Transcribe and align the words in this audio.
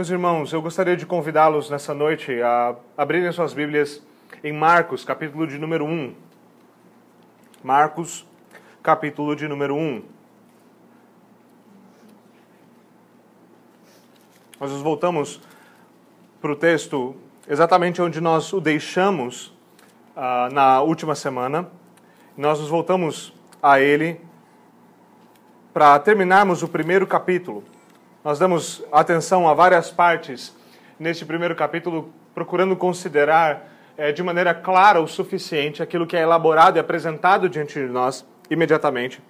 Meus 0.00 0.08
irmãos, 0.08 0.50
eu 0.50 0.62
gostaria 0.62 0.96
de 0.96 1.04
convidá-los 1.04 1.68
nessa 1.68 1.92
noite 1.92 2.40
a 2.40 2.74
abrirem 2.96 3.30
suas 3.32 3.52
Bíblias 3.52 4.02
em 4.42 4.50
Marcos, 4.50 5.04
capítulo 5.04 5.46
de 5.46 5.58
número 5.58 5.84
1. 5.84 6.14
Marcos, 7.62 8.26
capítulo 8.82 9.36
de 9.36 9.46
número 9.46 9.74
1. 9.74 10.02
Nós 14.58 14.70
nos 14.70 14.80
voltamos 14.80 15.38
para 16.40 16.52
o 16.52 16.56
texto 16.56 17.14
exatamente 17.46 18.00
onde 18.00 18.22
nós 18.22 18.54
o 18.54 18.58
deixamos 18.58 19.48
uh, 20.16 20.50
na 20.50 20.80
última 20.80 21.14
semana. 21.14 21.68
Nós 22.38 22.58
nos 22.58 22.70
voltamos 22.70 23.34
a 23.62 23.78
ele 23.78 24.18
para 25.74 25.98
terminarmos 25.98 26.62
o 26.62 26.68
primeiro 26.68 27.06
capítulo. 27.06 27.62
Nós 28.22 28.38
damos 28.38 28.84
atenção 28.92 29.48
a 29.48 29.54
várias 29.54 29.90
partes 29.90 30.54
neste 30.98 31.24
primeiro 31.24 31.56
capítulo, 31.56 32.12
procurando 32.34 32.76
considerar 32.76 33.66
é, 33.96 34.12
de 34.12 34.22
maneira 34.22 34.52
clara 34.52 35.00
o 35.00 35.08
suficiente 35.08 35.82
aquilo 35.82 36.06
que 36.06 36.14
é 36.14 36.20
elaborado 36.20 36.76
e 36.76 36.80
apresentado 36.80 37.48
diante 37.48 37.80
de 37.80 37.86
nós 37.86 38.26
imediatamente, 38.50 39.22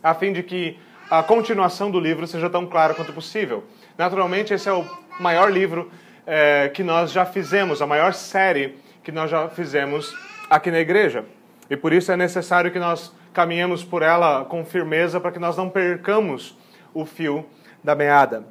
a 0.00 0.14
fim 0.14 0.32
de 0.32 0.44
que 0.44 0.78
a 1.10 1.24
continuação 1.24 1.90
do 1.90 1.98
livro 1.98 2.24
seja 2.24 2.48
tão 2.48 2.66
clara 2.66 2.94
quanto 2.94 3.12
possível. 3.12 3.64
Naturalmente, 3.98 4.54
esse 4.54 4.68
é 4.68 4.72
o 4.72 4.88
maior 5.18 5.50
livro 5.50 5.90
é, 6.24 6.68
que 6.68 6.84
nós 6.84 7.10
já 7.10 7.26
fizemos, 7.26 7.82
a 7.82 7.86
maior 7.86 8.14
série 8.14 8.78
que 9.02 9.10
nós 9.10 9.28
já 9.28 9.48
fizemos 9.48 10.14
aqui 10.48 10.70
na 10.70 10.78
igreja. 10.78 11.24
E 11.68 11.76
por 11.76 11.92
isso 11.92 12.12
é 12.12 12.16
necessário 12.16 12.70
que 12.70 12.78
nós 12.78 13.12
caminhemos 13.32 13.82
por 13.82 14.02
ela 14.02 14.44
com 14.44 14.64
firmeza 14.64 15.18
para 15.18 15.32
que 15.32 15.40
nós 15.40 15.56
não 15.56 15.68
percamos 15.68 16.56
o 16.94 17.04
fio 17.04 17.44
da 17.84 17.94
meada. 17.94 18.46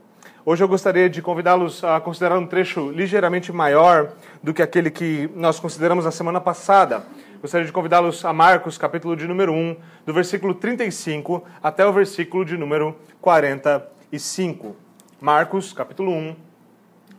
Hoje 0.45 0.63
eu 0.63 0.67
gostaria 0.67 1.09
de 1.09 1.19
convidá-los 1.21 1.83
a 1.83 1.99
considerar 1.99 2.37
um 2.37 2.45
trecho 2.45 2.91
ligeiramente 2.91 3.51
maior 3.51 4.11
do 4.43 4.53
que 4.53 4.61
aquele 4.61 4.91
que 4.91 5.27
nós 5.35 5.59
consideramos 5.59 6.05
na 6.05 6.11
semana 6.11 6.39
passada. 6.39 7.03
Gostaria 7.41 7.65
de 7.65 7.73
convidá-los 7.73 8.23
a 8.23 8.31
Marcos, 8.31 8.77
capítulo 8.77 9.15
de 9.15 9.27
número 9.27 9.51
1, 9.51 9.75
do 10.05 10.13
versículo 10.13 10.53
35 10.53 11.43
até 11.63 11.83
o 11.83 11.91
versículo 11.91 12.45
de 12.45 12.55
número 12.55 12.95
45. 13.21 14.75
Marcos, 15.19 15.73
capítulo 15.73 16.11
1, 16.11 16.35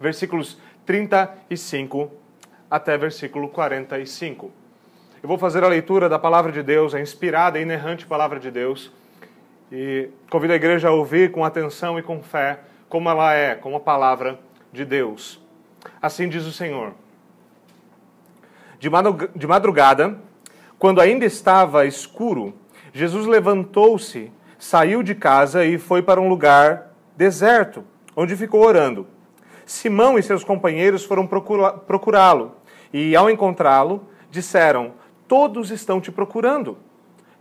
versículos 0.01 0.57
35 0.87 2.13
até 2.71 2.97
versículo 2.97 3.49
45. 3.49 4.53
Eu 5.21 5.29
vou 5.29 5.39
fazer 5.39 5.65
a 5.65 5.69
leitura 5.69 6.09
da 6.09 6.19
palavra 6.19 6.53
de 6.53 6.63
Deus, 6.63 6.95
a 6.95 7.01
inspirada 7.01 7.59
e 7.59 7.63
inerrante 7.63 8.07
palavra 8.07 8.39
de 8.39 8.51
Deus, 8.51 8.93
e 9.71 10.09
convido 10.31 10.53
a 10.53 10.57
igreja 10.57 10.89
a 10.89 10.93
ouvir 10.93 11.31
com 11.31 11.45
atenção 11.45 11.99
e 11.99 12.03
com 12.03 12.23
fé 12.23 12.61
como 12.89 13.09
ela 13.09 13.33
é, 13.35 13.55
como 13.55 13.77
a 13.77 13.81
palavra 13.81 14.39
de 14.73 14.85
Deus. 14.85 15.41
Assim 16.01 16.29
diz 16.29 16.45
o 16.45 16.53
Senhor. 16.53 16.93
De 18.79 19.47
madrugada, 19.47 20.19
quando 20.79 21.01
ainda 21.01 21.25
estava 21.25 21.87
escuro, 21.87 22.55
Jesus 22.93 23.27
levantou-se, 23.27 24.31
saiu 24.59 25.03
de 25.03 25.15
casa 25.15 25.65
e 25.65 25.79
foi 25.79 26.03
para 26.03 26.21
um 26.21 26.29
lugar 26.29 26.95
deserto 27.17 27.85
onde 28.17 28.37
ficou 28.37 28.63
orando. 28.63 29.07
Simão 29.67 30.19
e 30.19 30.23
seus 30.23 30.45
companheiros 30.45 31.05
foram 31.05 31.27
procurá-lo 31.27 32.57
e, 32.93 33.17
ao 33.17 33.31
encontrá-lo, 33.31 34.07
disseram: 34.31 34.93
Todos 35.27 35.71
estão 35.71 36.01
te 36.01 36.13
procurando. 36.13 36.77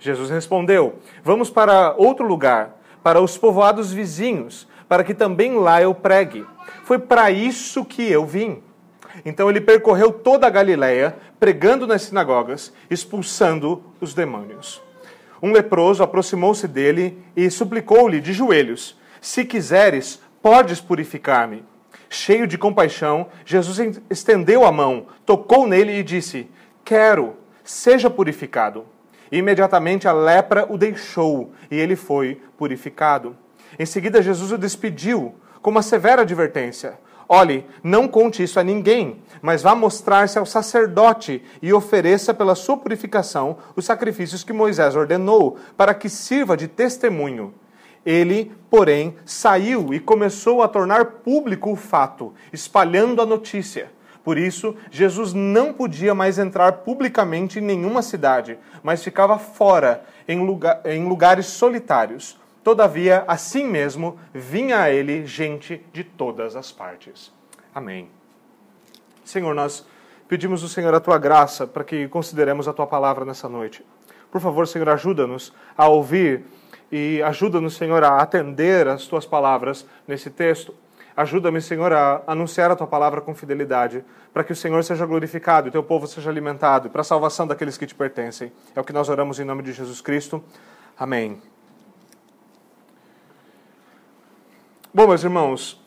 Jesus 0.03 0.29
respondeu: 0.29 0.95
Vamos 1.23 1.49
para 1.49 1.95
outro 1.97 2.27
lugar, 2.27 2.77
para 3.01 3.21
os 3.21 3.37
povoados 3.37 3.93
vizinhos, 3.93 4.67
para 4.85 5.01
que 5.01 5.13
também 5.13 5.57
lá 5.57 5.81
eu 5.81 5.95
pregue. 5.95 6.45
Foi 6.83 6.99
para 6.99 7.31
isso 7.31 7.85
que 7.85 8.03
eu 8.11 8.25
vim. 8.25 8.61
Então 9.23 9.49
ele 9.49 9.61
percorreu 9.61 10.11
toda 10.11 10.45
a 10.45 10.49
Galiléia, 10.49 11.15
pregando 11.39 11.87
nas 11.87 12.01
sinagogas, 12.01 12.73
expulsando 12.89 13.81
os 14.01 14.13
demônios. 14.13 14.81
Um 15.41 15.53
leproso 15.53 16.03
aproximou-se 16.03 16.67
dele 16.67 17.17
e 17.33 17.49
suplicou-lhe 17.49 18.19
de 18.19 18.33
joelhos: 18.33 18.99
Se 19.21 19.45
quiseres, 19.45 20.21
podes 20.41 20.81
purificar-me. 20.81 21.63
Cheio 22.09 22.45
de 22.45 22.57
compaixão, 22.57 23.27
Jesus 23.45 24.01
estendeu 24.09 24.65
a 24.65 24.71
mão, 24.71 25.05
tocou 25.25 25.65
nele 25.65 25.97
e 25.97 26.03
disse: 26.03 26.49
Quero, 26.83 27.37
seja 27.63 28.09
purificado. 28.09 28.91
Imediatamente 29.33 30.07
a 30.07 30.13
lepra 30.13 30.67
o 30.69 30.77
deixou 30.77 31.51
e 31.71 31.75
ele 31.75 31.95
foi 31.95 32.39
purificado. 32.55 33.35
Em 33.79 33.85
seguida, 33.85 34.21
Jesus 34.21 34.51
o 34.51 34.59
despediu 34.59 35.33
com 35.59 35.71
uma 35.71 35.81
severa 35.81 36.21
advertência: 36.21 36.99
Olhe, 37.27 37.65
não 37.83 38.07
conte 38.07 38.43
isso 38.43 38.59
a 38.59 38.63
ninguém, 38.63 39.23
mas 39.41 39.63
vá 39.63 39.73
mostrar-se 39.73 40.37
ao 40.37 40.45
sacerdote 40.45 41.41
e 41.63 41.73
ofereça 41.73 42.31
pela 42.31 42.53
sua 42.53 42.77
purificação 42.77 43.57
os 43.75 43.85
sacrifícios 43.85 44.43
que 44.43 44.53
Moisés 44.53 44.95
ordenou, 44.95 45.57
para 45.75 45.95
que 45.95 46.09
sirva 46.09 46.55
de 46.55 46.67
testemunho. 46.67 47.55
Ele, 48.05 48.51
porém, 48.69 49.15
saiu 49.25 49.95
e 49.95 49.99
começou 49.99 50.61
a 50.61 50.67
tornar 50.67 51.05
público 51.05 51.71
o 51.71 51.75
fato, 51.75 52.35
espalhando 52.51 53.19
a 53.19 53.25
notícia. 53.25 53.89
Por 54.23 54.37
isso, 54.37 54.75
Jesus 54.89 55.33
não 55.33 55.73
podia 55.73 56.15
mais 56.15 56.39
entrar 56.39 56.71
publicamente 56.71 57.59
em 57.59 57.61
nenhuma 57.61 58.01
cidade, 58.01 58.57
mas 58.81 59.03
ficava 59.03 59.37
fora, 59.37 60.05
em, 60.27 60.45
lugar, 60.45 60.81
em 60.85 61.05
lugares 61.07 61.47
solitários. 61.47 62.39
Todavia, 62.63 63.25
assim 63.27 63.65
mesmo, 63.67 64.17
vinha 64.33 64.79
a 64.79 64.89
ele 64.89 65.25
gente 65.25 65.85
de 65.91 66.03
todas 66.05 66.55
as 66.55 66.71
partes. 66.71 67.33
Amém. 67.75 68.07
Senhor, 69.25 69.53
nós 69.53 69.85
pedimos 70.27 70.63
ao 70.63 70.69
Senhor 70.69 70.93
a 70.93 71.01
tua 71.01 71.17
graça 71.17 71.67
para 71.67 71.83
que 71.83 72.07
consideremos 72.07 72.67
a 72.67 72.73
tua 72.73 72.87
palavra 72.87 73.25
nessa 73.25 73.49
noite. 73.49 73.85
Por 74.31 74.39
favor, 74.39 74.65
Senhor, 74.67 74.87
ajuda-nos 74.87 75.53
a 75.77 75.87
ouvir 75.89 76.45
e 76.89 77.21
ajuda-nos, 77.23 77.75
Senhor, 77.75 78.03
a 78.03 78.17
atender 78.17 78.87
as 78.87 79.05
tuas 79.05 79.25
palavras 79.25 79.85
nesse 80.07 80.29
texto. 80.29 80.73
Ajuda-me, 81.15 81.61
Senhor, 81.61 81.93
a 81.93 82.23
anunciar 82.25 82.71
a 82.71 82.75
tua 82.75 82.87
palavra 82.87 83.21
com 83.21 83.35
fidelidade, 83.35 84.03
para 84.33 84.43
que 84.43 84.51
o 84.51 84.55
Senhor 84.55 84.83
seja 84.83 85.05
glorificado 85.05 85.67
e 85.67 85.69
o 85.69 85.71
teu 85.71 85.83
povo 85.83 86.07
seja 86.07 86.29
alimentado, 86.29 86.89
para 86.89 87.01
a 87.01 87.03
salvação 87.03 87.45
daqueles 87.45 87.77
que 87.77 87.85
te 87.85 87.93
pertencem. 87.93 88.51
É 88.75 88.81
o 88.81 88.83
que 88.83 88.91
nós 88.91 89.09
oramos 89.09 89.39
em 89.39 89.43
nome 89.43 89.61
de 89.61 89.73
Jesus 89.73 90.01
Cristo. 90.01 90.43
Amém. 90.97 91.41
Bom, 94.91 95.07
meus 95.07 95.23
irmãos, 95.23 95.81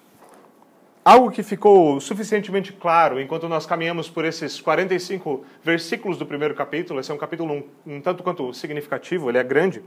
algo 1.05 1.31
que 1.31 1.43
ficou 1.43 2.01
suficientemente 2.01 2.73
claro 2.73 3.21
enquanto 3.21 3.49
nós 3.49 3.67
caminhamos 3.67 4.09
por 4.09 4.25
esses 4.25 4.61
45 4.61 5.45
versículos 5.63 6.19
do 6.19 6.27
primeiro 6.27 6.55
capítulo, 6.55 7.01
esse 7.01 7.11
é 7.11 7.15
um 7.15 7.19
capítulo 7.19 7.53
um, 7.55 7.95
um 7.95 8.01
tanto 8.01 8.23
quanto 8.23 8.53
significativo, 8.53 9.29
ele 9.29 9.39
é 9.39 9.45
grande 9.45 9.83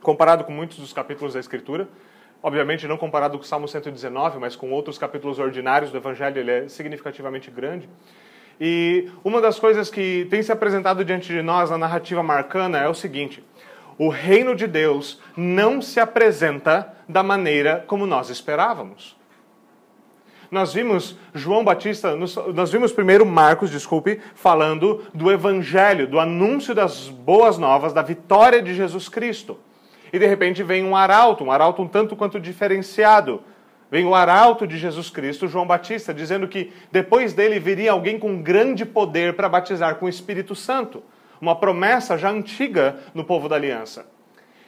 comparado 0.00 0.44
com 0.44 0.52
muitos 0.52 0.78
dos 0.78 0.92
capítulos 0.92 1.34
da 1.34 1.40
Escritura. 1.40 1.88
Obviamente, 2.42 2.86
não 2.86 2.96
comparado 2.96 3.36
com 3.36 3.44
o 3.44 3.46
Salmo 3.46 3.66
119, 3.66 4.38
mas 4.38 4.54
com 4.54 4.70
outros 4.70 4.96
capítulos 4.96 5.38
ordinários 5.38 5.90
do 5.90 5.96
Evangelho, 5.96 6.38
ele 6.38 6.50
é 6.50 6.68
significativamente 6.68 7.50
grande. 7.50 7.88
E 8.60 9.10
uma 9.24 9.40
das 9.40 9.58
coisas 9.58 9.90
que 9.90 10.26
tem 10.30 10.42
se 10.42 10.52
apresentado 10.52 11.04
diante 11.04 11.32
de 11.32 11.42
nós 11.42 11.70
na 11.70 11.78
narrativa 11.78 12.22
marcana 12.22 12.78
é 12.78 12.88
o 12.88 12.94
seguinte: 12.94 13.44
o 13.98 14.08
reino 14.08 14.54
de 14.54 14.66
Deus 14.66 15.20
não 15.36 15.82
se 15.82 15.98
apresenta 15.98 16.94
da 17.08 17.22
maneira 17.22 17.84
como 17.86 18.06
nós 18.06 18.30
esperávamos. 18.30 19.16
Nós 20.50 20.72
vimos 20.72 21.16
João 21.34 21.62
Batista, 21.62 22.16
nós 22.16 22.72
vimos 22.72 22.90
primeiro 22.90 23.26
Marcos, 23.26 23.70
desculpe, 23.70 24.18
falando 24.34 25.04
do 25.12 25.30
evangelho, 25.30 26.06
do 26.06 26.18
anúncio 26.18 26.74
das 26.74 27.08
boas 27.08 27.58
novas, 27.58 27.92
da 27.92 28.00
vitória 28.00 28.62
de 28.62 28.74
Jesus 28.74 29.08
Cristo. 29.10 29.58
E 30.12 30.18
de 30.18 30.26
repente 30.26 30.62
vem 30.62 30.84
um 30.84 30.96
arauto, 30.96 31.44
um 31.44 31.52
arauto 31.52 31.82
um 31.82 31.88
tanto 31.88 32.16
quanto 32.16 32.40
diferenciado. 32.40 33.42
Vem 33.90 34.04
o 34.04 34.14
arauto 34.14 34.66
de 34.66 34.76
Jesus 34.76 35.08
Cristo, 35.08 35.48
João 35.48 35.66
Batista, 35.66 36.12
dizendo 36.12 36.46
que 36.46 36.72
depois 36.92 37.32
dele 37.32 37.58
viria 37.58 37.92
alguém 37.92 38.18
com 38.18 38.42
grande 38.42 38.84
poder 38.84 39.34
para 39.34 39.48
batizar 39.48 39.94
com 39.96 40.06
o 40.06 40.08
Espírito 40.10 40.54
Santo. 40.54 41.02
Uma 41.40 41.56
promessa 41.56 42.18
já 42.18 42.30
antiga 42.30 42.96
no 43.14 43.24
povo 43.24 43.48
da 43.48 43.56
aliança. 43.56 44.06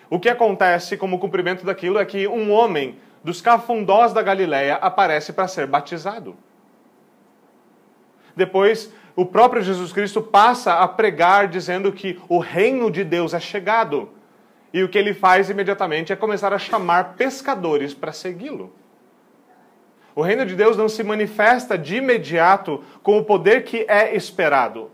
O 0.08 0.18
que 0.18 0.28
acontece 0.28 0.96
como 0.96 1.18
cumprimento 1.18 1.64
daquilo 1.64 1.98
é 1.98 2.04
que 2.04 2.26
um 2.26 2.50
homem 2.50 2.96
dos 3.22 3.40
cafundós 3.40 4.12
da 4.12 4.22
Galileia 4.22 4.76
aparece 4.76 5.32
para 5.32 5.46
ser 5.46 5.66
batizado. 5.66 6.34
Depois, 8.34 8.92
o 9.14 9.26
próprio 9.26 9.62
Jesus 9.62 9.92
Cristo 9.92 10.22
passa 10.22 10.74
a 10.74 10.88
pregar 10.88 11.48
dizendo 11.48 11.92
que 11.92 12.18
o 12.28 12.38
reino 12.38 12.90
de 12.90 13.04
Deus 13.04 13.34
é 13.34 13.40
chegado 13.40 14.08
e 14.72 14.82
o 14.82 14.88
que 14.88 14.98
ele 14.98 15.12
faz 15.12 15.50
imediatamente 15.50 16.12
é 16.12 16.16
começar 16.16 16.52
a 16.52 16.58
chamar 16.58 17.14
pescadores 17.14 17.92
para 17.92 18.12
segui-lo. 18.12 18.72
O 20.14 20.22
reino 20.22 20.44
de 20.44 20.54
Deus 20.56 20.76
não 20.76 20.88
se 20.88 21.02
manifesta 21.02 21.76
de 21.76 21.96
imediato 21.96 22.82
com 23.02 23.18
o 23.18 23.24
poder 23.24 23.64
que 23.64 23.84
é 23.88 24.14
esperado. 24.14 24.90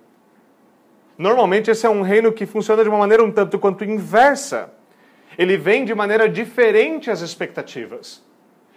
Normalmente, 1.17 1.71
esse 1.71 1.87
é 1.87 1.91
um 1.91 2.03
reino 2.03 2.33
que 2.33 2.45
funciona 2.45 2.83
de 2.83 2.89
uma 2.89 2.99
maneira 2.99 3.25
um 3.25 3.33
tanto 3.33 3.59
quanto 3.59 3.85
inversa. 3.85 4.73
Ele 5.39 5.57
vem 5.57 5.85
de 5.85 5.95
maneira 5.95 6.29
diferente 6.29 7.11
às 7.11 7.21
expectativas. 7.21 8.26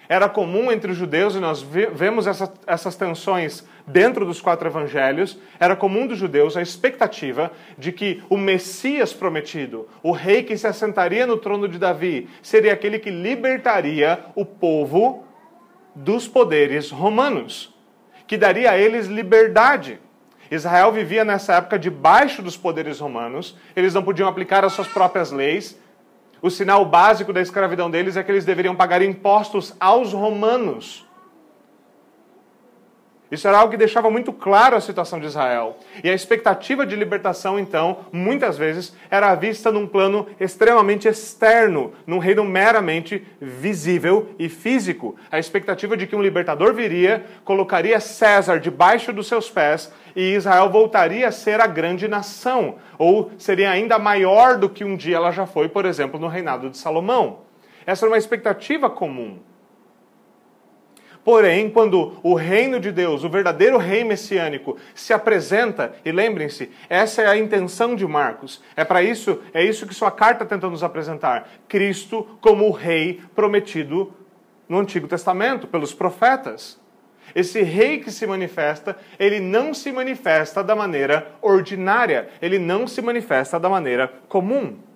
Era 0.10 0.28
comum 0.28 0.72
entre 0.72 0.92
os 0.92 0.98
judeus, 0.98 1.36
e 1.36 1.40
nós 1.40 1.62
vemos 1.62 2.26
essa, 2.26 2.52
essas 2.66 2.96
tensões 2.96 3.64
dentro 3.86 4.26
dos 4.26 4.42
quatro 4.42 4.68
evangelhos, 4.68 5.38
era 5.60 5.76
comum 5.76 6.08
dos 6.08 6.18
judeus 6.18 6.58
a 6.58 6.64
expectativa 6.64 7.52
de 7.78 7.92
que 7.92 8.24
o 8.28 8.36
Messias 8.36 9.14
prometido, 9.14 9.88
o 10.02 10.12
rei 10.12 10.42
que 10.42 10.58
se 10.58 10.66
assentaria 10.66 11.28
no 11.28 11.38
trono 11.38 11.68
de 11.68 11.78
Davi, 11.78 12.28
seria 12.42 12.74
aquele 12.74 12.98
que 12.98 13.12
libertaria 13.12 14.26
o 14.34 14.44
povo 14.44 15.24
dos 15.94 16.28
poderes 16.28 16.90
romanos, 16.90 17.76
que 18.26 18.36
daria 18.36 18.72
a 18.72 18.78
eles 18.78 19.06
liberdade. 19.06 20.00
Israel 20.50 20.92
vivia 20.92 21.24
nessa 21.24 21.54
época 21.54 21.78
debaixo 21.78 22.42
dos 22.42 22.58
poderes 22.58 23.00
romanos, 23.00 23.56
eles 23.76 23.94
não 23.94 24.02
podiam 24.02 24.28
aplicar 24.28 24.66
as 24.66 24.74
suas 24.74 24.88
próprias 24.88 25.32
leis, 25.32 25.80
o 26.42 26.50
sinal 26.50 26.86
básico 26.86 27.34
da 27.34 27.42
escravidão 27.42 27.90
deles 27.90 28.16
é 28.16 28.24
que 28.24 28.32
eles 28.32 28.46
deveriam 28.46 28.76
pagar 28.76 29.02
impostos 29.02 29.74
aos 29.80 30.14
romanos. 30.14 31.06
Isso 33.32 33.48
era 33.48 33.60
algo 33.60 33.72
que 33.72 33.78
deixava 33.78 34.10
muito 34.10 34.34
claro 34.34 34.76
a 34.76 34.82
situação 34.82 35.20
de 35.20 35.28
Israel. 35.28 35.78
E 36.04 36.10
a 36.10 36.14
expectativa 36.14 36.86
de 36.86 36.96
libertação, 36.96 37.60
então, 37.60 38.00
muitas 38.12 38.58
vezes, 38.58 38.96
era 39.10 39.36
vista 39.36 39.72
num 39.72 39.86
plano 39.86 40.28
extremamente 40.40 41.08
externo, 41.08 41.94
num 42.08 42.18
reino 42.18 42.44
meramente 42.44 43.26
visível 43.40 44.30
e 44.40 44.50
físico. 44.50 45.16
A 45.32 45.38
expectativa 45.38 45.96
de 45.96 46.08
que 46.08 46.16
um 46.16 46.22
libertador 46.22 46.74
viria, 46.74 47.24
colocaria 47.46 48.00
César 48.00 48.60
debaixo 48.60 49.14
dos 49.14 49.28
seus 49.28 49.50
pés 49.50 49.92
e 50.16 50.34
Israel 50.34 50.70
voltaria 50.70 51.28
a 51.28 51.32
ser 51.32 51.62
a 51.62 51.68
grande 51.68 52.08
nação, 52.08 52.76
ou 52.98 53.32
seria 53.38 53.70
ainda 53.70 54.00
maior 54.00 54.58
do 54.58 54.70
que 54.70 54.84
um 54.84 54.96
dia 54.96 55.18
ela 55.18 55.32
já 55.32 55.46
foi, 55.46 55.70
por 55.70 55.86
exemplo, 55.86 56.20
no 56.20 56.28
reinado 56.28 56.70
de 56.70 56.78
Salomão. 56.78 57.42
Essa 57.86 58.06
era 58.06 58.12
uma 58.12 58.18
expectativa 58.18 58.90
comum. 58.90 59.40
Porém, 61.30 61.70
quando 61.70 62.20
o 62.24 62.34
reino 62.34 62.80
de 62.80 62.92
Deus, 62.92 63.24
o 63.24 63.30
verdadeiro 63.30 63.78
rei 63.78 64.04
messiânico, 64.04 64.78
se 64.96 65.14
apresenta, 65.14 65.94
e 66.04 66.12
lembrem-se, 66.12 66.72
essa 66.90 67.22
é 67.22 67.28
a 67.28 67.38
intenção 67.38 67.96
de 67.96 68.04
Marcos. 68.08 68.64
É 68.76 68.84
para 68.84 69.04
isso, 69.04 69.40
é 69.54 69.64
isso 69.64 69.86
que 69.86 69.94
sua 69.94 70.10
carta 70.10 70.44
tenta 70.44 70.68
nos 70.68 70.84
apresentar. 70.84 71.48
Cristo 71.68 72.28
como 72.42 72.68
o 72.68 72.72
rei 72.72 73.22
prometido 73.36 74.12
no 74.68 74.80
Antigo 74.80 75.08
Testamento 75.08 75.68
pelos 75.68 75.94
profetas. 75.94 76.82
Esse 77.36 77.62
rei 77.62 78.00
que 78.00 78.10
se 78.10 78.26
manifesta, 78.26 78.98
ele 79.20 79.40
não 79.40 79.72
se 79.72 79.92
manifesta 79.92 80.64
da 80.64 80.76
maneira 80.76 81.36
ordinária, 81.44 82.28
ele 82.42 82.58
não 82.58 82.88
se 82.88 83.04
manifesta 83.04 83.60
da 83.60 83.70
maneira 83.70 84.12
comum. 84.28 84.89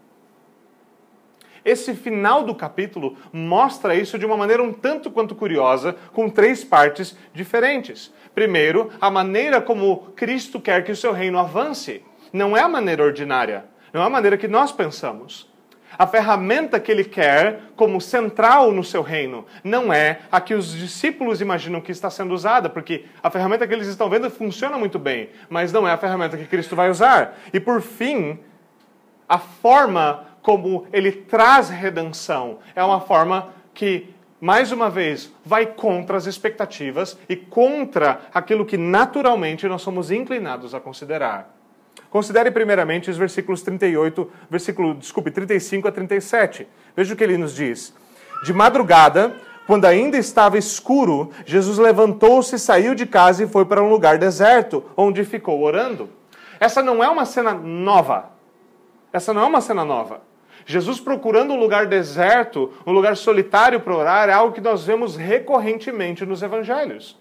Esse 1.66 1.94
final 1.94 2.44
do 2.44 2.54
capítulo 2.54 3.18
mostra 3.32 3.96
isso 3.96 4.20
de 4.20 4.26
uma 4.26 4.36
maneira 4.36 4.62
um 4.62 4.74
tanto 4.74 5.10
quanto 5.10 5.36
curiosa, 5.36 5.96
com 6.12 6.30
três 6.30 6.64
partes 6.64 7.18
diferentes. 7.34 8.14
Primeiro, 8.36 8.92
a 9.00 9.10
maneira 9.10 9.62
como 9.62 10.12
Cristo 10.16 10.60
quer 10.60 10.84
que 10.84 10.92
o 10.92 10.96
seu 10.96 11.14
reino 11.14 11.40
avance. 11.40 12.04
Não 12.34 12.58
é 12.58 12.62
a 12.62 12.68
maneira 12.68 13.04
ordinária, 13.04 13.66
não 13.94 14.02
é 14.02 14.06
a 14.06 14.10
maneira 14.10 14.38
que 14.38 14.48
nós 14.48 14.72
pensamos. 14.72 15.52
A 15.98 16.08
ferramenta 16.08 16.80
que 16.80 16.92
ele 16.92 17.04
quer 17.04 17.62
como 17.76 18.02
central 18.02 18.72
no 18.72 18.84
seu 18.84 19.04
reino 19.04 19.46
não 19.64 19.94
é 19.94 20.22
a 20.32 20.42
que 20.42 20.56
os 20.56 20.72
discípulos 20.72 21.40
imaginam 21.40 21.80
que 21.80 21.92
está 21.92 22.10
sendo 22.10 22.34
usada, 22.34 22.68
porque 22.68 23.06
a 23.22 23.30
ferramenta 23.30 23.68
que 23.68 23.74
eles 23.74 23.88
estão 23.88 24.10
vendo 24.10 24.30
funciona 24.30 24.78
muito 24.78 24.98
bem, 24.98 25.30
mas 25.50 25.72
não 25.72 25.88
é 25.88 25.92
a 25.92 25.98
ferramenta 25.98 26.36
que 26.36 26.48
Cristo 26.48 26.76
vai 26.76 26.90
usar. 26.90 27.38
E 27.54 27.60
por 27.60 27.80
fim, 27.82 28.40
a 29.30 29.38
forma 29.38 30.26
como 30.44 30.86
ele 30.94 31.12
traz 31.12 31.70
redenção. 31.70 32.60
É 32.76 32.84
uma 32.84 33.00
forma 33.00 33.50
que, 33.74 34.14
mais 34.40 34.72
uma 34.72 34.90
vez, 34.90 35.32
vai 35.44 35.66
contra 35.66 36.18
as 36.18 36.28
expectativas 36.28 37.18
e 37.28 37.36
contra 37.36 38.22
aquilo 38.34 38.66
que 38.66 38.78
naturalmente 38.78 39.68
nós 39.68 39.82
somos 39.82 40.12
inclinados 40.12 40.76
a 40.76 40.80
considerar. 40.80 41.56
Considere 42.10 42.52
primeiramente 42.52 43.10
os 43.10 43.18
versículos 43.18 43.64
38, 43.64 44.30
versículo, 44.50 44.94
desculpe, 44.94 45.32
35 45.32 45.88
a 45.88 45.92
37. 45.92 46.68
Veja 46.96 47.14
o 47.14 47.18
que 47.18 47.24
ele 47.24 47.38
nos 47.38 47.56
diz. 47.56 47.96
De 48.44 48.54
madrugada, 48.54 49.36
quando 49.66 49.86
ainda 49.86 50.18
estava 50.18 50.58
escuro, 50.58 51.32
Jesus 51.46 51.78
levantou-se, 51.78 52.60
saiu 52.60 52.94
de 52.94 53.06
casa 53.06 53.44
e 53.44 53.48
foi 53.48 53.66
para 53.66 53.82
um 53.82 53.90
lugar 53.90 54.18
deserto, 54.18 54.84
onde 54.98 55.24
ficou 55.24 55.64
orando. 55.64 56.10
Essa 56.60 56.84
não 56.84 57.04
é 57.04 57.08
uma 57.08 57.26
cena 57.26 57.54
nova. 57.54 58.30
Essa 59.12 59.34
não 59.34 59.42
é 59.42 59.46
uma 59.46 59.62
cena 59.62 59.86
nova. 59.86 60.22
Jesus 60.66 61.00
procurando 61.00 61.54
um 61.54 61.60
lugar 61.60 61.86
deserto, 61.86 62.72
um 62.86 62.92
lugar 62.92 63.18
solitário 63.18 63.80
para 63.80 63.96
orar, 63.96 64.30
é 64.30 64.34
algo 64.34 64.54
que 64.54 64.62
nós 64.62 64.86
vemos 64.86 65.16
recorrentemente 65.16 66.26
nos 66.26 66.42
evangelhos. 66.42 67.18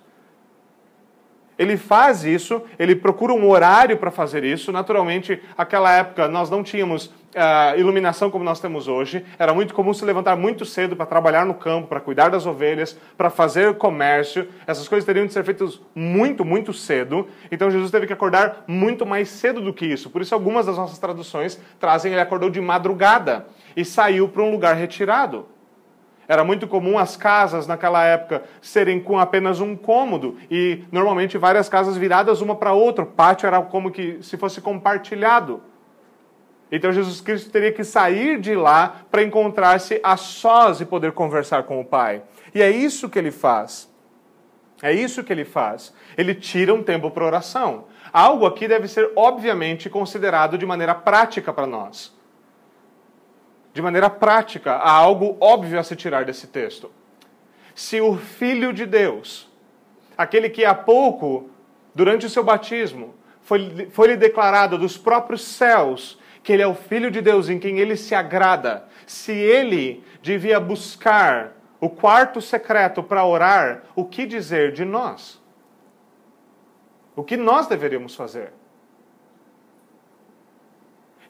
Ele 1.58 1.76
faz 1.76 2.24
isso, 2.24 2.62
ele 2.78 2.96
procura 2.96 3.32
um 3.32 3.48
horário 3.48 3.96
para 3.96 4.10
fazer 4.10 4.44
isso. 4.44 4.72
Naturalmente, 4.72 5.40
naquela 5.56 5.92
época 5.92 6.28
nós 6.28 6.50
não 6.50 6.62
tínhamos 6.62 7.06
uh, 7.06 7.78
iluminação 7.78 8.30
como 8.30 8.44
nós 8.44 8.60
temos 8.60 8.88
hoje. 8.88 9.24
Era 9.38 9.52
muito 9.52 9.74
comum 9.74 9.92
se 9.92 10.04
levantar 10.04 10.36
muito 10.36 10.64
cedo 10.64 10.96
para 10.96 11.06
trabalhar 11.06 11.44
no 11.44 11.54
campo, 11.54 11.88
para 11.88 12.00
cuidar 12.00 12.30
das 12.30 12.46
ovelhas, 12.46 12.96
para 13.16 13.30
fazer 13.30 13.74
comércio. 13.74 14.48
Essas 14.66 14.88
coisas 14.88 15.04
teriam 15.04 15.26
de 15.26 15.32
ser 15.32 15.44
feitas 15.44 15.80
muito, 15.94 16.44
muito 16.44 16.72
cedo. 16.72 17.28
Então 17.50 17.70
Jesus 17.70 17.90
teve 17.90 18.06
que 18.06 18.12
acordar 18.12 18.64
muito 18.66 19.04
mais 19.04 19.28
cedo 19.28 19.60
do 19.60 19.72
que 19.72 19.86
isso. 19.86 20.10
Por 20.10 20.22
isso, 20.22 20.34
algumas 20.34 20.66
das 20.66 20.76
nossas 20.76 20.98
traduções 20.98 21.60
trazem 21.78 22.12
ele 22.12 22.20
acordou 22.20 22.50
de 22.50 22.60
madrugada 22.60 23.46
e 23.76 23.84
saiu 23.84 24.28
para 24.28 24.42
um 24.42 24.50
lugar 24.50 24.76
retirado. 24.76 25.46
Era 26.28 26.44
muito 26.44 26.66
comum 26.66 26.98
as 26.98 27.16
casas 27.16 27.66
naquela 27.66 28.04
época 28.04 28.44
serem 28.60 29.00
com 29.00 29.18
apenas 29.18 29.60
um 29.60 29.76
cômodo 29.76 30.36
e 30.50 30.84
normalmente 30.90 31.36
várias 31.36 31.68
casas 31.68 31.96
viradas 31.96 32.40
uma 32.40 32.54
para 32.54 32.72
outra. 32.72 33.04
O 33.04 33.08
pátio 33.08 33.46
era 33.46 33.60
como 33.60 33.90
que 33.90 34.18
se 34.22 34.36
fosse 34.36 34.60
compartilhado. 34.60 35.62
Então 36.70 36.92
Jesus 36.92 37.20
Cristo 37.20 37.50
teria 37.50 37.72
que 37.72 37.84
sair 37.84 38.40
de 38.40 38.54
lá 38.54 39.02
para 39.10 39.22
encontrar-se 39.22 40.00
a 40.02 40.16
sós 40.16 40.80
e 40.80 40.86
poder 40.86 41.12
conversar 41.12 41.64
com 41.64 41.78
o 41.80 41.84
Pai. 41.84 42.22
E 42.54 42.62
é 42.62 42.70
isso 42.70 43.10
que 43.10 43.18
ele 43.18 43.30
faz. 43.30 43.92
É 44.82 44.92
isso 44.92 45.22
que 45.22 45.32
ele 45.32 45.44
faz. 45.44 45.92
Ele 46.16 46.34
tira 46.34 46.72
um 46.72 46.82
tempo 46.82 47.10
para 47.10 47.26
oração. 47.26 47.84
Algo 48.12 48.46
aqui 48.46 48.66
deve 48.66 48.88
ser, 48.88 49.12
obviamente, 49.14 49.90
considerado 49.90 50.56
de 50.56 50.66
maneira 50.66 50.94
prática 50.94 51.52
para 51.52 51.66
nós. 51.66 52.12
De 53.72 53.80
maneira 53.80 54.10
prática, 54.10 54.72
há 54.72 54.90
algo 54.90 55.36
óbvio 55.40 55.78
a 55.78 55.82
se 55.82 55.96
tirar 55.96 56.24
desse 56.24 56.46
texto. 56.46 56.90
Se 57.74 58.00
o 58.00 58.16
Filho 58.16 58.72
de 58.72 58.84
Deus, 58.84 59.50
aquele 60.16 60.50
que 60.50 60.64
há 60.64 60.74
pouco, 60.74 61.48
durante 61.94 62.26
o 62.26 62.30
seu 62.30 62.44
batismo, 62.44 63.14
foi-lhe 63.40 63.86
foi 63.90 64.16
declarado 64.16 64.76
dos 64.76 64.96
próprios 64.98 65.42
céus 65.42 66.18
que 66.42 66.52
ele 66.52 66.62
é 66.62 66.66
o 66.66 66.74
Filho 66.74 67.10
de 67.10 67.20
Deus 67.20 67.48
em 67.48 67.58
quem 67.58 67.78
ele 67.78 67.96
se 67.96 68.14
agrada, 68.14 68.84
se 69.06 69.32
ele 69.32 70.02
devia 70.20 70.58
buscar 70.58 71.52
o 71.80 71.88
quarto 71.88 72.40
secreto 72.40 73.02
para 73.02 73.24
orar, 73.24 73.84
o 73.94 74.04
que 74.04 74.26
dizer 74.26 74.72
de 74.72 74.84
nós? 74.84 75.40
O 77.14 77.22
que 77.22 77.36
nós 77.36 77.66
deveríamos 77.66 78.14
fazer? 78.14 78.52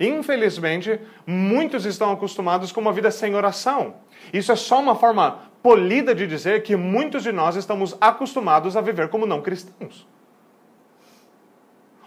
Infelizmente, 0.02 1.00
muitos 1.24 1.86
estão 1.86 2.10
acostumados 2.10 2.72
com 2.72 2.80
uma 2.80 2.92
vida 2.92 3.08
sem 3.12 3.36
oração. 3.36 3.94
Isso 4.32 4.50
é 4.50 4.56
só 4.56 4.80
uma 4.80 4.96
forma 4.96 5.38
polida 5.62 6.12
de 6.12 6.26
dizer 6.26 6.64
que 6.64 6.74
muitos 6.74 7.22
de 7.22 7.30
nós 7.30 7.54
estamos 7.54 7.96
acostumados 8.00 8.76
a 8.76 8.80
viver 8.80 9.08
como 9.08 9.26
não 9.26 9.40
cristãos. 9.40 10.08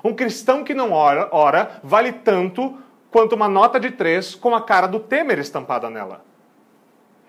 Um 0.04 0.14
cristão 0.14 0.62
que 0.62 0.74
não 0.74 0.92
ora, 0.92 1.30
ora 1.32 1.80
vale 1.82 2.12
tanto 2.12 2.78
quanto 3.10 3.34
uma 3.34 3.48
nota 3.48 3.80
de 3.80 3.92
três 3.92 4.36
com 4.36 4.54
a 4.54 4.62
cara 4.62 4.88
do 4.88 5.00
Temer 5.00 5.40
estampada 5.40 5.90
nela. 5.90 6.26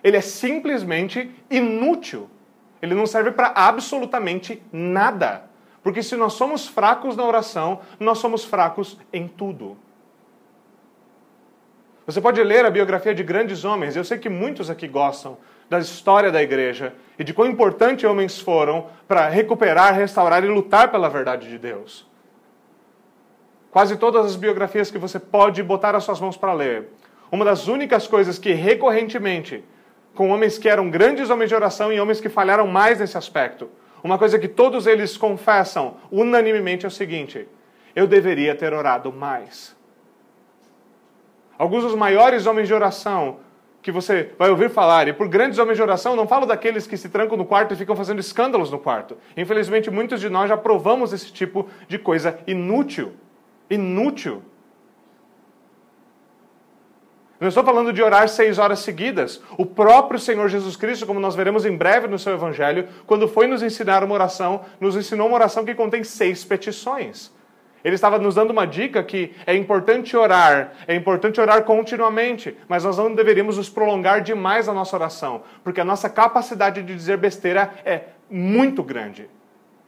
Ele 0.02 0.16
é 0.16 0.20
simplesmente 0.20 1.30
inútil. 1.48 2.28
Ele 2.82 2.94
não 2.94 3.06
serve 3.06 3.30
para 3.30 3.52
absolutamente 3.54 4.60
nada. 4.72 5.44
Porque 5.80 6.02
se 6.02 6.16
nós 6.16 6.32
somos 6.32 6.66
fracos 6.66 7.16
na 7.16 7.24
oração, 7.24 7.80
nós 8.00 8.18
somos 8.18 8.44
fracos 8.44 8.98
em 9.12 9.28
tudo. 9.28 9.76
Você 12.06 12.20
pode 12.20 12.40
ler 12.42 12.64
a 12.64 12.70
biografia 12.70 13.12
de 13.12 13.24
grandes 13.24 13.64
homens, 13.64 13.96
eu 13.96 14.04
sei 14.04 14.16
que 14.16 14.28
muitos 14.28 14.70
aqui 14.70 14.86
gostam 14.86 15.36
da 15.68 15.80
história 15.80 16.30
da 16.30 16.40
igreja 16.40 16.94
e 17.18 17.24
de 17.24 17.34
quão 17.34 17.48
importante 17.48 18.06
homens 18.06 18.38
foram 18.38 18.86
para 19.08 19.28
recuperar, 19.28 19.94
restaurar 19.94 20.44
e 20.44 20.48
lutar 20.48 20.90
pela 20.92 21.08
verdade 21.08 21.48
de 21.48 21.58
Deus. 21.58 22.06
Quase 23.72 23.96
todas 23.96 24.24
as 24.24 24.36
biografias 24.36 24.90
que 24.90 24.98
você 24.98 25.18
pode 25.18 25.62
botar 25.62 25.94
as 25.96 26.04
suas 26.04 26.20
mãos 26.20 26.36
para 26.36 26.52
ler. 26.52 26.88
Uma 27.30 27.44
das 27.44 27.66
únicas 27.66 28.06
coisas 28.06 28.38
que 28.38 28.52
recorrentemente, 28.52 29.64
com 30.14 30.30
homens 30.30 30.56
que 30.56 30.68
eram 30.68 30.88
grandes 30.88 31.28
homens 31.28 31.48
de 31.48 31.54
oração 31.54 31.92
e 31.92 32.00
homens 32.00 32.20
que 32.20 32.28
falharam 32.28 32.66
mais 32.66 33.00
nesse 33.00 33.18
aspecto, 33.18 33.68
uma 34.02 34.16
coisa 34.16 34.38
que 34.38 34.48
todos 34.48 34.86
eles 34.86 35.16
confessam 35.16 35.96
unanimemente 36.10 36.86
é 36.86 36.88
o 36.88 36.90
seguinte: 36.90 37.46
eu 37.94 38.06
deveria 38.06 38.54
ter 38.54 38.72
orado 38.72 39.12
mais. 39.12 39.75
Alguns 41.58 41.84
dos 41.84 41.94
maiores 41.94 42.46
homens 42.46 42.68
de 42.68 42.74
oração 42.74 43.38
que 43.80 43.92
você 43.92 44.32
vai 44.36 44.50
ouvir 44.50 44.68
falar, 44.68 45.06
e 45.06 45.12
por 45.12 45.28
grandes 45.28 45.60
homens 45.60 45.76
de 45.76 45.82
oração, 45.82 46.16
não 46.16 46.26
falo 46.26 46.44
daqueles 46.44 46.88
que 46.88 46.96
se 46.96 47.08
trancam 47.08 47.36
no 47.36 47.44
quarto 47.44 47.72
e 47.72 47.76
ficam 47.76 47.94
fazendo 47.94 48.18
escândalos 48.18 48.68
no 48.68 48.80
quarto. 48.80 49.16
Infelizmente, 49.36 49.90
muitos 49.92 50.20
de 50.20 50.28
nós 50.28 50.48
já 50.48 50.56
provamos 50.56 51.12
esse 51.12 51.32
tipo 51.32 51.68
de 51.86 51.96
coisa 51.96 52.36
inútil. 52.48 53.12
Inútil. 53.70 54.42
Não 57.38 57.48
estou 57.48 57.62
falando 57.62 57.92
de 57.92 58.02
orar 58.02 58.28
seis 58.28 58.58
horas 58.58 58.80
seguidas. 58.80 59.42
O 59.58 59.66
próprio 59.66 60.18
Senhor 60.18 60.48
Jesus 60.48 60.74
Cristo, 60.74 61.06
como 61.06 61.20
nós 61.20 61.36
veremos 61.36 61.66
em 61.66 61.76
breve 61.76 62.08
no 62.08 62.18
seu 62.18 62.32
Evangelho, 62.32 62.88
quando 63.06 63.28
foi 63.28 63.46
nos 63.46 63.62
ensinar 63.62 64.02
uma 64.02 64.14
oração, 64.14 64.62
nos 64.80 64.96
ensinou 64.96 65.28
uma 65.28 65.36
oração 65.36 65.64
que 65.64 65.74
contém 65.74 66.02
seis 66.02 66.44
petições. 66.44 67.30
Ele 67.84 67.94
estava 67.94 68.18
nos 68.18 68.34
dando 68.34 68.50
uma 68.50 68.66
dica 68.66 69.02
que 69.02 69.34
é 69.46 69.54
importante 69.54 70.16
orar, 70.16 70.72
é 70.88 70.94
importante 70.94 71.40
orar 71.40 71.62
continuamente, 71.62 72.56
mas 72.66 72.84
nós 72.84 72.98
não 72.98 73.14
deveríamos 73.14 73.56
nos 73.56 73.68
prolongar 73.68 74.20
demais 74.20 74.68
a 74.68 74.72
nossa 74.72 74.96
oração, 74.96 75.42
porque 75.62 75.80
a 75.80 75.84
nossa 75.84 76.10
capacidade 76.10 76.82
de 76.82 76.94
dizer 76.94 77.16
besteira 77.16 77.72
é 77.84 78.02
muito 78.30 78.82
grande. 78.82 79.28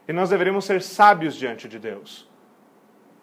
E 0.06 0.12
nós 0.12 0.30
deveríamos 0.30 0.64
ser 0.64 0.80
sábios 0.80 1.34
diante 1.34 1.68
de 1.68 1.78
Deus. 1.78 2.28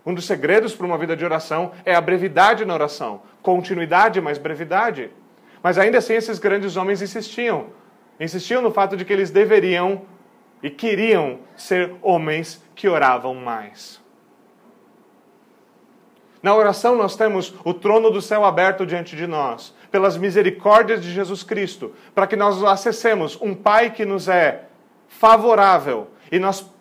Um 0.06 0.14
dos 0.14 0.26
segredos 0.26 0.76
para 0.76 0.86
uma 0.86 0.98
vida 0.98 1.16
de 1.16 1.26
oração 1.26 1.72
é 1.84 1.96
a 1.96 2.02
brevidade 2.02 2.64
na 2.64 2.74
oração. 2.74 3.24
Continuidade, 3.42 4.22
mas 4.22 4.38
brevidade. 4.38 5.10
Mas 5.64 5.80
ainda 5.80 5.98
assim, 5.98 6.14
esses 6.14 6.38
grandes 6.38 6.78
homens 6.78 7.02
insistiam. 7.02 7.68
Insistiam 8.20 8.62
no 8.62 8.72
fato 8.72 8.96
de 8.96 9.04
que 9.04 9.12
eles 9.12 9.32
deveriam 9.32 10.04
e 10.62 10.70
queriam 10.70 11.40
ser 11.56 11.96
homens 12.04 12.64
que 12.76 12.88
oravam 12.88 13.34
mais. 13.34 14.00
Na 16.46 16.54
oração 16.54 16.96
nós 16.96 17.16
temos 17.16 17.56
o 17.64 17.74
trono 17.74 18.12
do 18.12 18.22
céu 18.22 18.46
aberto 18.46 18.86
diante 18.86 19.16
de 19.16 19.26
nós, 19.26 19.74
pelas 19.90 20.16
misericórdias 20.16 21.02
de 21.02 21.12
Jesus 21.12 21.42
Cristo, 21.42 21.92
para 22.14 22.28
que 22.28 22.36
nós 22.36 22.64
acessemos 22.64 23.36
um 23.42 23.56
Pai 23.56 23.90
que 23.90 24.06
nos 24.06 24.28
é 24.28 24.66
favorável 25.08 26.08
e 26.32 26.38
nós, 26.38 26.72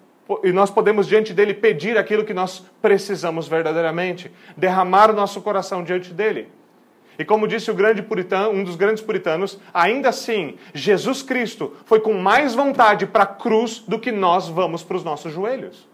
e 0.43 0.53
nós 0.53 0.71
podemos 0.71 1.07
diante 1.07 1.33
dele 1.33 1.55
pedir 1.55 1.97
aquilo 1.97 2.27
que 2.27 2.35
nós 2.35 2.63
precisamos 2.83 3.49
verdadeiramente, 3.49 4.31
derramar 4.55 5.11
o 5.11 5.15
nosso 5.15 5.41
coração 5.41 5.83
diante 5.83 6.13
dele. 6.13 6.49
E 7.19 7.25
como 7.25 7.49
disse 7.49 7.71
o 7.71 7.75
grande 7.75 8.03
puritano, 8.03 8.51
um 8.51 8.65
dos 8.65 8.77
grandes 8.77 9.03
puritanos, 9.03 9.59
ainda 9.73 10.11
assim, 10.11 10.59
Jesus 10.75 11.23
Cristo 11.23 11.75
foi 11.87 12.01
com 12.01 12.13
mais 12.13 12.55
vontade 12.55 13.07
para 13.07 13.23
a 13.23 13.27
cruz 13.27 13.83
do 13.89 13.99
que 13.99 14.13
nós 14.13 14.47
vamos 14.47 14.83
para 14.83 14.99
os 14.99 15.05
nossos 15.05 15.33
joelhos. 15.33 15.94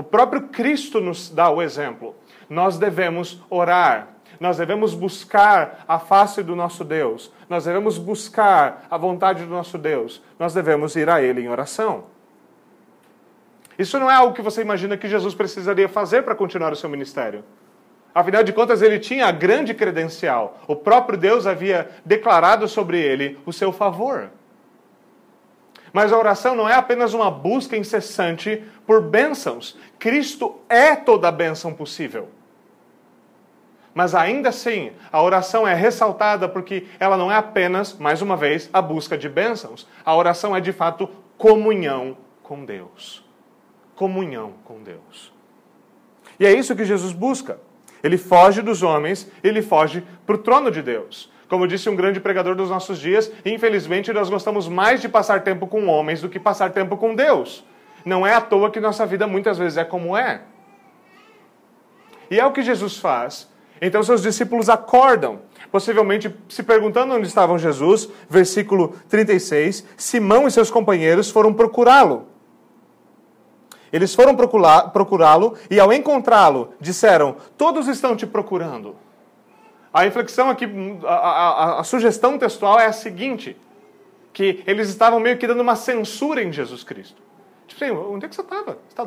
O 0.00 0.02
próprio 0.02 0.48
Cristo 0.48 0.98
nos 0.98 1.28
dá 1.28 1.50
o 1.50 1.60
exemplo. 1.60 2.16
Nós 2.48 2.78
devemos 2.78 3.42
orar, 3.50 4.08
nós 4.40 4.56
devemos 4.56 4.94
buscar 4.94 5.84
a 5.86 5.98
face 5.98 6.42
do 6.42 6.56
nosso 6.56 6.84
Deus, 6.84 7.30
nós 7.50 7.66
devemos 7.66 7.98
buscar 7.98 8.86
a 8.90 8.96
vontade 8.96 9.44
do 9.44 9.50
nosso 9.50 9.76
Deus, 9.76 10.22
nós 10.38 10.54
devemos 10.54 10.96
ir 10.96 11.10
a 11.10 11.20
Ele 11.20 11.42
em 11.42 11.50
oração. 11.50 12.04
Isso 13.78 14.00
não 14.00 14.10
é 14.10 14.14
algo 14.14 14.34
que 14.34 14.40
você 14.40 14.62
imagina 14.62 14.96
que 14.96 15.06
Jesus 15.06 15.34
precisaria 15.34 15.86
fazer 15.86 16.22
para 16.22 16.34
continuar 16.34 16.72
o 16.72 16.76
seu 16.76 16.88
ministério. 16.88 17.44
Afinal 18.14 18.42
de 18.42 18.54
contas, 18.54 18.80
ele 18.80 18.98
tinha 18.98 19.26
a 19.26 19.30
grande 19.30 19.74
credencial. 19.74 20.62
O 20.66 20.74
próprio 20.74 21.18
Deus 21.18 21.46
havia 21.46 21.90
declarado 22.06 22.66
sobre 22.66 22.98
ele 22.98 23.38
o 23.44 23.52
seu 23.52 23.70
favor. 23.70 24.30
Mas 25.92 26.12
a 26.12 26.18
oração 26.18 26.54
não 26.54 26.68
é 26.68 26.74
apenas 26.74 27.14
uma 27.14 27.30
busca 27.30 27.76
incessante 27.76 28.62
por 28.86 29.02
bênçãos. 29.02 29.76
Cristo 29.98 30.60
é 30.68 30.94
toda 30.94 31.28
a 31.28 31.32
bênção 31.32 31.72
possível. 31.72 32.28
Mas 33.92 34.14
ainda 34.14 34.50
assim, 34.50 34.92
a 35.10 35.20
oração 35.20 35.66
é 35.66 35.74
ressaltada 35.74 36.48
porque 36.48 36.86
ela 36.98 37.16
não 37.16 37.30
é 37.30 37.36
apenas, 37.36 37.94
mais 37.98 38.22
uma 38.22 38.36
vez, 38.36 38.70
a 38.72 38.80
busca 38.80 39.18
de 39.18 39.28
bênçãos. 39.28 39.86
A 40.04 40.14
oração 40.14 40.54
é 40.54 40.60
de 40.60 40.72
fato 40.72 41.08
comunhão 41.36 42.16
com 42.42 42.64
Deus. 42.64 43.24
Comunhão 43.96 44.54
com 44.64 44.82
Deus. 44.82 45.32
E 46.38 46.46
é 46.46 46.52
isso 46.52 46.76
que 46.76 46.84
Jesus 46.84 47.12
busca. 47.12 47.58
Ele 48.02 48.16
foge 48.16 48.62
dos 48.62 48.82
homens, 48.82 49.30
ele 49.42 49.60
foge 49.60 50.02
para 50.24 50.36
o 50.36 50.38
trono 50.38 50.70
de 50.70 50.80
Deus. 50.80 51.29
Como 51.50 51.66
disse 51.66 51.90
um 51.90 51.96
grande 51.96 52.20
pregador 52.20 52.54
dos 52.54 52.70
nossos 52.70 52.96
dias, 53.00 53.30
infelizmente 53.44 54.12
nós 54.12 54.30
gostamos 54.30 54.68
mais 54.68 55.00
de 55.00 55.08
passar 55.08 55.42
tempo 55.42 55.66
com 55.66 55.88
homens 55.88 56.20
do 56.20 56.28
que 56.28 56.38
passar 56.38 56.70
tempo 56.70 56.96
com 56.96 57.12
Deus. 57.12 57.64
Não 58.04 58.24
é 58.24 58.32
à 58.32 58.40
toa 58.40 58.70
que 58.70 58.78
nossa 58.78 59.04
vida 59.04 59.26
muitas 59.26 59.58
vezes 59.58 59.76
é 59.76 59.84
como 59.84 60.16
é. 60.16 60.42
E 62.30 62.38
é 62.38 62.46
o 62.46 62.52
que 62.52 62.62
Jesus 62.62 62.98
faz. 62.98 63.50
Então 63.82 64.00
seus 64.00 64.22
discípulos 64.22 64.68
acordam, 64.68 65.40
possivelmente 65.72 66.32
se 66.48 66.62
perguntando 66.62 67.14
onde 67.14 67.26
estavam 67.26 67.58
Jesus, 67.58 68.08
versículo 68.28 68.94
36. 69.08 69.84
Simão 69.96 70.46
e 70.46 70.52
seus 70.52 70.70
companheiros 70.70 71.30
foram 71.30 71.52
procurá-lo. 71.52 72.28
Eles 73.92 74.14
foram 74.14 74.36
procurá-lo 74.36 75.56
e, 75.68 75.80
ao 75.80 75.92
encontrá-lo, 75.92 76.74
disseram: 76.80 77.34
Todos 77.58 77.88
estão 77.88 78.14
te 78.14 78.24
procurando. 78.24 78.94
A 79.92 80.06
inflexão 80.06 80.48
aqui, 80.48 80.66
a, 81.04 81.14
a, 81.14 81.80
a, 81.80 81.84
sugestão 81.84 82.38
textual 82.38 82.78
é 82.78 82.86
a 82.86 82.92
seguinte: 82.92 83.56
que 84.32 84.62
eles 84.66 84.88
estavam 84.88 85.18
meio 85.18 85.36
que 85.36 85.46
dando 85.46 85.60
uma 85.60 85.76
censura 85.76 86.42
em 86.42 86.52
Jesus 86.52 86.84
Cristo. 86.84 87.20
Tipo 87.66 87.84
assim, 87.84 87.94
onde 87.94 88.26
é 88.26 88.28
que 88.28 88.34
você 88.34 88.40
estava? 88.40 88.78
Você 88.88 88.94
tá... 88.94 89.06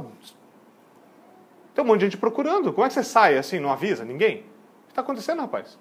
Tem 1.73 1.83
um 1.83 1.87
monte 1.87 1.99
de 1.99 2.05
gente 2.05 2.17
procurando. 2.17 2.71
Como 2.71 2.85
é 2.85 2.89
que 2.89 2.93
você 2.93 3.03
sai 3.03 3.37
assim, 3.37 3.59
não 3.59 3.71
avisa 3.71 4.05
ninguém? 4.05 4.37
O 4.37 4.39
que 4.87 4.91
está 4.91 5.01
acontecendo, 5.01 5.39
rapaz? 5.39 5.77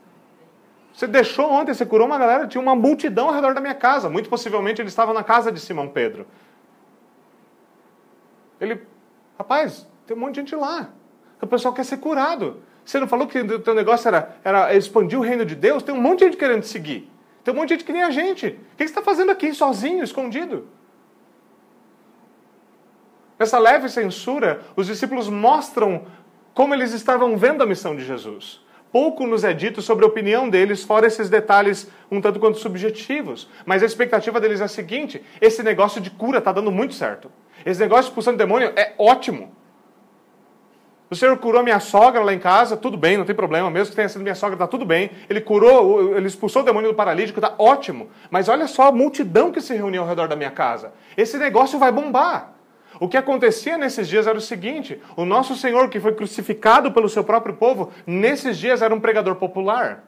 Você 0.94 1.06
deixou 1.06 1.50
ontem, 1.50 1.74
você 1.74 1.86
curou 1.86 2.06
uma 2.06 2.18
galera, 2.18 2.46
tinha 2.46 2.60
uma 2.60 2.74
multidão 2.74 3.28
ao 3.28 3.34
redor 3.34 3.54
da 3.54 3.60
minha 3.60 3.74
casa. 3.74 4.08
Muito 4.08 4.28
possivelmente 4.28 4.80
ele 4.80 4.88
estava 4.88 5.12
na 5.12 5.24
casa 5.24 5.50
de 5.50 5.58
Simão 5.58 5.88
Pedro. 5.88 6.26
Ele, 8.60 8.80
rapaz, 9.38 9.88
tem 10.06 10.16
um 10.16 10.20
monte 10.20 10.34
de 10.34 10.40
gente 10.40 10.54
lá. 10.54 10.90
O 11.40 11.46
pessoal 11.46 11.74
quer 11.74 11.84
ser 11.84 11.96
curado. 11.96 12.62
Você 12.84 12.98
não 12.98 13.06
falou 13.06 13.26
que 13.26 13.38
o 13.38 13.58
teu 13.60 13.74
negócio 13.74 14.08
era, 14.08 14.36
era 14.42 14.74
expandir 14.74 15.18
o 15.18 15.22
reino 15.22 15.44
de 15.44 15.54
Deus? 15.54 15.82
Tem 15.82 15.94
um 15.94 16.00
monte 16.00 16.20
de 16.20 16.24
gente 16.26 16.36
querendo 16.36 16.62
te 16.62 16.68
seguir. 16.68 17.10
Tem 17.44 17.52
um 17.52 17.56
monte 17.56 17.68
de 17.68 17.74
gente 17.74 17.84
que 17.84 17.92
nem 17.92 18.02
a 18.02 18.10
gente. 18.10 18.46
O 18.46 18.76
que 18.76 18.78
você 18.78 18.84
está 18.84 19.02
fazendo 19.02 19.30
aqui, 19.30 19.54
sozinho, 19.54 20.02
escondido? 20.02 20.68
Nessa 23.38 23.58
leve 23.58 23.88
censura, 23.88 24.60
os 24.76 24.86
discípulos 24.86 25.28
mostram 25.28 26.04
como 26.54 26.74
eles 26.74 26.92
estavam 26.92 27.36
vendo 27.36 27.62
a 27.62 27.66
missão 27.66 27.96
de 27.96 28.04
Jesus. 28.04 28.60
Pouco 28.92 29.26
nos 29.26 29.42
é 29.42 29.54
dito 29.54 29.80
sobre 29.80 30.04
a 30.04 30.08
opinião 30.08 30.50
deles, 30.50 30.84
fora 30.84 31.06
esses 31.06 31.30
detalhes 31.30 31.90
um 32.10 32.20
tanto 32.20 32.38
quanto 32.38 32.58
subjetivos. 32.58 33.48
Mas 33.64 33.82
a 33.82 33.86
expectativa 33.86 34.38
deles 34.38 34.60
é 34.60 34.64
a 34.64 34.68
seguinte: 34.68 35.24
esse 35.40 35.62
negócio 35.62 36.00
de 36.00 36.10
cura 36.10 36.38
está 36.38 36.52
dando 36.52 36.70
muito 36.70 36.94
certo. 36.94 37.32
Esse 37.64 37.80
negócio 37.80 38.04
de 38.04 38.08
expulsão 38.10 38.34
de 38.34 38.38
demônio 38.38 38.72
é 38.76 38.94
ótimo. 38.98 39.56
O 41.12 41.14
Senhor 41.14 41.36
curou 41.36 41.62
minha 41.62 41.78
sogra 41.78 42.22
lá 42.22 42.32
em 42.32 42.38
casa, 42.38 42.74
tudo 42.74 42.96
bem, 42.96 43.18
não 43.18 43.26
tem 43.26 43.34
problema, 43.34 43.68
mesmo 43.68 43.90
que 43.90 43.96
tenha 43.96 44.08
sido 44.08 44.22
minha 44.22 44.34
sogra, 44.34 44.54
está 44.54 44.66
tudo 44.66 44.86
bem. 44.86 45.10
Ele 45.28 45.42
curou, 45.42 46.16
ele 46.16 46.26
expulsou 46.26 46.62
o 46.62 46.64
demônio 46.64 46.88
do 46.88 46.96
paralítico, 46.96 47.38
está 47.38 47.54
ótimo. 47.58 48.08
Mas 48.30 48.48
olha 48.48 48.66
só 48.66 48.88
a 48.88 48.92
multidão 48.92 49.52
que 49.52 49.60
se 49.60 49.74
reuniu 49.74 50.00
ao 50.00 50.08
redor 50.08 50.26
da 50.26 50.34
minha 50.34 50.50
casa. 50.50 50.90
Esse 51.14 51.36
negócio 51.36 51.78
vai 51.78 51.92
bombar. 51.92 52.54
O 52.98 53.10
que 53.10 53.18
acontecia 53.18 53.76
nesses 53.76 54.08
dias 54.08 54.26
era 54.26 54.38
o 54.38 54.40
seguinte: 54.40 55.02
o 55.14 55.26
nosso 55.26 55.54
Senhor, 55.54 55.90
que 55.90 56.00
foi 56.00 56.14
crucificado 56.14 56.90
pelo 56.92 57.10
seu 57.10 57.22
próprio 57.22 57.56
povo, 57.56 57.92
nesses 58.06 58.56
dias 58.56 58.80
era 58.80 58.94
um 58.94 58.98
pregador 58.98 59.34
popular. 59.34 60.04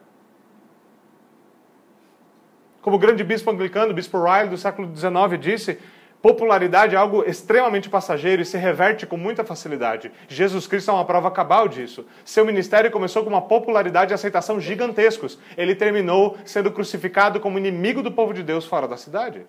Como 2.81 2.95
o 2.95 2.99
grande 2.99 3.23
bispo 3.23 3.51
anglicano, 3.51 3.91
o 3.91 3.93
bispo 3.93 4.17
Riley, 4.23 4.49
do 4.49 4.57
século 4.57 4.89
XIX, 4.95 5.39
disse, 5.39 5.77
Popularidade 6.21 6.95
é 6.95 6.97
algo 6.97 7.23
extremamente 7.23 7.89
passageiro 7.89 8.41
e 8.41 8.45
se 8.45 8.57
reverte 8.57 9.05
com 9.05 9.15
muita 9.15 9.43
facilidade. 9.43 10.11
Jesus 10.27 10.65
Cristo 10.65 10.89
é 10.89 10.93
uma 10.93 11.05
prova 11.05 11.29
cabal 11.29 11.67
disso. 11.67 12.05
Seu 12.23 12.43
ministério 12.43 12.89
começou 12.89 13.23
com 13.23 13.29
uma 13.29 13.41
popularidade 13.41 14.11
e 14.11 14.15
aceitação 14.15 14.59
gigantescos. 14.59 15.37
Ele 15.55 15.75
terminou 15.75 16.35
sendo 16.43 16.71
crucificado 16.71 17.39
como 17.39 17.59
inimigo 17.59 18.01
do 18.01 18.11
povo 18.11 18.33
de 18.33 18.41
Deus 18.41 18.65
fora 18.65 18.87
da 18.87 18.97
cidade. 18.97 19.45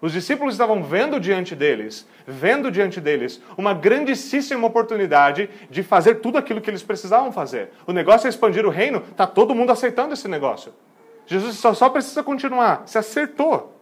Os 0.00 0.12
discípulos 0.12 0.54
estavam 0.54 0.82
vendo 0.82 1.20
diante 1.20 1.54
deles, 1.54 2.08
vendo 2.26 2.70
diante 2.70 3.00
deles, 3.00 3.42
uma 3.56 3.74
grandíssima 3.74 4.66
oportunidade 4.66 5.50
de 5.68 5.82
fazer 5.82 6.16
tudo 6.16 6.38
aquilo 6.38 6.60
que 6.60 6.70
eles 6.70 6.82
precisavam 6.82 7.30
fazer. 7.30 7.70
O 7.86 7.92
negócio 7.92 8.26
é 8.26 8.30
expandir 8.30 8.64
o 8.64 8.70
reino, 8.70 9.02
está 9.10 9.26
todo 9.26 9.54
mundo 9.54 9.70
aceitando 9.70 10.14
esse 10.14 10.26
negócio. 10.26 10.72
Jesus 11.30 11.58
só, 11.58 11.72
só 11.72 11.88
precisa 11.88 12.24
continuar. 12.24 12.82
Se 12.86 12.98
acertou. 12.98 13.80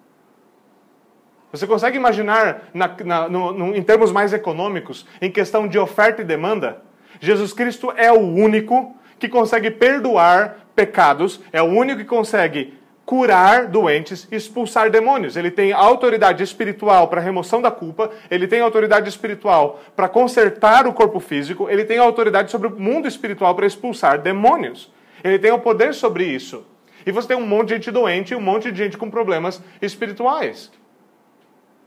Você 1.50 1.66
consegue 1.66 1.96
imaginar, 1.96 2.68
na, 2.74 2.94
na, 3.02 3.26
no, 3.26 3.52
no, 3.52 3.74
em 3.74 3.82
termos 3.82 4.12
mais 4.12 4.34
econômicos, 4.34 5.06
em 5.18 5.30
questão 5.30 5.66
de 5.66 5.78
oferta 5.78 6.20
e 6.20 6.26
demanda? 6.26 6.82
Jesus 7.18 7.54
Cristo 7.54 7.90
é 7.96 8.12
o 8.12 8.20
único 8.20 8.94
que 9.18 9.30
consegue 9.30 9.70
perdoar 9.70 10.58
pecados, 10.76 11.40
é 11.50 11.62
o 11.62 11.64
único 11.64 12.00
que 12.00 12.04
consegue 12.04 12.74
curar 13.06 13.66
doentes, 13.66 14.28
expulsar 14.30 14.90
demônios. 14.90 15.34
Ele 15.34 15.50
tem 15.50 15.72
autoridade 15.72 16.42
espiritual 16.42 17.08
para 17.08 17.22
remoção 17.22 17.62
da 17.62 17.70
culpa, 17.70 18.10
ele 18.30 18.46
tem 18.46 18.60
autoridade 18.60 19.08
espiritual 19.08 19.80
para 19.96 20.06
consertar 20.06 20.86
o 20.86 20.92
corpo 20.92 21.18
físico, 21.18 21.66
ele 21.70 21.86
tem 21.86 21.96
autoridade 21.96 22.50
sobre 22.50 22.68
o 22.68 22.78
mundo 22.78 23.08
espiritual 23.08 23.54
para 23.54 23.64
expulsar 23.64 24.18
demônios. 24.18 24.92
Ele 25.24 25.38
tem 25.38 25.50
o 25.50 25.58
poder 25.58 25.94
sobre 25.94 26.24
isso. 26.24 26.62
E 27.08 27.10
você 27.10 27.28
tem 27.28 27.36
um 27.38 27.46
monte 27.46 27.68
de 27.68 27.74
gente 27.76 27.90
doente 27.90 28.34
e 28.34 28.36
um 28.36 28.40
monte 28.40 28.70
de 28.70 28.76
gente 28.76 28.98
com 28.98 29.10
problemas 29.10 29.62
espirituais. 29.80 30.70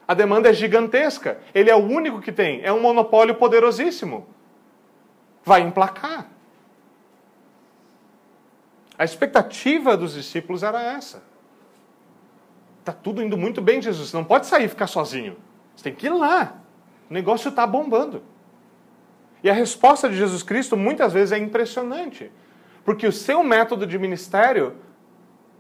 A 0.08 0.16
demanda 0.16 0.50
é 0.50 0.54
gigantesca. 0.54 1.40
Ele 1.54 1.70
é 1.70 1.76
o 1.76 1.86
único 1.86 2.20
que 2.20 2.32
tem. 2.32 2.60
É 2.64 2.74
um 2.74 2.82
monopólio 2.82 3.36
poderosíssimo. 3.36 4.26
Vai 5.46 5.62
emplacar. 5.62 6.28
A 8.98 9.04
expectativa 9.04 9.96
dos 9.96 10.16
discípulos 10.16 10.64
era 10.64 10.82
essa. 10.82 11.22
Está 12.80 12.92
tudo 12.92 13.22
indo 13.22 13.38
muito 13.38 13.62
bem, 13.62 13.80
Jesus. 13.80 14.12
Não 14.14 14.24
pode 14.24 14.48
sair 14.48 14.66
e 14.66 14.70
ficar 14.70 14.88
sozinho. 14.88 15.38
Você 15.76 15.84
tem 15.84 15.94
que 15.94 16.08
ir 16.08 16.14
lá. 16.14 16.56
O 17.08 17.14
negócio 17.14 17.50
está 17.50 17.68
bombando. 17.68 18.24
E 19.44 19.52
a 19.52 19.54
resposta 19.54 20.10
de 20.10 20.16
Jesus 20.16 20.42
Cristo 20.42 20.76
muitas 20.76 21.14
vezes 21.14 21.32
é 21.32 21.38
impressionante. 21.38 22.32
Porque 22.84 23.06
o 23.06 23.12
seu 23.12 23.44
método 23.44 23.86
de 23.86 24.00
ministério, 24.00 24.78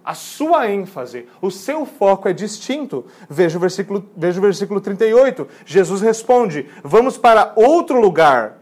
a 0.03 0.13
sua 0.13 0.69
ênfase, 0.69 1.27
o 1.41 1.51
seu 1.51 1.85
foco 1.85 2.27
é 2.27 2.33
distinto. 2.33 3.05
Veja 3.29 3.57
o 3.57 3.61
versículo, 3.61 4.09
veja 4.15 4.39
o 4.39 4.41
versículo 4.41 4.81
38. 4.81 5.47
Jesus 5.65 6.01
responde: 6.01 6.67
Vamos 6.83 7.17
para 7.17 7.53
outro 7.55 7.99
lugar. 7.99 8.57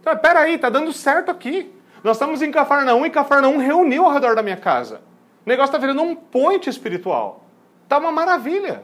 Então, 0.00 0.16
peraí, 0.16 0.54
está 0.54 0.68
dando 0.68 0.92
certo 0.92 1.30
aqui. 1.30 1.72
Nós 2.02 2.16
estamos 2.16 2.42
em 2.42 2.50
Cafarnaum 2.50 3.04
e 3.06 3.10
Cafarnaum 3.10 3.58
reuniu 3.58 4.04
ao 4.04 4.12
redor 4.12 4.34
da 4.34 4.42
minha 4.42 4.56
casa. 4.56 5.00
O 5.44 5.48
negócio 5.48 5.70
está 5.70 5.78
virando 5.78 6.02
um 6.02 6.14
point 6.14 6.68
espiritual. 6.68 7.44
Está 7.82 7.98
uma 7.98 8.12
maravilha. 8.12 8.82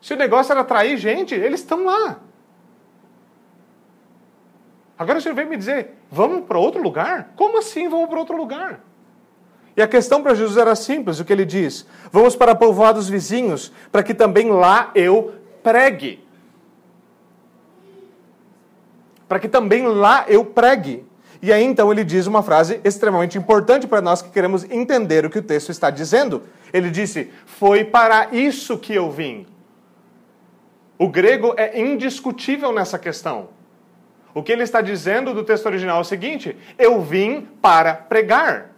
Se 0.00 0.12
o 0.12 0.16
negócio 0.16 0.52
era 0.52 0.60
atrair 0.60 0.98
gente, 0.98 1.34
eles 1.34 1.60
estão 1.60 1.84
lá. 1.84 2.18
Agora 4.98 5.20
você 5.20 5.32
vem 5.32 5.46
me 5.46 5.56
dizer, 5.56 5.94
vamos 6.10 6.44
para 6.46 6.58
outro 6.58 6.82
lugar? 6.82 7.32
Como 7.36 7.58
assim 7.58 7.88
vamos 7.88 8.08
para 8.08 8.18
outro 8.18 8.36
lugar? 8.36 8.80
E 9.76 9.82
a 9.82 9.88
questão 9.88 10.22
para 10.22 10.34
Jesus 10.34 10.56
era 10.56 10.74
simples, 10.74 11.18
o 11.18 11.24
que 11.24 11.32
ele 11.32 11.44
diz: 11.44 11.86
Vamos 12.12 12.36
para 12.36 12.54
povoados 12.54 13.08
vizinhos, 13.08 13.72
para 13.90 14.02
que 14.02 14.14
também 14.14 14.50
lá 14.50 14.90
eu 14.94 15.34
pregue 15.62 16.24
para 19.28 19.38
que 19.38 19.48
também 19.48 19.86
lá 19.86 20.24
eu 20.28 20.44
pregue. 20.44 21.04
E 21.42 21.52
aí 21.52 21.64
então 21.64 21.90
ele 21.92 22.04
diz 22.04 22.26
uma 22.26 22.42
frase 22.42 22.80
extremamente 22.84 23.36
importante 23.36 23.86
para 23.86 24.00
nós 24.00 24.22
que 24.22 24.30
queremos 24.30 24.64
entender 24.70 25.26
o 25.26 25.30
que 25.30 25.40
o 25.40 25.42
texto 25.42 25.70
está 25.70 25.90
dizendo. 25.90 26.44
Ele 26.72 26.90
disse: 26.90 27.30
Foi 27.44 27.84
para 27.84 28.28
isso 28.32 28.78
que 28.78 28.94
eu 28.94 29.10
vim. 29.10 29.46
O 30.96 31.08
grego 31.08 31.52
é 31.56 31.80
indiscutível 31.80 32.72
nessa 32.72 32.98
questão. 32.98 33.48
O 34.32 34.42
que 34.42 34.52
ele 34.52 34.62
está 34.62 34.80
dizendo 34.80 35.34
do 35.34 35.44
texto 35.44 35.66
original 35.66 35.98
é 35.98 36.00
o 36.00 36.04
seguinte: 36.04 36.56
Eu 36.78 37.02
vim 37.02 37.48
para 37.60 37.92
pregar. 37.94 38.73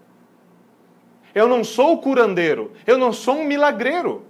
Eu 1.36 1.46
não 1.46 1.62
sou 1.62 2.00
curandeiro, 2.00 2.72
eu 2.86 2.96
não 2.96 3.12
sou 3.12 3.40
um 3.40 3.44
milagreiro. 3.44 4.24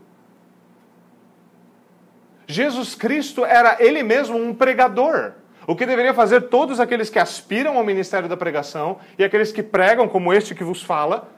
Jesus 2.49 2.97
Cristo 2.97 3.45
era 3.45 3.77
ele 3.79 4.03
mesmo 4.03 4.37
um 4.37 4.53
pregador. 4.53 5.35
O 5.69 5.77
que 5.77 5.87
deveria 5.87 6.13
fazer 6.13 6.49
todos 6.49 6.81
aqueles 6.81 7.09
que 7.09 7.21
aspiram 7.21 7.79
ao 7.79 7.85
ministério 7.85 8.29
da 8.29 8.37
pregação 8.37 8.99
e 9.17 9.23
aqueles 9.23 9.53
que 9.53 9.63
pregam, 9.63 10.09
como 10.09 10.33
este 10.33 10.53
que 10.53 10.65
vos 10.65 10.83
fala, 10.83 11.31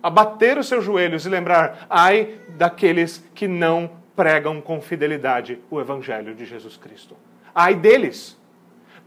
a 0.00 0.08
bater 0.08 0.58
os 0.58 0.68
seus 0.68 0.84
joelhos 0.84 1.26
e 1.26 1.28
lembrar: 1.28 1.88
ai 1.90 2.38
daqueles 2.50 3.28
que 3.34 3.48
não 3.48 3.90
pregam 4.14 4.60
com 4.60 4.80
fidelidade 4.80 5.58
o 5.68 5.80
evangelho 5.80 6.36
de 6.36 6.44
Jesus 6.44 6.76
Cristo. 6.76 7.16
Ai 7.52 7.74
deles! 7.74 8.40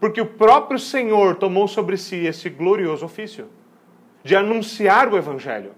Porque 0.01 0.19
o 0.19 0.25
próprio 0.25 0.77
Senhor 0.79 1.35
tomou 1.35 1.65
sobre 1.65 1.95
si 1.95 2.25
esse 2.25 2.49
glorioso 2.49 3.05
ofício 3.05 3.47
de 4.21 4.35
anunciar 4.35 5.07
o 5.07 5.17
evangelho, 5.17 5.71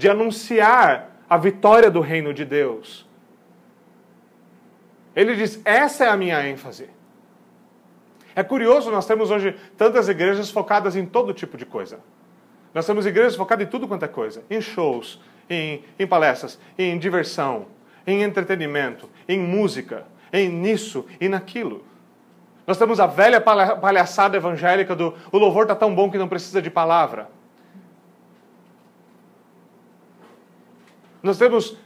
de 0.00 0.08
anunciar 0.08 1.10
a 1.28 1.36
vitória 1.36 1.90
do 1.90 2.00
reino 2.00 2.32
de 2.32 2.42
Deus. 2.42 3.06
Ele 5.14 5.36
diz: 5.36 5.60
essa 5.62 6.06
é 6.06 6.08
a 6.08 6.16
minha 6.16 6.42
ênfase. 6.48 6.88
É 8.34 8.42
curioso, 8.42 8.90
nós 8.90 9.06
temos 9.06 9.30
hoje 9.30 9.54
tantas 9.76 10.08
igrejas 10.08 10.50
focadas 10.50 10.96
em 10.96 11.04
todo 11.04 11.34
tipo 11.34 11.58
de 11.58 11.66
coisa. 11.66 12.00
Nós 12.72 12.86
temos 12.86 13.04
igrejas 13.04 13.36
focadas 13.36 13.66
em 13.66 13.70
tudo 13.70 13.86
quanto 13.86 14.06
é 14.06 14.08
coisa: 14.08 14.42
em 14.48 14.58
shows, 14.58 15.20
em, 15.50 15.84
em 15.98 16.06
palestras, 16.06 16.58
em 16.78 16.98
diversão, 16.98 17.66
em 18.06 18.22
entretenimento, 18.22 19.06
em 19.28 19.38
música, 19.38 20.06
em 20.32 20.48
nisso 20.48 21.04
e 21.20 21.28
naquilo. 21.28 21.84
Nós 22.66 22.78
temos 22.78 23.00
a 23.00 23.06
velha 23.06 23.38
palhaçada 23.38 24.38
evangélica 24.38 24.96
do 24.96 25.14
o 25.30 25.36
louvor 25.36 25.64
está 25.64 25.74
tão 25.74 25.94
bom 25.94 26.10
que 26.10 26.16
não 26.16 26.26
precisa 26.28 26.62
de 26.62 26.70
palavra. 26.70 27.28
Nós 31.22 31.38
temos 31.38 31.76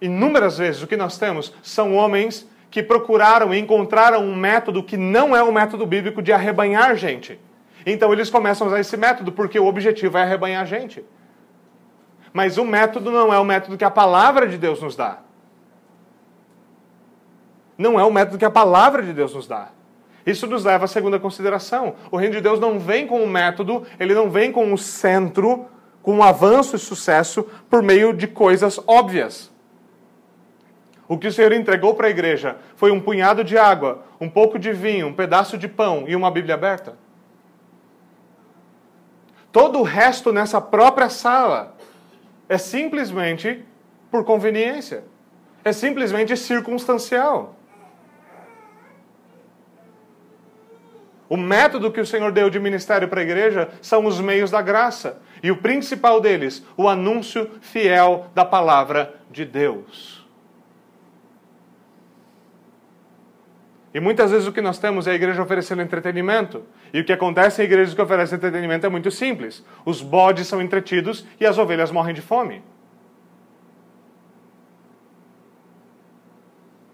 inúmeras 0.00 0.58
vezes 0.58 0.82
o 0.82 0.86
que 0.86 0.96
nós 0.96 1.18
temos 1.18 1.52
são 1.62 1.94
homens 1.94 2.48
que 2.70 2.82
procuraram 2.82 3.54
e 3.54 3.58
encontraram 3.58 4.22
um 4.24 4.34
método 4.34 4.82
que 4.82 4.96
não 4.96 5.34
é 5.34 5.42
o 5.42 5.52
método 5.52 5.86
bíblico 5.86 6.20
de 6.20 6.32
arrebanhar 6.32 6.96
gente. 6.96 7.38
Então 7.86 8.12
eles 8.12 8.30
começam 8.30 8.66
a 8.66 8.70
usar 8.70 8.80
esse 8.80 8.96
método 8.96 9.30
porque 9.30 9.58
o 9.58 9.66
objetivo 9.66 10.18
é 10.18 10.22
arrebanhar 10.22 10.66
gente. 10.66 11.04
Mas 12.32 12.58
o 12.58 12.64
método 12.64 13.10
não 13.10 13.32
é 13.32 13.38
o 13.38 13.44
método 13.44 13.76
que 13.76 13.84
a 13.84 13.90
palavra 13.90 14.48
de 14.48 14.58
Deus 14.58 14.82
nos 14.82 14.96
dá. 14.96 15.20
Não 17.78 17.98
é 17.98 18.04
o 18.04 18.10
método 18.10 18.38
que 18.38 18.44
a 18.44 18.50
palavra 18.50 19.02
de 19.02 19.12
Deus 19.12 19.34
nos 19.34 19.46
dá. 19.46 19.68
Isso 20.26 20.46
nos 20.46 20.64
leva 20.64 20.86
à 20.86 20.88
segunda 20.88 21.20
consideração. 21.20 21.94
O 22.10 22.16
reino 22.16 22.34
de 22.34 22.40
Deus 22.40 22.58
não 22.58 22.78
vem 22.78 23.06
com 23.06 23.22
um 23.22 23.28
método, 23.28 23.86
ele 24.00 24.14
não 24.14 24.30
vem 24.30 24.50
com 24.50 24.64
um 24.64 24.76
centro, 24.76 25.66
com 26.04 26.22
avanço 26.22 26.76
e 26.76 26.78
sucesso 26.78 27.42
por 27.70 27.82
meio 27.82 28.12
de 28.12 28.28
coisas 28.28 28.78
óbvias. 28.86 29.50
O 31.08 31.16
que 31.16 31.26
o 31.26 31.32
Senhor 31.32 31.50
entregou 31.52 31.94
para 31.94 32.08
a 32.08 32.10
igreja 32.10 32.58
foi 32.76 32.90
um 32.90 33.00
punhado 33.00 33.42
de 33.42 33.56
água, 33.56 34.04
um 34.20 34.28
pouco 34.28 34.58
de 34.58 34.70
vinho, 34.70 35.08
um 35.08 35.14
pedaço 35.14 35.56
de 35.56 35.66
pão 35.66 36.04
e 36.06 36.14
uma 36.14 36.30
Bíblia 36.30 36.54
aberta. 36.54 36.96
Todo 39.50 39.78
o 39.78 39.82
resto 39.82 40.30
nessa 40.30 40.60
própria 40.60 41.08
sala 41.08 41.74
é 42.50 42.58
simplesmente 42.58 43.64
por 44.10 44.24
conveniência. 44.24 45.04
É 45.64 45.72
simplesmente 45.72 46.36
circunstancial. 46.36 47.56
O 51.28 51.36
método 51.36 51.90
que 51.90 52.00
o 52.00 52.06
Senhor 52.06 52.30
deu 52.30 52.50
de 52.50 52.60
ministério 52.60 53.08
para 53.08 53.20
a 53.20 53.24
igreja 53.24 53.70
são 53.80 54.04
os 54.04 54.20
meios 54.20 54.50
da 54.50 54.60
graça. 54.60 55.20
E 55.44 55.50
o 55.50 55.58
principal 55.58 56.22
deles, 56.22 56.64
o 56.74 56.88
anúncio 56.88 57.50
fiel 57.60 58.30
da 58.34 58.46
palavra 58.46 59.14
de 59.30 59.44
Deus. 59.44 60.26
E 63.92 64.00
muitas 64.00 64.30
vezes 64.30 64.48
o 64.48 64.52
que 64.52 64.62
nós 64.62 64.78
temos 64.78 65.06
é 65.06 65.10
a 65.10 65.14
igreja 65.14 65.42
oferecendo 65.42 65.82
entretenimento. 65.82 66.62
E 66.94 67.00
o 67.00 67.04
que 67.04 67.12
acontece 67.12 67.60
em 67.60 67.66
igrejas 67.66 67.92
que 67.92 68.00
oferecem 68.00 68.36
entretenimento 68.36 68.86
é 68.86 68.88
muito 68.88 69.10
simples. 69.10 69.62
Os 69.84 70.00
bodes 70.00 70.46
são 70.46 70.62
entretidos 70.62 71.26
e 71.38 71.44
as 71.44 71.58
ovelhas 71.58 71.90
morrem 71.90 72.14
de 72.14 72.22
fome. 72.22 72.62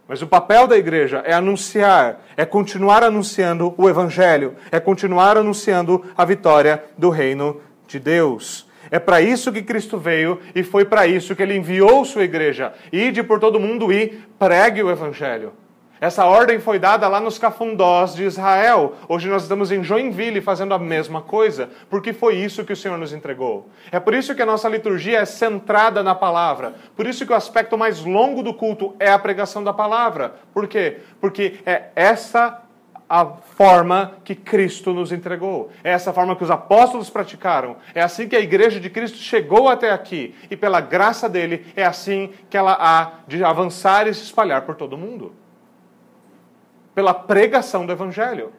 Mas 0.09 0.23
o 0.23 0.27
papel 0.27 0.67
da 0.67 0.77
igreja 0.77 1.23
é 1.25 1.33
anunciar, 1.33 2.21
é 2.37 2.45
continuar 2.45 3.05
anunciando 3.05 3.73
o 3.79 3.89
evangelho, 3.89 4.57
é 4.73 4.81
continuar 4.81 5.39
anunciando 5.39 6.05
a 6.17 6.25
vitória 6.25 6.83
do 6.99 7.11
reino 7.11 7.61
de 7.91 7.99
Deus. 7.99 8.67
É 8.91 8.99
para 8.99 9.21
isso 9.21 9.53
que 9.53 9.63
Cristo 9.63 9.99
veio 9.99 10.41
e 10.55 10.63
foi 10.63 10.85
para 10.85 11.07
isso 11.07 11.37
que 11.37 11.43
ele 11.43 11.57
enviou 11.57 12.05
sua 12.05 12.25
igreja. 12.25 12.73
Ide 12.93 13.23
por 13.23 13.39
todo 13.39 13.61
mundo 13.61 13.93
e 13.93 14.21
pregue 14.39 14.83
o 14.83 14.91
evangelho. 14.91 15.53
Essa 16.01 16.25
ordem 16.25 16.59
foi 16.59 16.79
dada 16.79 17.07
lá 17.09 17.21
nos 17.21 17.39
cafundós 17.39 18.15
de 18.15 18.25
Israel. 18.25 18.95
Hoje 19.07 19.29
nós 19.29 19.43
estamos 19.43 19.71
em 19.71 19.85
Joinville 19.85 20.41
fazendo 20.41 20.73
a 20.73 20.79
mesma 20.79 21.21
coisa, 21.21 21.69
porque 21.91 22.15
foi 22.15 22.37
isso 22.37 22.65
que 22.65 22.73
o 22.73 22.77
Senhor 22.77 22.97
nos 22.97 23.13
entregou. 23.13 23.69
É 23.93 24.01
por 24.01 24.15
isso 24.15 24.35
que 24.35 24.41
a 24.41 24.47
nossa 24.47 24.67
liturgia 24.67 25.19
é 25.19 25.27
centrada 25.27 26.03
na 26.03 26.15
palavra. 26.15 26.75
Por 26.97 27.07
isso 27.07 27.27
que 27.27 27.33
o 27.33 27.37
aspecto 27.37 27.77
mais 27.77 28.03
longo 28.03 28.43
do 28.43 28.55
culto 28.55 28.97
é 28.99 29.11
a 29.11 29.19
pregação 29.19 29.63
da 29.63 29.75
palavra. 29.75 30.37
Por 30.55 30.67
quê? 30.67 31.01
Porque 31.21 31.57
é 31.67 31.91
essa 31.95 32.63
a 33.11 33.27
forma 33.27 34.15
que 34.25 34.37
Cristo 34.37 34.93
nos 34.93 35.11
entregou. 35.11 35.71
É 35.83 35.91
essa 35.91 36.13
forma 36.13 36.37
que 36.37 36.45
os 36.45 36.51
apóstolos 36.51 37.11
praticaram. 37.11 37.77
É 37.93 38.01
assim 38.01 38.29
que 38.29 38.37
a 38.37 38.41
igreja 38.41 38.79
de 38.79 38.89
Cristo 38.89 39.19
chegou 39.19 39.69
até 39.69 39.91
aqui. 39.91 40.35
E 40.49 40.57
pela 40.57 40.81
graça 40.81 41.29
dele, 41.29 41.67
é 41.75 41.85
assim 41.85 42.33
que 42.49 42.57
ela 42.57 42.77
há 42.81 43.13
de 43.27 43.43
avançar 43.43 44.07
e 44.07 44.15
se 44.15 44.23
espalhar 44.23 44.63
por 44.63 44.77
todo 44.77 44.93
o 44.93 44.99
mundo 44.99 45.35
pela 46.95 47.15
pregação 47.15 47.87
do 47.87 47.93
Evangelho. 47.93 48.53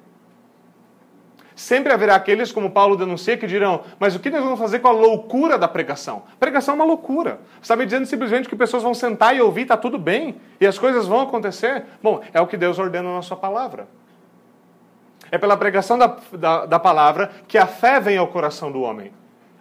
Sempre 1.56 1.94
haverá 1.94 2.16
aqueles, 2.16 2.52
como 2.52 2.72
Paulo 2.72 2.96
denuncia, 2.96 3.38
que 3.38 3.46
dirão: 3.46 3.82
Mas 4.00 4.16
o 4.16 4.20
que 4.20 4.32
nós 4.32 4.44
vamos 4.44 4.58
fazer 4.58 4.80
com 4.80 4.88
a 4.88 4.92
loucura 4.92 5.60
da 5.60 5.68
pregação? 5.68 6.24
Pregação 6.40 6.74
é 6.74 6.76
uma 6.76 6.86
loucura. 6.86 7.40
Você 7.56 7.62
está 7.64 7.76
me 7.76 7.86
dizendo 7.86 8.08
simplesmente 8.08 8.50
que 8.50 8.56
pessoas 8.56 8.82
vão 8.82 8.96
sentar 8.96 9.36
e 9.36 9.42
ouvir, 9.42 9.64
está 9.64 9.78
tudo 9.78 10.00
bem, 10.00 10.38
e 10.60 10.66
as 10.66 10.80
coisas 10.80 11.06
vão 11.06 11.22
acontecer? 11.22 11.86
Bom, 12.02 12.22
é 12.34 12.42
o 12.42 12.48
que 12.48 12.58
Deus 12.58 12.80
ordena 12.80 13.14
na 13.14 13.22
Sua 13.22 13.38
palavra. 13.38 13.88
É 15.32 15.38
pela 15.38 15.56
pregação 15.56 15.98
da, 15.98 16.18
da, 16.34 16.66
da 16.66 16.80
palavra 16.80 17.32
que 17.48 17.58
a 17.58 17.66
fé 17.66 18.00
vem 18.02 18.18
ao 18.18 18.28
coração 18.28 18.72
do 18.72 18.82
homem. 18.82 19.14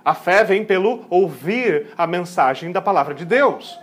A 0.05 0.15
fé 0.15 0.43
vem 0.43 0.65
pelo 0.65 1.05
ouvir 1.09 1.93
a 1.97 2.07
mensagem 2.07 2.73
da 2.73 2.83
palavra 2.83 3.15
de 3.15 3.25
Deus. 3.25 3.79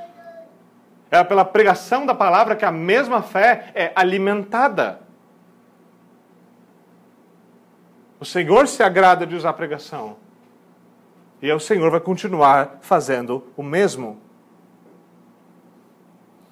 É 1.09 1.23
pela 1.23 1.45
pregação 1.45 2.05
da 2.05 2.13
palavra 2.13 2.55
que 2.55 2.65
a 2.65 2.71
mesma 2.71 3.21
fé 3.21 3.71
é 3.73 3.91
alimentada. 3.95 4.99
O 8.19 8.25
Senhor 8.25 8.67
se 8.67 8.83
agrada 8.83 9.25
de 9.25 9.35
usar 9.35 9.51
a 9.51 9.53
pregação. 9.53 10.17
E 11.41 11.51
o 11.51 11.59
Senhor 11.59 11.89
vai 11.89 11.99
continuar 11.99 12.79
fazendo 12.81 13.45
o 13.55 13.63
mesmo. 13.63 14.19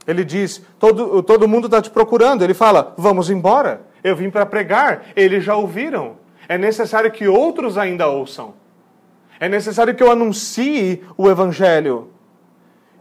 Ele 0.06 0.24
diz: 0.24 0.64
todo, 0.78 1.24
todo 1.24 1.48
mundo 1.48 1.66
está 1.66 1.82
te 1.82 1.90
procurando. 1.90 2.44
Ele 2.44 2.54
fala: 2.54 2.94
vamos 2.98 3.30
embora. 3.30 3.82
Eu 4.06 4.16
vim 4.16 4.30
para 4.30 4.46
pregar. 4.46 5.08
Eles 5.16 5.44
já 5.44 5.56
ouviram. 5.56 6.18
É 6.48 6.60
necessário 6.60 7.12
que 7.12 7.28
outros 7.28 7.76
ainda 7.76 8.08
ouçam. 8.08 8.54
É 9.40 9.50
necessário 9.50 9.96
que 9.96 10.04
eu 10.04 10.12
anuncie 10.12 11.04
o 11.18 11.28
Evangelho. 11.28 12.12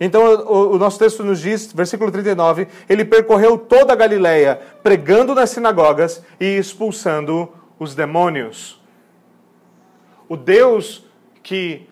Então, 0.01 0.25
o, 0.25 0.75
o, 0.75 0.79
nosso 0.79 0.99
texto 0.99 1.23
nos 1.23 1.41
diz, 1.41 1.71
versículo 1.75 2.11
39, 2.11 2.67
ele 2.89 3.05
percorreu 3.05 3.59
toda 3.59 3.93
a 3.93 3.97
Galileia, 3.97 4.59
pregando 4.83 5.35
nas 5.35 5.51
sinagogas 5.51 6.25
e 6.41 6.57
expulsando 6.57 7.53
os 7.79 7.95
demônios. 7.95 8.83
O 10.27 10.39
Deus 10.39 11.05
que, 11.43 11.87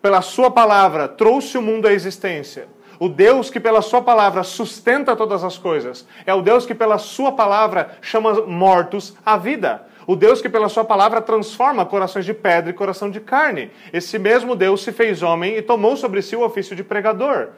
pela 0.00 0.22
Sua 0.22 0.50
palavra, 0.50 1.06
trouxe 1.06 1.58
o 1.58 1.62
mundo 1.62 1.86
à 1.86 1.92
existência, 1.92 2.66
o 2.98 3.08
Deus 3.08 3.50
que, 3.50 3.60
pela 3.60 3.82
Sua 3.82 4.02
palavra, 4.02 4.42
sustenta 4.42 5.16
todas 5.16 5.42
as 5.44 5.58
coisas, 5.58 6.06
é 6.24 6.34
o 6.34 6.42
Deus 6.42 6.66
que, 6.66 6.74
pela 6.74 6.98
Sua 6.98 7.32
palavra, 7.32 7.98
chama 8.00 8.42
mortos 8.42 9.16
à 9.24 9.36
vida. 9.36 9.86
O 10.06 10.14
Deus 10.14 10.42
que, 10.42 10.48
pela 10.48 10.68
Sua 10.68 10.84
palavra, 10.84 11.20
transforma 11.20 11.86
corações 11.86 12.24
de 12.24 12.34
pedra 12.34 12.70
e 12.70 12.74
coração 12.74 13.10
de 13.10 13.20
carne. 13.20 13.70
Esse 13.92 14.18
mesmo 14.18 14.54
Deus 14.54 14.82
se 14.82 14.92
fez 14.92 15.22
homem 15.22 15.56
e 15.56 15.62
tomou 15.62 15.96
sobre 15.96 16.20
si 16.20 16.36
o 16.36 16.44
ofício 16.44 16.76
de 16.76 16.84
pregador. 16.84 17.48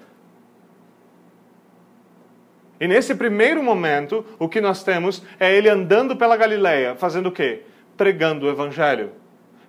E 2.79 2.87
nesse 2.87 3.15
primeiro 3.15 3.63
momento, 3.63 4.25
o 4.39 4.49
que 4.49 4.61
nós 4.61 4.85
temos 4.85 5.23
é 5.41 5.55
ele 5.55 5.69
andando 5.69 6.15
pela 6.15 6.37
Galileia, 6.37 6.95
fazendo 6.95 7.31
o 7.31 7.33
quê? 7.33 7.63
Pregando 7.97 8.47
o 8.47 8.51
Evangelho. 8.51 9.13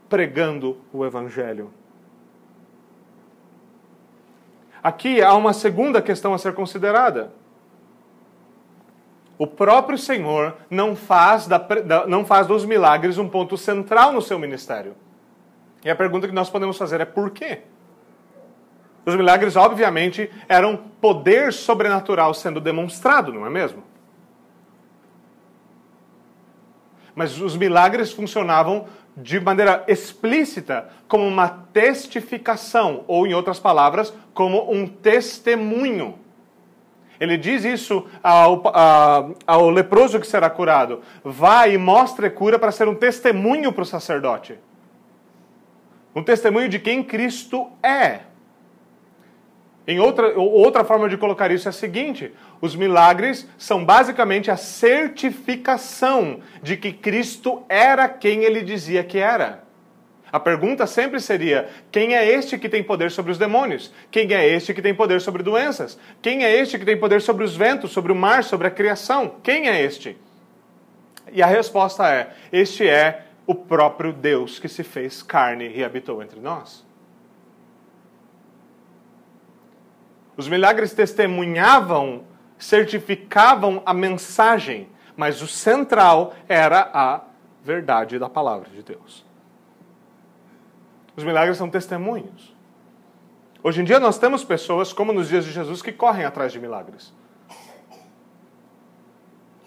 Pregando 0.10 0.78
o 0.92 1.06
Evangelho. 1.06 1.72
Aqui 4.88 5.22
há 5.22 5.34
uma 5.34 5.52
segunda 5.52 6.02
questão 6.02 6.34
a 6.34 6.38
ser 6.38 6.54
considerada. 6.54 7.34
O 9.38 9.46
próprio 9.46 9.98
Senhor 9.98 10.56
não 10.70 10.96
faz, 10.96 11.46
da, 11.46 12.08
não 12.08 12.24
faz 12.24 12.48
dos 12.48 12.64
milagres 12.64 13.18
um 13.18 13.28
ponto 13.28 13.58
central 13.58 14.14
no 14.14 14.22
seu 14.22 14.40
ministério. 14.40 14.96
E 15.84 15.90
a 15.90 15.96
pergunta 15.96 16.26
que 16.26 16.34
nós 16.34 16.50
podemos 16.50 16.78
fazer 16.78 17.02
é 17.02 17.06
por 17.06 17.32
quê? 17.32 17.64
Os 19.06 19.14
milagres, 19.14 19.58
obviamente, 19.58 20.32
eram 20.48 20.78
poder 21.02 21.52
sobrenatural 21.52 22.34
sendo 22.34 22.62
demonstrado, 22.62 23.34
não 23.34 23.46
é 23.46 23.50
mesmo? 23.50 23.84
Mas 27.14 27.42
os 27.42 27.58
milagres 27.58 28.14
funcionavam 28.14 28.86
de 29.18 29.40
maneira 29.40 29.84
explícita 29.88 30.90
como 31.08 31.28
uma 31.28 31.50
testificação, 31.50 33.04
ou, 33.08 33.26
em 33.26 33.34
outras 33.34 33.60
palavras, 33.60 34.14
como 34.32 34.72
um 34.72 34.86
testemunho. 34.88 36.20
Ele 37.20 37.36
diz 37.36 37.66
isso 37.66 38.06
ao, 38.22 38.62
ao, 38.68 39.36
ao 39.48 39.70
leproso 39.72 40.20
que 40.20 40.28
será 40.28 40.52
curado: 40.52 41.02
vá 41.24 41.68
e 41.68 41.76
mostre 41.78 42.30
cura 42.30 42.60
para 42.60 42.72
ser 42.72 42.88
um 42.88 42.94
testemunho 42.94 43.74
para 43.74 43.82
o 43.82 43.86
sacerdote. 43.86 44.60
Um 46.16 46.22
testemunho 46.22 46.70
de 46.70 46.78
quem 46.78 47.04
Cristo 47.04 47.72
é. 47.82 48.27
Em 49.88 50.02
outra, 50.02 50.38
outra 50.38 50.84
forma 50.84 51.08
de 51.08 51.16
colocar 51.16 51.50
isso 51.50 51.68
é 51.68 51.72
a 51.72 51.74
seguinte: 51.74 52.34
os 52.60 52.76
milagres 52.76 53.48
são 53.58 53.86
basicamente 53.86 54.52
a 54.52 54.58
certificação 54.58 56.42
de 56.62 56.76
que 56.76 56.92
Cristo 56.92 57.64
era 57.70 58.10
quem 58.10 58.44
ele 58.44 58.62
dizia 58.62 59.02
que 59.02 59.18
era. 59.18 59.64
A 60.30 60.42
pergunta 60.42 60.86
sempre 60.86 61.22
seria: 61.22 61.70
quem 61.90 62.16
é 62.16 62.30
este 62.30 62.58
que 62.58 62.68
tem 62.68 62.84
poder 62.84 63.12
sobre 63.12 63.32
os 63.32 63.38
demônios? 63.38 63.94
Quem 64.12 64.34
é 64.34 64.46
este 64.46 64.74
que 64.74 64.82
tem 64.82 64.94
poder 64.94 65.22
sobre 65.22 65.42
doenças? 65.42 65.98
Quem 66.22 66.44
é 66.44 66.54
este 66.54 66.78
que 66.78 66.84
tem 66.84 66.98
poder 66.98 67.22
sobre 67.22 67.46
os 67.46 67.56
ventos, 67.56 67.92
sobre 67.92 68.12
o 68.12 68.16
mar, 68.16 68.44
sobre 68.44 68.68
a 68.68 68.72
criação? 68.72 69.36
Quem 69.42 69.70
é 69.70 69.82
este? 69.82 70.18
E 71.32 71.42
a 71.42 71.48
resposta 71.48 72.10
é: 72.10 72.32
este 72.52 72.86
é 72.90 73.24
o 73.46 73.56
próprio 73.56 74.12
Deus 74.12 74.60
que 74.60 74.68
se 74.68 74.84
fez 74.84 75.24
carne 75.24 75.72
e 75.74 75.82
habitou 75.82 76.22
entre 76.22 76.42
nós. 76.42 76.87
Os 80.38 80.48
milagres 80.48 80.94
testemunhavam, 80.94 82.24
certificavam 82.60 83.82
a 83.84 83.94
mensagem, 83.94 84.88
mas 85.16 85.42
o 85.42 85.48
central 85.48 86.36
era 86.48 86.92
a 86.94 87.22
verdade 87.64 88.20
da 88.20 88.30
palavra 88.30 88.70
de 88.70 88.84
Deus. 88.84 89.26
Os 91.16 91.24
milagres 91.24 91.58
são 91.58 91.68
testemunhos. 91.68 92.56
Hoje 93.64 93.82
em 93.82 93.84
dia 93.84 94.00
nós 94.00 94.20
temos 94.20 94.44
pessoas, 94.44 94.94
como 94.94 95.12
nos 95.12 95.28
dias 95.28 95.44
de 95.44 95.52
Jesus, 95.52 95.82
que 95.82 95.92
correm 95.92 96.24
atrás 96.24 96.54
de 96.54 96.60
milagres. 96.60 97.12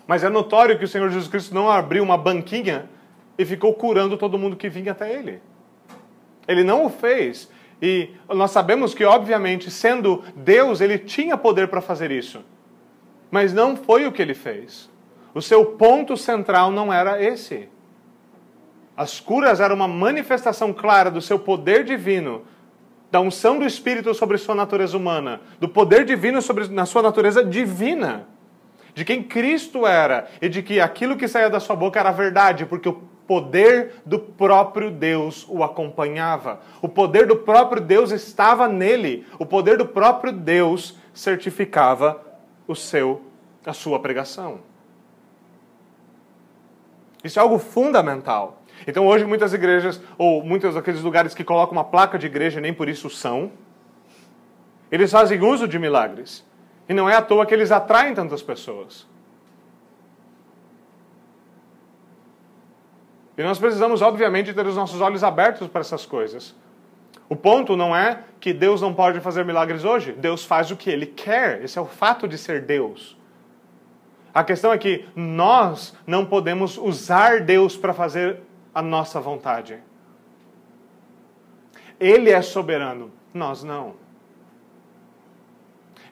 Mas 0.06 0.22
é 0.22 0.28
notório 0.28 0.78
que 0.78 0.84
o 0.84 0.88
Senhor 0.88 1.10
Jesus 1.10 1.28
Cristo 1.28 1.52
não 1.52 1.68
abriu 1.68 2.02
uma 2.02 2.16
banquinha 2.16 2.88
e 3.36 3.44
ficou 3.44 3.74
curando 3.74 4.16
todo 4.16 4.38
mundo 4.38 4.56
que 4.56 4.68
vinha 4.68 4.92
até 4.92 5.12
ele. 5.12 5.42
Ele 6.46 6.62
não 6.62 6.86
o 6.86 6.90
fez 6.90 7.50
e 7.82 8.10
nós 8.28 8.50
sabemos 8.50 8.92
que, 8.92 9.04
obviamente, 9.04 9.70
sendo 9.70 10.22
Deus, 10.36 10.80
ele 10.80 10.98
tinha 10.98 11.36
poder 11.36 11.68
para 11.68 11.80
fazer 11.80 12.10
isso. 12.10 12.44
Mas 13.30 13.52
não 13.52 13.76
foi 13.76 14.06
o 14.06 14.12
que 14.12 14.20
ele 14.20 14.34
fez. 14.34 14.90
O 15.32 15.40
seu 15.40 15.64
ponto 15.64 16.16
central 16.16 16.70
não 16.70 16.92
era 16.92 17.22
esse. 17.22 17.68
As 18.96 19.18
curas 19.18 19.60
eram 19.60 19.76
uma 19.76 19.88
manifestação 19.88 20.72
clara 20.72 21.10
do 21.10 21.22
seu 21.22 21.38
poder 21.38 21.84
divino, 21.84 22.42
da 23.10 23.20
unção 23.20 23.58
do 23.58 23.64
Espírito 23.64 24.12
sobre 24.12 24.36
sua 24.36 24.54
natureza 24.54 24.96
humana, 24.96 25.40
do 25.58 25.68
poder 25.68 26.04
divino 26.04 26.42
sobre 26.42 26.68
na 26.68 26.84
sua 26.84 27.00
natureza 27.00 27.42
divina, 27.42 28.28
de 28.92 29.04
quem 29.04 29.22
Cristo 29.22 29.86
era 29.86 30.28
e 30.42 30.48
de 30.48 30.62
que 30.62 30.80
aquilo 30.80 31.16
que 31.16 31.26
saía 31.26 31.48
da 31.48 31.60
sua 31.60 31.74
boca 31.74 31.98
era 31.98 32.10
verdade, 32.10 32.66
porque 32.66 32.88
o 32.88 33.02
poder 33.30 33.92
do 34.04 34.18
próprio 34.18 34.90
Deus 34.90 35.46
o 35.48 35.62
acompanhava. 35.62 36.58
O 36.82 36.88
poder 36.88 37.28
do 37.28 37.36
próprio 37.36 37.80
Deus 37.80 38.10
estava 38.10 38.66
nele. 38.66 39.24
O 39.38 39.46
poder 39.46 39.78
do 39.78 39.86
próprio 39.86 40.32
Deus 40.32 40.98
certificava 41.14 42.20
o 42.66 42.74
seu 42.74 43.22
a 43.64 43.72
sua 43.72 44.00
pregação. 44.00 44.58
Isso 47.22 47.38
é 47.38 47.42
algo 47.42 47.56
fundamental. 47.60 48.64
Então 48.84 49.06
hoje 49.06 49.24
muitas 49.24 49.54
igrejas 49.54 50.02
ou 50.18 50.42
muitos 50.42 50.74
daqueles 50.74 51.02
lugares 51.02 51.32
que 51.32 51.44
colocam 51.44 51.74
uma 51.74 51.84
placa 51.84 52.18
de 52.18 52.26
igreja 52.26 52.60
nem 52.60 52.74
por 52.74 52.88
isso 52.88 53.08
são, 53.08 53.52
eles 54.90 55.12
fazem 55.12 55.40
uso 55.40 55.68
de 55.68 55.78
milagres. 55.78 56.44
E 56.88 56.92
não 56.92 57.08
é 57.08 57.14
à 57.14 57.22
toa 57.22 57.46
que 57.46 57.54
eles 57.54 57.70
atraem 57.70 58.12
tantas 58.12 58.42
pessoas. 58.42 59.06
E 63.40 63.42
nós 63.42 63.58
precisamos, 63.58 64.02
obviamente, 64.02 64.52
ter 64.52 64.66
os 64.66 64.76
nossos 64.76 65.00
olhos 65.00 65.24
abertos 65.24 65.66
para 65.66 65.80
essas 65.80 66.04
coisas. 66.04 66.54
O 67.26 67.34
ponto 67.34 67.74
não 67.74 67.96
é 67.96 68.22
que 68.38 68.52
Deus 68.52 68.82
não 68.82 68.92
pode 68.92 69.18
fazer 69.20 69.46
milagres 69.46 69.82
hoje. 69.82 70.12
Deus 70.12 70.44
faz 70.44 70.70
o 70.70 70.76
que 70.76 70.90
Ele 70.90 71.06
quer. 71.06 71.64
Esse 71.64 71.78
é 71.78 71.80
o 71.80 71.86
fato 71.86 72.28
de 72.28 72.36
ser 72.36 72.60
Deus. 72.60 73.16
A 74.34 74.44
questão 74.44 74.70
é 74.74 74.76
que 74.76 75.08
nós 75.16 75.96
não 76.06 76.26
podemos 76.26 76.76
usar 76.76 77.40
Deus 77.40 77.78
para 77.78 77.94
fazer 77.94 78.40
a 78.74 78.82
nossa 78.82 79.18
vontade. 79.22 79.78
Ele 81.98 82.28
é 82.28 82.42
soberano, 82.42 83.10
nós 83.32 83.62
não. 83.62 83.94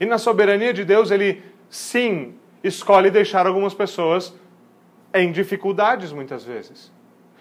E 0.01 0.07
na 0.07 0.17
soberania 0.17 0.73
de 0.73 0.83
Deus, 0.83 1.11
Ele 1.11 1.43
sim 1.69 2.37
escolhe 2.65 3.11
deixar 3.11 3.47
algumas 3.47 3.75
pessoas 3.75 4.35
em 5.13 5.31
dificuldades 5.31 6.11
muitas 6.11 6.43
vezes. 6.43 6.97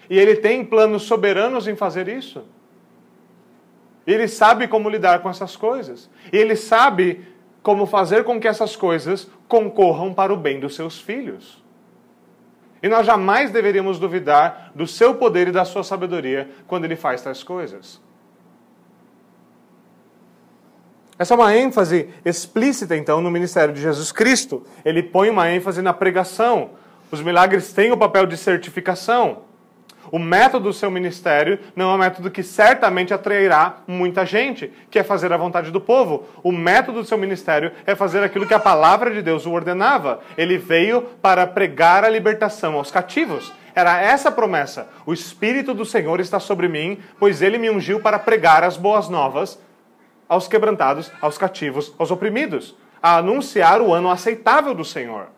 E 0.08 0.18
ele 0.18 0.36
tem 0.36 0.64
planos 0.64 1.02
soberanos 1.02 1.68
em 1.68 1.76
fazer 1.76 2.08
isso. 2.08 2.44
Ele 4.06 4.26
sabe 4.26 4.66
como 4.68 4.88
lidar 4.88 5.20
com 5.20 5.28
essas 5.28 5.54
coisas. 5.54 6.08
E 6.32 6.36
ele 6.36 6.56
sabe 6.56 7.26
como 7.62 7.84
fazer 7.84 8.24
com 8.24 8.40
que 8.40 8.48
essas 8.48 8.74
coisas 8.74 9.30
concorram 9.46 10.14
para 10.14 10.32
o 10.32 10.36
bem 10.36 10.58
dos 10.58 10.74
seus 10.74 10.98
filhos. 10.98 11.62
E 12.82 12.88
nós 12.88 13.04
jamais 13.06 13.50
deveríamos 13.50 13.98
duvidar 13.98 14.72
do 14.74 14.86
seu 14.86 15.14
poder 15.14 15.48
e 15.48 15.52
da 15.52 15.64
sua 15.64 15.82
sabedoria 15.82 16.48
quando 16.66 16.84
ele 16.84 16.96
faz 16.96 17.20
tais 17.20 17.42
coisas. 17.42 18.00
Essa 21.18 21.34
é 21.34 21.36
uma 21.36 21.54
ênfase 21.54 22.08
explícita, 22.24 22.96
então, 22.96 23.20
no 23.20 23.30
ministério 23.30 23.74
de 23.74 23.80
Jesus 23.80 24.12
Cristo. 24.12 24.64
Ele 24.84 25.02
põe 25.02 25.28
uma 25.28 25.50
ênfase 25.50 25.82
na 25.82 25.92
pregação. 25.92 26.70
Os 27.10 27.20
milagres 27.20 27.72
têm 27.72 27.90
o 27.90 27.96
papel 27.96 28.24
de 28.24 28.36
certificação. 28.36 29.47
O 30.10 30.18
método 30.18 30.64
do 30.64 30.72
seu 30.72 30.90
ministério 30.90 31.58
não 31.74 31.90
é 31.90 31.94
um 31.94 31.98
método 31.98 32.30
que 32.30 32.42
certamente 32.42 33.12
atrairá 33.12 33.78
muita 33.86 34.24
gente, 34.24 34.72
que 34.90 34.98
é 34.98 35.02
fazer 35.02 35.32
a 35.32 35.36
vontade 35.36 35.70
do 35.70 35.80
povo. 35.80 36.26
O 36.42 36.52
método 36.52 37.02
do 37.02 37.06
seu 37.06 37.18
ministério 37.18 37.72
é 37.86 37.94
fazer 37.94 38.22
aquilo 38.22 38.46
que 38.46 38.54
a 38.54 38.60
palavra 38.60 39.12
de 39.12 39.22
Deus 39.22 39.46
o 39.46 39.52
ordenava. 39.52 40.20
Ele 40.36 40.58
veio 40.58 41.02
para 41.22 41.46
pregar 41.46 42.04
a 42.04 42.08
libertação 42.08 42.74
aos 42.74 42.90
cativos. 42.90 43.52
Era 43.74 44.00
essa 44.00 44.28
a 44.28 44.32
promessa. 44.32 44.88
O 45.06 45.12
Espírito 45.12 45.72
do 45.72 45.84
Senhor 45.84 46.18
está 46.20 46.40
sobre 46.40 46.68
mim, 46.68 46.98
pois 47.18 47.42
ele 47.42 47.58
me 47.58 47.70
ungiu 47.70 48.00
para 48.00 48.18
pregar 48.18 48.64
as 48.64 48.76
boas 48.76 49.08
novas 49.08 49.58
aos 50.28 50.48
quebrantados, 50.48 51.10
aos 51.20 51.38
cativos, 51.38 51.94
aos 51.98 52.10
oprimidos, 52.10 52.76
a 53.02 53.16
anunciar 53.18 53.80
o 53.80 53.92
ano 53.92 54.10
aceitável 54.10 54.74
do 54.74 54.84
Senhor. 54.84 55.28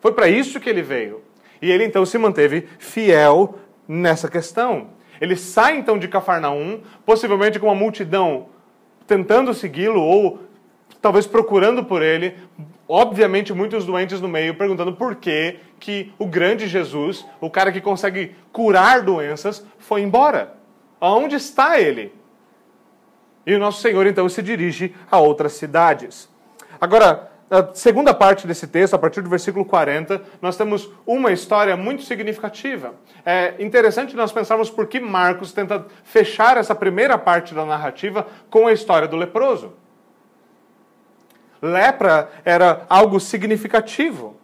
Foi 0.00 0.12
para 0.12 0.28
isso 0.28 0.60
que 0.60 0.68
ele 0.68 0.82
veio. 0.82 1.22
E 1.62 1.70
ele 1.70 1.84
então 1.84 2.04
se 2.04 2.18
manteve 2.18 2.68
fiel 2.78 3.58
nessa 3.86 4.28
questão. 4.28 4.88
Ele 5.20 5.36
sai 5.36 5.76
então 5.76 5.98
de 5.98 6.08
Cafarnaum, 6.08 6.80
possivelmente 7.04 7.58
com 7.58 7.66
uma 7.66 7.74
multidão 7.74 8.46
tentando 9.06 9.52
segui-lo 9.52 10.00
ou 10.00 10.40
talvez 11.00 11.26
procurando 11.26 11.84
por 11.84 12.02
ele, 12.02 12.34
obviamente 12.88 13.52
muitos 13.52 13.84
doentes 13.84 14.20
no 14.20 14.28
meio 14.28 14.54
perguntando 14.54 14.94
por 14.94 15.16
que 15.16 15.58
que 15.78 16.12
o 16.18 16.26
grande 16.26 16.66
Jesus, 16.66 17.26
o 17.40 17.50
cara 17.50 17.70
que 17.70 17.80
consegue 17.80 18.34
curar 18.50 19.02
doenças, 19.02 19.66
foi 19.78 20.00
embora. 20.00 20.54
Aonde 20.98 21.36
está 21.36 21.78
ele? 21.78 22.12
E 23.46 23.54
o 23.54 23.58
nosso 23.58 23.82
Senhor 23.82 24.06
então 24.06 24.26
se 24.28 24.42
dirige 24.42 24.94
a 25.10 25.18
outras 25.18 25.52
cidades. 25.52 26.28
Agora, 26.80 27.30
a 27.54 27.72
segunda 27.72 28.12
parte 28.12 28.48
desse 28.48 28.66
texto, 28.66 28.94
a 28.94 28.98
partir 28.98 29.20
do 29.20 29.30
versículo 29.30 29.64
40, 29.64 30.20
nós 30.42 30.56
temos 30.56 30.90
uma 31.06 31.30
história 31.30 31.76
muito 31.76 32.02
significativa. 32.02 32.94
É 33.24 33.54
interessante 33.60 34.16
nós 34.16 34.32
pensarmos 34.32 34.70
por 34.70 34.88
que 34.88 34.98
Marcos 34.98 35.52
tenta 35.52 35.86
fechar 36.02 36.56
essa 36.56 36.74
primeira 36.74 37.16
parte 37.16 37.54
da 37.54 37.64
narrativa 37.64 38.26
com 38.50 38.66
a 38.66 38.72
história 38.72 39.06
do 39.06 39.16
leproso. 39.16 39.72
Lepra 41.62 42.28
era 42.44 42.84
algo 42.88 43.20
significativo. 43.20 44.36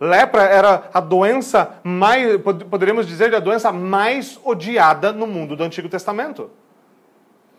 Lepra 0.00 0.42
era 0.42 0.90
a 0.92 1.00
doença 1.00 1.78
mais, 1.84 2.40
poderíamos 2.68 3.06
dizer, 3.06 3.32
a 3.32 3.40
doença 3.40 3.70
mais 3.70 4.38
odiada 4.44 5.12
no 5.12 5.28
mundo 5.28 5.54
do 5.54 5.62
Antigo 5.62 5.88
Testamento. 5.88 6.50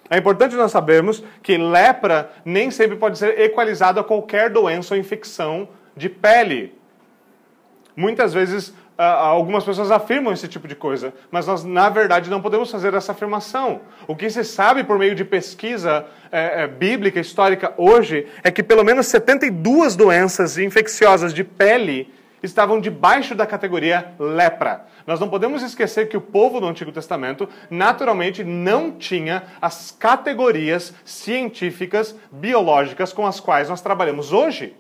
É 0.10 0.17
importante 0.17 0.56
nós 0.56 0.72
sabermos 0.72 1.24
que 1.41 1.58
lepra 1.58 2.32
nem 2.46 2.72
sempre 2.72 2.96
pode 2.96 3.17
ser 3.17 3.39
equalizado 3.39 4.00
a 4.00 4.04
qualquer 4.04 4.50
doença 4.50 4.93
ou 4.93 5.00
infecção 5.00 5.67
de 5.96 6.10
pele. 6.10 6.78
Muitas 7.96 8.34
vezes 8.34 8.74
algumas 8.98 9.63
pessoas 9.63 9.91
afirmam 9.91 10.34
esse 10.34 10.48
tipo 10.48 10.67
de 10.67 10.76
coisa, 10.76 11.13
mas 11.30 11.46
nós, 11.46 11.63
na 11.63 11.88
verdade, 11.88 12.30
não 12.30 12.41
podemos 12.41 12.72
fazer 12.72 12.93
essa 12.93 13.12
afirmação. 13.12 13.82
O 14.08 14.15
que 14.15 14.30
se 14.30 14.43
sabe 14.43 14.84
por 14.84 14.98
meio 14.98 15.13
de 15.13 15.24
pesquisa 15.24 16.06
é, 16.32 16.63
é, 16.63 16.67
bíblica, 16.67 17.20
histórica, 17.20 17.74
hoje, 17.78 18.28
é 18.43 18.50
que 18.50 18.63
pelo 18.63 18.84
menos 18.84 19.06
72 19.08 19.96
doenças 19.96 20.58
infecciosas 20.58 21.34
de 21.34 21.43
pele 21.43 22.12
estavam 22.41 22.80
debaixo 22.80 23.34
da 23.34 23.45
categoria 23.45 24.13
lepra. 24.19 24.86
Nós 25.06 25.19
não 25.19 25.30
podemos 25.30 25.63
esquecer 25.63 26.08
que 26.08 26.17
o 26.17 26.21
povo 26.21 26.60
do 26.60 26.67
Antigo 26.67 26.91
Testamento 26.91 27.47
naturalmente 27.69 28.43
não 28.43 28.91
tinha 28.91 29.43
as 29.62 29.91
categorias 29.91 30.93
científicas, 31.04 32.15
biológicas 32.32 33.13
com 33.13 33.26
as 33.26 33.39
quais 33.39 33.69
nós 33.69 33.82
trabalhamos 33.82 34.32
hoje. 34.32 34.76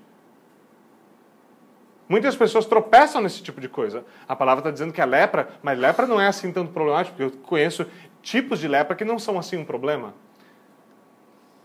Muitas 2.09 2.35
pessoas 2.35 2.65
tropeçam 2.65 3.21
nesse 3.21 3.43
tipo 3.43 3.59
de 3.59 3.67
coisa. 3.67 4.05
A 4.27 4.35
palavra 4.35 4.61
está 4.61 4.71
dizendo 4.71 4.93
que 4.93 5.01
é 5.01 5.05
lepra, 5.05 5.49
mas 5.61 5.77
lepra 5.77 6.05
não 6.05 6.21
é 6.21 6.27
assim 6.27 6.51
tanto 6.53 6.71
problemático, 6.71 7.17
porque 7.17 7.35
eu 7.35 7.41
conheço 7.41 7.85
tipos 8.21 8.59
de 8.59 8.67
lepra 8.67 8.95
que 8.95 9.03
não 9.03 9.19
são 9.19 9.37
assim 9.37 9.57
um 9.57 9.65
problema. 9.65 10.13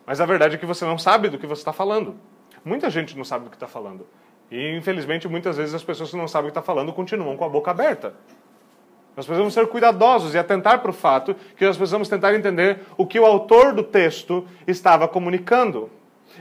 Mas 0.04 0.20
a 0.20 0.26
verdade 0.26 0.56
é 0.56 0.58
que 0.58 0.66
você 0.66 0.84
não 0.84 0.98
sabe 0.98 1.28
do 1.28 1.38
que 1.38 1.46
você 1.46 1.60
está 1.60 1.72
falando. 1.72 2.16
Muita 2.64 2.90
gente 2.90 3.16
não 3.16 3.24
sabe 3.24 3.44
do 3.44 3.50
que 3.50 3.56
está 3.56 3.68
falando. 3.68 4.06
E, 4.52 4.76
infelizmente, 4.76 5.26
muitas 5.26 5.56
vezes 5.56 5.72
as 5.72 5.82
pessoas 5.82 6.10
que 6.10 6.16
não 6.16 6.28
sabem 6.28 6.50
o 6.50 6.52
que 6.52 6.58
está 6.58 6.60
falando 6.60 6.92
continuam 6.92 7.38
com 7.38 7.44
a 7.46 7.48
boca 7.48 7.70
aberta. 7.70 8.12
Nós 9.16 9.24
precisamos 9.24 9.54
ser 9.54 9.66
cuidadosos 9.66 10.34
e 10.34 10.38
atentar 10.38 10.80
para 10.80 10.90
o 10.90 10.94
fato 10.94 11.34
que 11.56 11.64
nós 11.64 11.78
precisamos 11.78 12.06
tentar 12.06 12.34
entender 12.34 12.80
o 12.98 13.06
que 13.06 13.18
o 13.18 13.24
autor 13.24 13.72
do 13.72 13.82
texto 13.82 14.46
estava 14.66 15.08
comunicando. 15.08 15.88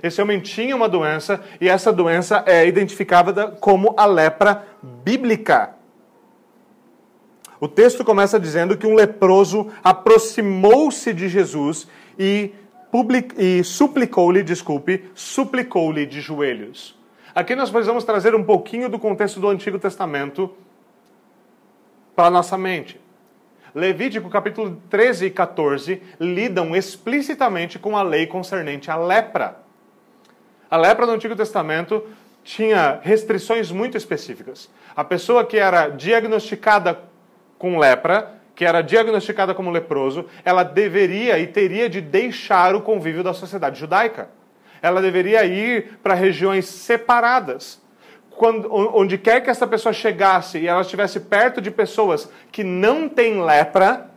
Esse 0.04 0.22
homem 0.22 0.42
tinha 0.42 0.76
uma 0.76 0.90
doença 0.90 1.42
e 1.62 1.70
essa 1.70 1.94
doença 1.94 2.44
é 2.46 2.68
identificada 2.68 3.48
como 3.48 3.94
a 3.96 4.06
lepra 4.06 4.68
bíblica. 4.82 5.76
O 7.62 7.68
texto 7.68 8.04
começa 8.04 8.38
dizendo 8.38 8.76
que 8.76 8.88
um 8.88 8.96
leproso 8.96 9.72
aproximou-se 9.82 11.14
de 11.14 11.30
Jesus 11.30 11.88
e, 12.20 12.52
e 13.38 13.64
suplicou-lhe, 13.64 14.44
desculpe, 14.44 15.10
suplicou-lhe 15.16 16.06
de 16.06 16.20
joelhos. 16.20 17.00
Aqui 17.34 17.56
nós 17.56 17.70
precisamos 17.70 18.04
trazer 18.04 18.36
um 18.36 18.44
pouquinho 18.44 18.90
do 18.90 19.00
contexto 19.00 19.40
do 19.40 19.48
Antigo 19.48 19.80
Testamento 19.80 20.54
para 22.14 22.26
a 22.26 22.30
nossa 22.30 22.58
mente. 22.58 23.00
Levítico 23.74 24.30
capítulo 24.30 24.82
13 24.90 25.28
e 25.28 25.32
14 25.32 26.02
lidam 26.20 26.76
explicitamente 26.76 27.80
com 27.80 27.96
a 27.96 28.04
lei 28.04 28.28
concernente 28.28 28.92
à 28.92 28.98
lepra. 28.98 29.60
A 30.70 30.76
lepra 30.76 31.06
no 31.06 31.14
Antigo 31.14 31.34
Testamento 31.34 32.06
tinha 32.44 33.00
restrições 33.02 33.72
muito 33.72 33.96
específicas. 33.96 34.70
A 34.94 35.04
pessoa 35.04 35.46
que 35.46 35.58
era 35.58 35.88
diagnosticada 35.88 37.00
com 37.58 37.80
lepra, 37.80 38.34
que 38.54 38.66
era 38.66 38.82
diagnosticada 38.82 39.54
como 39.54 39.72
leproso, 39.72 40.26
ela 40.44 40.64
deveria 40.64 41.40
e 41.40 41.48
teria 41.48 41.88
de 41.88 42.02
deixar 42.02 42.76
o 42.76 42.82
convívio 42.82 43.24
da 43.24 43.34
sociedade 43.34 43.80
judaica. 43.80 44.41
Ela 44.82 45.02
deveria 45.02 45.46
ir 45.46 46.00
para 46.02 46.14
regiões 46.14 46.66
separadas 46.66 47.82
quando, 48.42 48.68
onde 48.72 49.20
quer 49.20 49.42
que 49.42 49.52
essa 49.52 49.68
pessoa 49.68 49.94
chegasse 49.94 50.58
e 50.58 50.68
ela 50.68 50.82
estivesse 50.82 51.20
perto 51.20 51.62
de 51.62 51.70
pessoas 51.70 52.28
que 52.52 52.64
não 52.64 53.08
têm 53.08 53.44
lepra, 53.44 54.10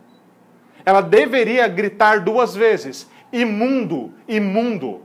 ela 0.83 0.99
deveria 0.99 1.67
gritar 1.67 2.21
duas 2.21 2.55
vezes: 2.55 3.07
imundo, 3.31 4.11
imundo. 4.27 5.03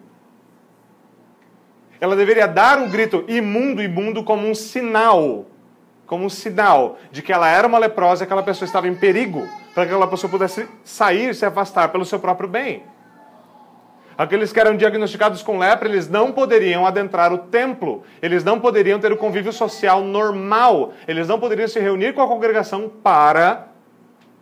Ela 2.00 2.16
deveria 2.16 2.48
dar 2.48 2.78
um 2.78 2.88
grito 2.88 3.22
imundo, 3.28 3.82
imundo 3.82 4.24
como 4.24 4.48
um 4.48 4.54
sinal, 4.54 5.44
como 6.06 6.24
um 6.24 6.30
sinal 6.30 6.98
de 7.12 7.20
que 7.20 7.30
ela 7.30 7.46
era 7.46 7.68
uma 7.68 7.76
leprosa 7.76 8.22
e 8.22 8.24
aquela 8.24 8.42
pessoa 8.42 8.66
estava 8.66 8.88
em 8.88 8.94
perigo, 8.94 9.46
para 9.74 9.84
que 9.84 9.90
aquela 9.90 10.06
pessoa 10.06 10.30
pudesse 10.30 10.66
sair, 10.82 11.34
se 11.34 11.44
afastar 11.44 11.90
pelo 11.90 12.06
seu 12.06 12.18
próprio 12.18 12.48
bem. 12.48 12.84
Aqueles 14.20 14.52
que 14.52 14.61
eram 14.61 14.76
diagnosticados 14.76 15.42
com 15.42 15.59
lepra, 15.59 15.88
eles 15.88 16.06
não 16.06 16.30
poderiam 16.30 16.85
adentrar 16.85 17.33
o 17.33 17.38
templo, 17.38 18.04
eles 18.20 18.44
não 18.44 18.61
poderiam 18.61 19.00
ter 19.00 19.11
o 19.11 19.16
convívio 19.16 19.50
social 19.50 20.02
normal, 20.02 20.92
eles 21.09 21.26
não 21.26 21.40
poderiam 21.40 21.66
se 21.66 21.80
reunir 21.80 22.12
com 22.12 22.20
a 22.20 22.28
congregação 22.28 22.87
para 23.02 23.68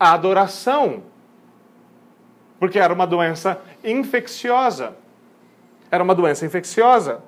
a 0.00 0.14
adoração. 0.14 1.04
Porque 2.58 2.76
era 2.76 2.92
uma 2.92 3.06
doença 3.06 3.62
infecciosa. 3.84 4.96
Era 5.92 6.02
uma 6.02 6.12
doença 6.12 6.44
infecciosa. 6.44 7.20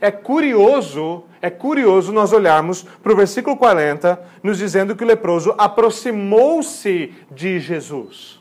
É 0.00 0.10
curioso, 0.10 1.24
é 1.42 1.50
curioso 1.50 2.10
nós 2.10 2.32
olharmos 2.32 2.84
para 3.02 3.12
o 3.12 3.16
versículo 3.16 3.54
40, 3.54 4.18
nos 4.42 4.56
dizendo 4.56 4.96
que 4.96 5.04
o 5.04 5.06
leproso 5.06 5.54
aproximou-se 5.58 7.12
de 7.30 7.60
Jesus. 7.60 8.40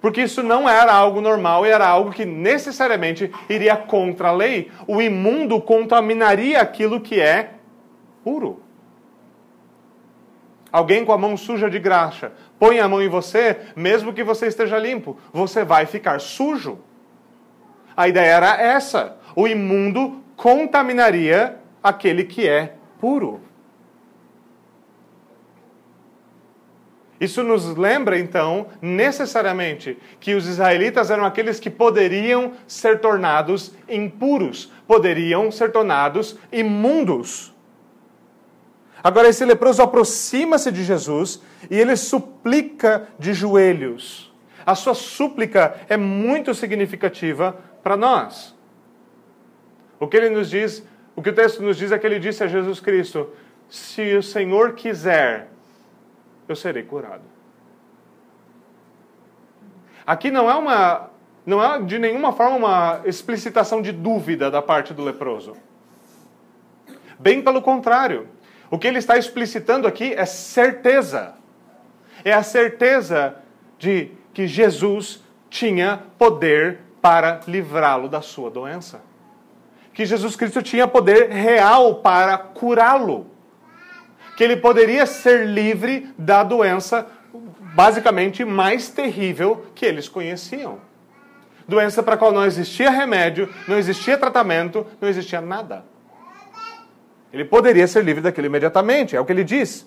Porque 0.00 0.22
isso 0.22 0.42
não 0.42 0.68
era 0.68 0.92
algo 0.92 1.20
normal 1.20 1.66
e 1.66 1.70
era 1.70 1.86
algo 1.86 2.10
que 2.10 2.24
necessariamente 2.24 3.30
iria 3.48 3.76
contra 3.76 4.28
a 4.28 4.32
lei. 4.32 4.70
O 4.86 5.02
imundo 5.02 5.60
contaminaria 5.60 6.60
aquilo 6.60 7.00
que 7.00 7.20
é 7.20 7.54
puro. 8.24 8.62
Alguém 10.72 11.04
com 11.04 11.12
a 11.12 11.18
mão 11.18 11.36
suja 11.36 11.68
de 11.68 11.78
graxa 11.78 12.32
põe 12.58 12.78
a 12.78 12.88
mão 12.88 13.02
em 13.02 13.08
você, 13.08 13.58
mesmo 13.74 14.12
que 14.12 14.22
você 14.22 14.46
esteja 14.46 14.78
limpo, 14.78 15.18
você 15.32 15.64
vai 15.64 15.86
ficar 15.86 16.20
sujo. 16.20 16.78
A 17.96 18.06
ideia 18.08 18.34
era 18.34 18.60
essa: 18.60 19.16
o 19.34 19.48
imundo 19.48 20.22
contaminaria 20.36 21.56
aquele 21.82 22.24
que 22.24 22.48
é 22.48 22.74
puro. 23.00 23.40
Isso 27.20 27.42
nos 27.44 27.76
lembra, 27.76 28.18
então, 28.18 28.68
necessariamente, 28.80 29.98
que 30.18 30.34
os 30.34 30.46
israelitas 30.46 31.10
eram 31.10 31.26
aqueles 31.26 31.60
que 31.60 31.68
poderiam 31.68 32.52
ser 32.66 32.98
tornados 33.00 33.74
impuros, 33.86 34.72
poderiam 34.86 35.52
ser 35.52 35.70
tornados 35.70 36.38
imundos. 36.50 37.54
Agora, 39.04 39.28
esse 39.28 39.44
leproso 39.44 39.82
aproxima-se 39.82 40.72
de 40.72 40.82
Jesus 40.82 41.42
e 41.70 41.78
ele 41.78 41.94
suplica 41.94 43.08
de 43.18 43.34
joelhos. 43.34 44.32
A 44.64 44.74
sua 44.74 44.94
súplica 44.94 45.76
é 45.90 45.98
muito 45.98 46.54
significativa 46.54 47.58
para 47.82 47.98
nós. 47.98 48.56
O 49.98 50.06
que 50.06 50.16
ele 50.16 50.30
nos 50.30 50.48
diz, 50.48 50.82
o 51.14 51.20
que 51.20 51.28
o 51.28 51.34
texto 51.34 51.62
nos 51.62 51.76
diz 51.76 51.92
é 51.92 51.98
que 51.98 52.06
ele 52.06 52.18
disse 52.18 52.42
a 52.42 52.46
Jesus 52.46 52.80
Cristo: 52.80 53.28
Se 53.68 54.14
o 54.16 54.22
Senhor 54.22 54.72
quiser, 54.72 55.48
eu 56.52 56.56
serei 56.56 56.82
curado. 56.82 57.22
Aqui 60.06 60.30
não 60.30 60.50
é 60.50 60.54
uma 60.54 61.10
não 61.46 61.62
é 61.62 61.80
de 61.82 61.98
nenhuma 61.98 62.32
forma 62.32 62.56
uma 62.56 63.00
explicitação 63.04 63.80
de 63.80 63.92
dúvida 63.92 64.50
da 64.50 64.60
parte 64.60 64.92
do 64.92 65.02
leproso. 65.02 65.56
Bem 67.18 67.42
pelo 67.42 67.62
contrário. 67.62 68.28
O 68.70 68.78
que 68.78 68.86
ele 68.86 68.98
está 68.98 69.16
explicitando 69.16 69.88
aqui 69.88 70.12
é 70.12 70.24
certeza. 70.24 71.34
É 72.24 72.32
a 72.32 72.42
certeza 72.42 73.36
de 73.78 74.12
que 74.32 74.46
Jesus 74.46 75.22
tinha 75.48 76.04
poder 76.18 76.80
para 77.02 77.40
livrá-lo 77.48 78.08
da 78.08 78.20
sua 78.20 78.50
doença. 78.50 79.00
Que 79.92 80.04
Jesus 80.04 80.36
Cristo 80.36 80.62
tinha 80.62 80.86
poder 80.86 81.30
real 81.30 81.96
para 81.96 82.38
curá-lo 82.38 83.26
que 84.40 84.44
ele 84.44 84.56
poderia 84.56 85.04
ser 85.04 85.46
livre 85.46 86.08
da 86.16 86.42
doença 86.42 87.06
basicamente 87.74 88.42
mais 88.42 88.88
terrível 88.88 89.66
que 89.74 89.84
eles 89.84 90.08
conheciam. 90.08 90.78
Doença 91.68 92.02
para 92.02 92.14
a 92.14 92.16
qual 92.16 92.32
não 92.32 92.46
existia 92.46 92.88
remédio, 92.88 93.50
não 93.68 93.76
existia 93.76 94.16
tratamento, 94.16 94.86
não 94.98 95.10
existia 95.10 95.42
nada. 95.42 95.84
Ele 97.30 97.44
poderia 97.44 97.86
ser 97.86 98.02
livre 98.02 98.22
daquilo 98.22 98.46
imediatamente, 98.46 99.14
é 99.14 99.20
o 99.20 99.26
que 99.26 99.32
ele 99.32 99.44
diz. 99.44 99.86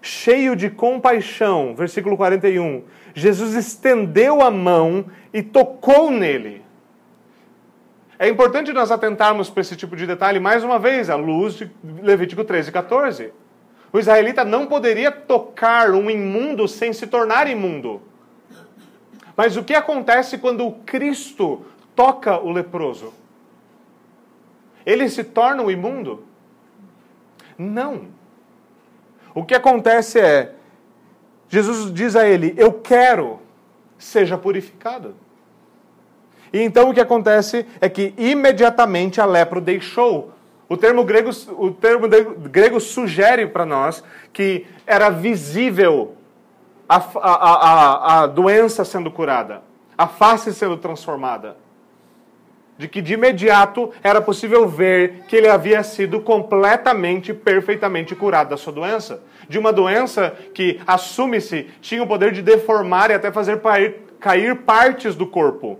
Cheio 0.00 0.54
de 0.54 0.70
compaixão, 0.70 1.74
versículo 1.74 2.16
41, 2.16 2.84
Jesus 3.16 3.54
estendeu 3.54 4.40
a 4.40 4.48
mão 4.48 5.06
e 5.34 5.42
tocou 5.42 6.08
nele. 6.08 6.61
É 8.22 8.28
importante 8.28 8.72
nós 8.72 8.92
atentarmos 8.92 9.50
para 9.50 9.62
esse 9.62 9.74
tipo 9.74 9.96
de 9.96 10.06
detalhe, 10.06 10.38
mais 10.38 10.62
uma 10.62 10.78
vez, 10.78 11.10
à 11.10 11.16
luz 11.16 11.54
de 11.54 11.68
Levítico 11.82 12.44
13 12.44 12.68
e 12.68 12.72
14. 12.72 13.32
O 13.92 13.98
israelita 13.98 14.44
não 14.44 14.64
poderia 14.64 15.10
tocar 15.10 15.90
um 15.90 16.08
imundo 16.08 16.68
sem 16.68 16.92
se 16.92 17.08
tornar 17.08 17.50
imundo. 17.50 18.00
Mas 19.36 19.56
o 19.56 19.64
que 19.64 19.74
acontece 19.74 20.38
quando 20.38 20.64
o 20.64 20.70
Cristo 20.86 21.66
toca 21.96 22.38
o 22.38 22.52
leproso? 22.52 23.12
Ele 24.86 25.08
se 25.08 25.24
torna 25.24 25.60
o 25.60 25.68
imundo? 25.68 26.24
Não. 27.58 28.06
O 29.34 29.44
que 29.44 29.52
acontece 29.56 30.20
é, 30.20 30.54
Jesus 31.48 31.92
diz 31.92 32.14
a 32.14 32.24
ele: 32.24 32.54
Eu 32.56 32.74
quero, 32.74 33.40
seja 33.98 34.38
purificado. 34.38 35.16
E 36.52 36.60
então 36.60 36.90
o 36.90 36.94
que 36.94 37.00
acontece 37.00 37.66
é 37.80 37.88
que 37.88 38.12
imediatamente 38.18 39.20
a 39.20 39.24
lepra 39.24 39.58
o 39.58 39.62
deixou. 39.62 40.32
O 40.68 40.76
termo 40.76 41.04
grego, 41.04 41.30
o 41.58 41.70
termo 41.70 42.08
grego 42.08 42.80
sugere 42.80 43.46
para 43.46 43.64
nós 43.64 44.02
que 44.32 44.66
era 44.86 45.10
visível 45.10 46.14
a, 46.88 46.96
a, 46.96 47.20
a, 47.20 48.22
a 48.22 48.26
doença 48.26 48.84
sendo 48.84 49.10
curada, 49.10 49.62
a 49.96 50.06
face 50.06 50.52
sendo 50.52 50.76
transformada. 50.76 51.56
De 52.76 52.88
que 52.88 53.02
de 53.02 53.14
imediato 53.14 53.90
era 54.02 54.20
possível 54.20 54.66
ver 54.66 55.24
que 55.28 55.36
ele 55.36 55.48
havia 55.48 55.82
sido 55.82 56.20
completamente, 56.20 57.32
perfeitamente 57.32 58.14
curado 58.14 58.50
da 58.50 58.56
sua 58.56 58.72
doença. 58.72 59.22
De 59.48 59.58
uma 59.58 59.72
doença 59.72 60.34
que, 60.54 60.80
assume-se, 60.86 61.70
tinha 61.80 62.02
o 62.02 62.06
poder 62.06 62.32
de 62.32 62.42
deformar 62.42 63.10
e 63.10 63.14
até 63.14 63.30
fazer 63.30 63.60
cair 64.18 64.56
partes 64.62 65.14
do 65.14 65.26
corpo. 65.26 65.78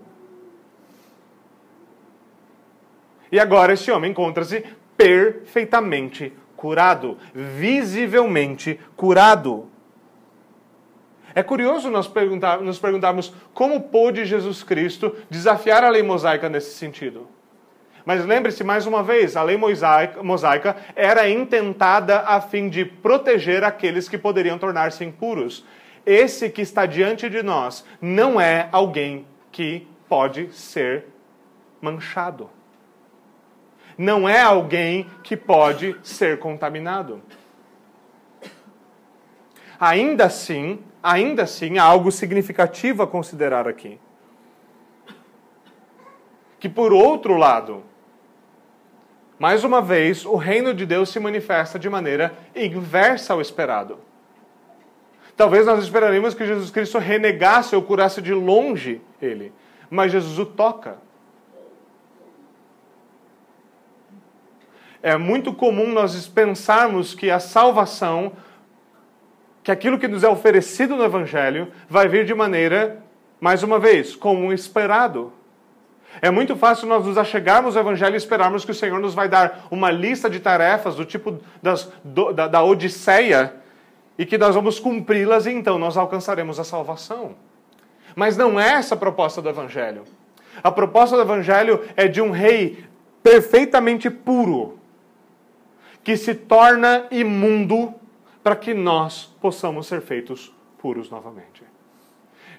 E 3.33 3.40
agora 3.40 3.73
este 3.73 3.90
homem 3.90 4.11
encontra-se 4.11 4.62
perfeitamente 4.95 6.35
curado, 6.55 7.16
visivelmente 7.35 8.79
curado. 8.95 9.71
É 11.35 11.42
curioso 11.42 11.90
nós 11.90 12.07
perguntar, 12.07 12.61
nos 12.61 12.79
perguntarmos 12.79 13.33
como 13.55 13.81
pôde 13.85 14.27
Jesus 14.27 14.62
Cristo 14.62 15.16
desafiar 15.31 15.83
a 15.83 15.88
lei 15.88 16.03
mosaica 16.03 16.47
nesse 16.51 16.77
sentido. 16.77 17.27
Mas 18.05 18.23
lembre-se 18.27 18.62
mais 18.62 18.85
uma 18.87 19.03
vez, 19.03 19.35
a 19.35 19.42
lei 19.42 19.57
mosaica, 19.57 20.23
mosaica 20.23 20.77
era 20.95 21.27
intentada 21.27 22.21
a 22.21 22.38
fim 22.38 22.68
de 22.68 22.85
proteger 22.85 23.64
aqueles 23.64 24.11
que 24.11 24.18
poderiam 24.18 24.59
tornar-se 24.59 25.03
impuros. 25.05 25.64
Esse 26.05 26.51
que 26.51 26.61
está 26.61 26.85
diante 26.85 27.31
de 27.31 27.42
nós 27.42 27.83
não 27.99 28.38
é 28.38 28.68
alguém 28.71 29.25
que 29.51 29.87
pode 30.07 30.53
ser 30.53 31.07
manchado 31.81 32.51
não 33.96 34.28
é 34.28 34.40
alguém 34.40 35.07
que 35.22 35.37
pode 35.37 35.96
ser 36.02 36.38
contaminado. 36.38 37.22
Ainda 39.78 40.26
assim, 40.26 40.78
ainda 41.02 41.42
assim, 41.42 41.78
há 41.78 41.83
algo 41.85 42.12
significativo 42.12 43.02
a 43.02 43.07
considerar 43.07 43.66
aqui. 43.66 43.98
Que 46.61 46.68
por 46.68 46.92
outro 46.92 47.37
lado, 47.37 47.83
mais 49.38 49.64
uma 49.64 49.83
vez, 49.83 50.24
o 50.24 50.37
reino 50.37 50.72
de 50.72 50.87
Deus 50.87 51.09
se 51.09 51.18
manifesta 51.18 51.76
de 51.76 51.90
maneira 51.90 52.33
inversa 52.55 53.33
ao 53.33 53.40
esperado. 53.40 53.98
Talvez 55.37 55.66
nós 55.66 55.83
esperaríamos 55.83 56.35
que 56.35 56.46
Jesus 56.46 56.70
Cristo 56.70 56.98
renegasse 56.98 57.74
ou 57.74 57.83
curasse 57.83 58.22
de 58.22 58.33
longe 58.33 59.00
ele, 59.20 59.52
mas 59.90 60.12
Jesus 60.12 60.38
o 60.38 60.46
toca. 60.46 60.98
É 65.02 65.16
muito 65.16 65.52
comum 65.52 65.88
nós 65.92 66.28
pensarmos 66.28 67.14
que 67.14 67.30
a 67.30 67.40
salvação, 67.40 68.32
que 69.62 69.72
aquilo 69.72 69.98
que 69.98 70.06
nos 70.06 70.22
é 70.22 70.28
oferecido 70.28 70.96
no 70.96 71.04
Evangelho, 71.04 71.72
vai 71.88 72.06
vir 72.06 72.24
de 72.24 72.34
maneira, 72.34 73.02
mais 73.40 73.62
uma 73.62 73.78
vez, 73.80 74.14
como 74.14 74.52
esperado. 74.52 75.32
É 76.20 76.30
muito 76.30 76.54
fácil 76.54 76.86
nós 76.86 77.04
nos 77.04 77.18
achegarmos 77.18 77.76
ao 77.76 77.82
Evangelho 77.82 78.14
e 78.14 78.16
esperarmos 78.16 78.64
que 78.64 78.70
o 78.70 78.74
Senhor 78.74 79.00
nos 79.00 79.14
vai 79.14 79.28
dar 79.28 79.66
uma 79.70 79.90
lista 79.90 80.30
de 80.30 80.38
tarefas 80.38 80.94
do 80.94 81.04
tipo 81.04 81.40
das, 81.60 81.90
do, 82.04 82.32
da, 82.32 82.46
da 82.46 82.62
Odisseia 82.62 83.54
e 84.16 84.26
que 84.26 84.38
nós 84.38 84.54
vamos 84.54 84.78
cumpri-las 84.78 85.46
e 85.46 85.50
então 85.50 85.78
nós 85.78 85.96
alcançaremos 85.96 86.60
a 86.60 86.64
salvação. 86.64 87.34
Mas 88.14 88.36
não 88.36 88.60
é 88.60 88.74
essa 88.74 88.94
a 88.94 88.98
proposta 88.98 89.40
do 89.40 89.48
Evangelho. 89.48 90.04
A 90.62 90.70
proposta 90.70 91.16
do 91.16 91.22
Evangelho 91.22 91.82
é 91.96 92.06
de 92.06 92.20
um 92.20 92.30
rei 92.30 92.84
perfeitamente 93.22 94.10
puro, 94.10 94.78
que 96.02 96.16
se 96.16 96.34
torna 96.34 97.06
imundo 97.10 97.94
para 98.42 98.56
que 98.56 98.74
nós 98.74 99.34
possamos 99.40 99.86
ser 99.86 100.00
feitos 100.00 100.52
puros 100.78 101.10
novamente. 101.10 101.62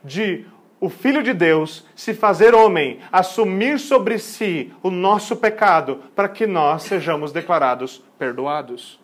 De 0.04 0.46
o 0.84 0.90
Filho 0.90 1.24
de 1.24 1.34
Deus 1.34 1.86
se 1.96 2.14
fazer 2.14 2.54
homem, 2.54 3.00
assumir 3.10 3.80
sobre 3.80 4.20
si 4.20 4.74
o 4.84 4.92
nosso 4.92 5.38
pecado, 5.38 6.02
para 6.14 6.28
que 6.28 6.46
nós 6.46 6.84
sejamos 6.84 7.32
declarados 7.32 8.04
perdoados. 8.20 9.00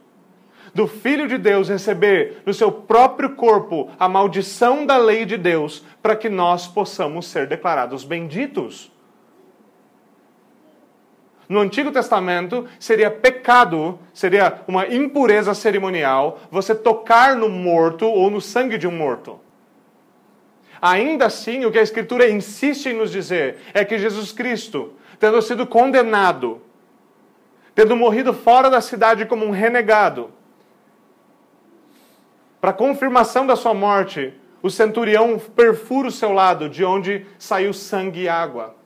Do 0.73 0.87
Filho 0.87 1.25
de 1.25 1.37
Deus 1.37 1.69
receber 1.69 2.43
no 2.45 2.53
seu 2.53 2.69
próprio 2.69 3.29
corpo 3.29 3.89
a 3.97 4.09
maldição 4.09 4.85
da 4.85 4.97
lei 4.97 5.25
de 5.25 5.37
Deus, 5.37 5.85
para 6.01 6.17
que 6.17 6.27
nós 6.27 6.67
possamos 6.67 7.27
ser 7.27 7.47
declarados 7.47 8.03
benditos. 8.03 8.91
No 11.49 11.59
Antigo 11.59 11.91
Testamento, 11.91 12.67
seria 12.79 13.09
pecado, 13.09 13.97
seria 14.13 14.61
uma 14.67 14.85
impureza 14.85 15.55
cerimonial 15.55 16.39
você 16.51 16.75
tocar 16.75 17.35
no 17.35 17.49
morto 17.49 18.05
ou 18.05 18.29
no 18.29 18.39
sangue 18.39 18.77
de 18.77 18.87
um 18.87 18.91
morto. 18.95 19.39
Ainda 20.79 21.25
assim, 21.25 21.65
o 21.65 21.71
que 21.71 21.79
a 21.79 21.81
Escritura 21.81 22.29
insiste 22.29 22.85
em 22.85 22.93
nos 22.93 23.11
dizer 23.11 23.57
é 23.73 23.83
que 23.83 23.97
Jesus 23.97 24.31
Cristo, 24.31 24.93
tendo 25.19 25.41
sido 25.41 25.65
condenado, 25.65 26.61
tendo 27.73 27.95
morrido 27.95 28.31
fora 28.31 28.69
da 28.69 28.79
cidade 28.79 29.25
como 29.25 29.43
um 29.43 29.49
renegado, 29.49 30.31
para 32.61 32.71
confirmação 32.71 33.47
da 33.47 33.55
sua 33.55 33.73
morte, 33.73 34.35
o 34.61 34.69
centurião 34.69 35.39
perfura 35.39 36.09
o 36.09 36.11
seu 36.11 36.31
lado, 36.31 36.69
de 36.69 36.85
onde 36.85 37.25
saiu 37.39 37.73
sangue 37.73 38.21
e 38.21 38.29
água. 38.29 38.78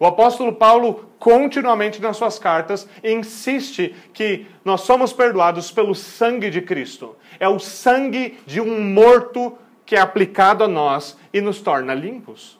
O 0.00 0.06
apóstolo 0.06 0.54
Paulo, 0.54 1.10
continuamente 1.18 2.00
nas 2.00 2.16
suas 2.16 2.38
cartas, 2.38 2.88
insiste 3.04 3.94
que 4.14 4.46
nós 4.64 4.80
somos 4.80 5.12
perdoados 5.12 5.70
pelo 5.70 5.94
sangue 5.94 6.48
de 6.48 6.62
Cristo. 6.62 7.14
É 7.38 7.46
o 7.46 7.58
sangue 7.58 8.38
de 8.46 8.62
um 8.62 8.82
morto 8.82 9.58
que 9.84 9.94
é 9.94 10.00
aplicado 10.00 10.64
a 10.64 10.68
nós 10.68 11.18
e 11.34 11.42
nos 11.42 11.60
torna 11.60 11.92
limpos. 11.92 12.58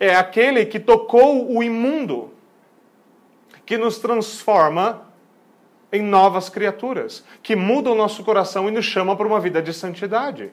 É 0.00 0.16
aquele 0.16 0.66
que 0.66 0.80
tocou 0.80 1.54
o 1.54 1.62
imundo, 1.62 2.34
que 3.64 3.78
nos 3.78 4.00
transforma 4.00 5.06
em 5.92 6.02
novas 6.02 6.48
criaturas, 6.48 7.24
que 7.44 7.54
muda 7.54 7.90
o 7.90 7.94
nosso 7.94 8.24
coração 8.24 8.68
e 8.68 8.72
nos 8.72 8.84
chama 8.84 9.14
para 9.14 9.26
uma 9.26 9.38
vida 9.38 9.62
de 9.62 9.72
santidade. 9.72 10.50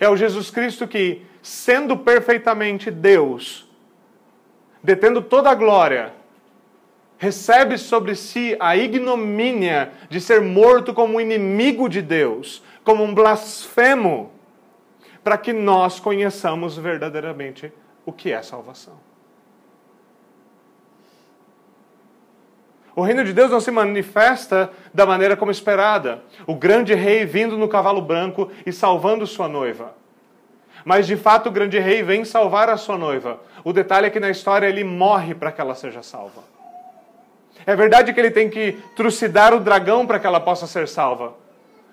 É 0.00 0.08
o 0.08 0.16
Jesus 0.16 0.50
Cristo 0.50 0.88
que, 0.88 1.24
sendo 1.42 1.96
perfeitamente 1.96 2.90
Deus, 2.90 3.68
detendo 4.82 5.20
toda 5.20 5.50
a 5.50 5.54
glória, 5.54 6.14
recebe 7.18 7.76
sobre 7.76 8.14
si 8.14 8.56
a 8.58 8.76
ignomínia 8.76 9.92
de 10.08 10.20
ser 10.20 10.40
morto 10.40 10.94
como 10.94 11.20
inimigo 11.20 11.88
de 11.88 12.00
Deus, 12.00 12.62
como 12.84 13.04
um 13.04 13.14
blasfemo, 13.14 14.30
para 15.22 15.36
que 15.36 15.52
nós 15.52 16.00
conheçamos 16.00 16.76
verdadeiramente 16.76 17.72
o 18.04 18.12
que 18.12 18.32
é 18.32 18.42
salvação. 18.42 18.98
O 22.94 23.02
reino 23.02 23.24
de 23.24 23.32
Deus 23.32 23.50
não 23.50 23.60
se 23.60 23.70
manifesta 23.70 24.70
da 24.92 25.06
maneira 25.06 25.36
como 25.36 25.50
esperada. 25.50 26.22
O 26.46 26.54
grande 26.54 26.92
rei 26.92 27.24
vindo 27.24 27.56
no 27.56 27.68
cavalo 27.68 28.02
branco 28.02 28.50
e 28.66 28.72
salvando 28.72 29.26
sua 29.26 29.48
noiva. 29.48 30.01
Mas 30.84 31.06
de 31.06 31.16
fato 31.16 31.48
o 31.48 31.52
grande 31.52 31.78
rei 31.78 32.02
vem 32.02 32.24
salvar 32.24 32.68
a 32.68 32.76
sua 32.76 32.98
noiva. 32.98 33.40
O 33.64 33.72
detalhe 33.72 34.06
é 34.06 34.10
que 34.10 34.20
na 34.20 34.30
história 34.30 34.66
ele 34.66 34.84
morre 34.84 35.34
para 35.34 35.52
que 35.52 35.60
ela 35.60 35.74
seja 35.74 36.02
salva. 36.02 36.42
É 37.64 37.76
verdade 37.76 38.12
que 38.12 38.18
ele 38.18 38.30
tem 38.30 38.50
que 38.50 38.78
trucidar 38.96 39.54
o 39.54 39.60
dragão 39.60 40.06
para 40.06 40.18
que 40.18 40.26
ela 40.26 40.40
possa 40.40 40.66
ser 40.66 40.88
salva. 40.88 41.34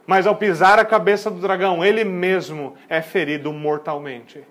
Mas 0.08 0.26
ao 0.26 0.36
pisar 0.36 0.80
a 0.80 0.86
cabeça 0.86 1.30
do 1.30 1.40
dragão, 1.40 1.86
ele 1.86 2.04
mesmo 2.04 2.76
é 2.90 3.02
ferido 3.02 3.54
mortalmente. 3.54 4.44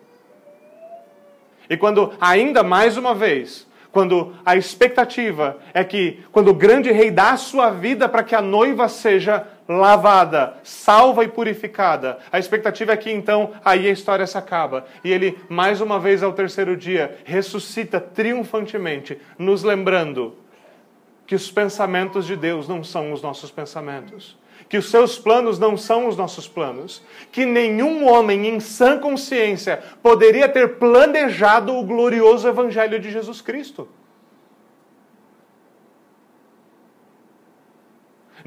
E 1.68 1.76
quando, 1.76 2.12
ainda 2.20 2.62
mais 2.62 2.97
uma 2.97 3.14
vez, 3.14 3.66
quando 3.91 4.34
a 4.47 4.57
expectativa 4.57 5.59
é 5.74 5.82
que, 5.82 6.22
quando 6.30 6.49
o 6.49 6.55
grande 6.55 6.93
rei 6.93 7.11
dá 7.11 7.32
a 7.32 7.36
sua 7.36 7.70
vida 7.70 8.09
para 8.09 8.22
que 8.22 8.34
a 8.34 8.41
noiva 8.41 8.89
seja 8.89 9.47
lavada, 9.68 10.54
salva 10.62 11.24
e 11.24 11.28
purificada, 11.28 12.18
a 12.32 12.38
expectativa 12.38 12.92
é 12.92 12.96
que 12.96 13.10
então 13.10 13.52
aí 13.62 13.86
a 13.86 13.92
história 13.92 14.26
se 14.26 14.38
acaba. 14.38 14.86
E 15.04 15.12
ele, 15.12 15.38
mais 15.48 15.80
uma 15.80 16.00
vez 16.00 16.22
ao 16.22 16.32
terceiro 16.32 16.76
dia, 16.76 17.18
ressuscita 17.24 18.00
triunfantemente, 18.00 19.20
nos 19.38 19.62
lembrando 19.62 20.36
que 21.26 21.34
os 21.34 21.50
pensamentos 21.50 22.26
de 22.26 22.34
Deus 22.34 22.66
não 22.66 22.82
são 22.82 23.12
os 23.12 23.20
nossos 23.20 23.50
pensamentos 23.50 24.38
que 24.68 24.76
os 24.76 24.90
seus 24.90 25.18
planos 25.18 25.58
não 25.58 25.76
são 25.76 26.06
os 26.06 26.16
nossos 26.16 26.46
planos, 26.46 27.02
que 27.32 27.46
nenhum 27.46 28.06
homem 28.06 28.46
em 28.46 28.60
sã 28.60 28.98
consciência 28.98 29.82
poderia 30.02 30.48
ter 30.48 30.76
planejado 30.78 31.74
o 31.74 31.82
glorioso 31.84 32.46
Evangelho 32.46 33.00
de 33.00 33.10
Jesus 33.10 33.40
Cristo. 33.40 33.88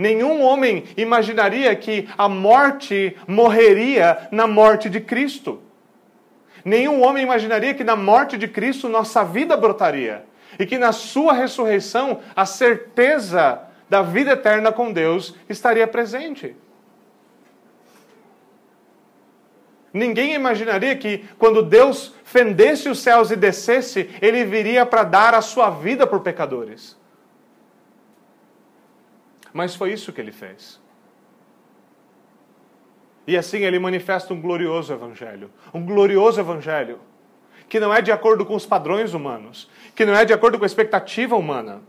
Nenhum 0.02 0.42
homem 0.42 0.86
imaginaria 0.98 1.76
que 1.76 2.10
a 2.18 2.28
morte 2.28 3.16
morreria 3.28 4.30
na 4.32 4.48
morte 4.48 4.90
de 4.90 5.00
Cristo. 5.00 5.62
Nenhum 6.66 7.04
homem 7.04 7.22
imaginaria 7.22 7.76
que 7.76 7.84
na 7.84 7.96
morte 7.96 8.36
de 8.36 8.48
Cristo 8.48 8.90
nossa 8.90 9.24
vida 9.24 9.56
brotaria. 9.56 10.26
E 10.58 10.66
que 10.66 10.80
na 10.80 10.92
sua 10.92 11.34
ressurreição 11.34 12.20
a 12.36 12.48
certeza 12.48 13.62
da 13.88 14.02
vida 14.02 14.32
eterna 14.32 14.72
com 14.72 14.92
Deus 14.92 15.36
estaria 15.48 15.86
presente. 15.86 16.56
Ninguém 19.94 20.34
imaginaria 20.34 20.96
que 20.96 21.30
quando 21.38 21.62
Deus 21.62 22.16
fendesse 22.24 22.90
os 22.90 22.98
céus 22.98 23.30
e 23.30 23.36
descesse, 23.36 24.10
ele 24.20 24.46
viria 24.46 24.84
para 24.84 25.04
dar 25.04 25.36
a 25.36 25.42
sua 25.42 25.70
vida 25.70 26.08
por 26.08 26.22
pecadores. 26.22 27.00
Mas 29.54 29.76
foi 29.76 29.94
isso 29.94 30.14
que 30.14 30.22
ele 30.22 30.32
fez. 30.32 30.80
E 33.28 33.38
assim 33.38 33.60
ele 33.60 33.80
manifesta 33.80 34.34
um 34.34 34.42
glorioso 34.42 34.92
evangelho, 34.92 35.52
um 35.74 35.86
glorioso 35.86 36.40
evangelho 36.40 37.00
que 37.70 37.80
não 37.80 37.94
é 37.94 38.02
de 38.02 38.12
acordo 38.12 38.46
com 38.46 38.54
os 38.54 38.66
padrões 38.66 39.14
humanos, 39.14 39.70
que 39.96 40.06
não 40.06 40.14
é 40.14 40.26
de 40.26 40.34
acordo 40.34 40.58
com 40.58 40.66
a 40.66 40.68
expectativa 40.68 41.38
humana, 41.38 41.82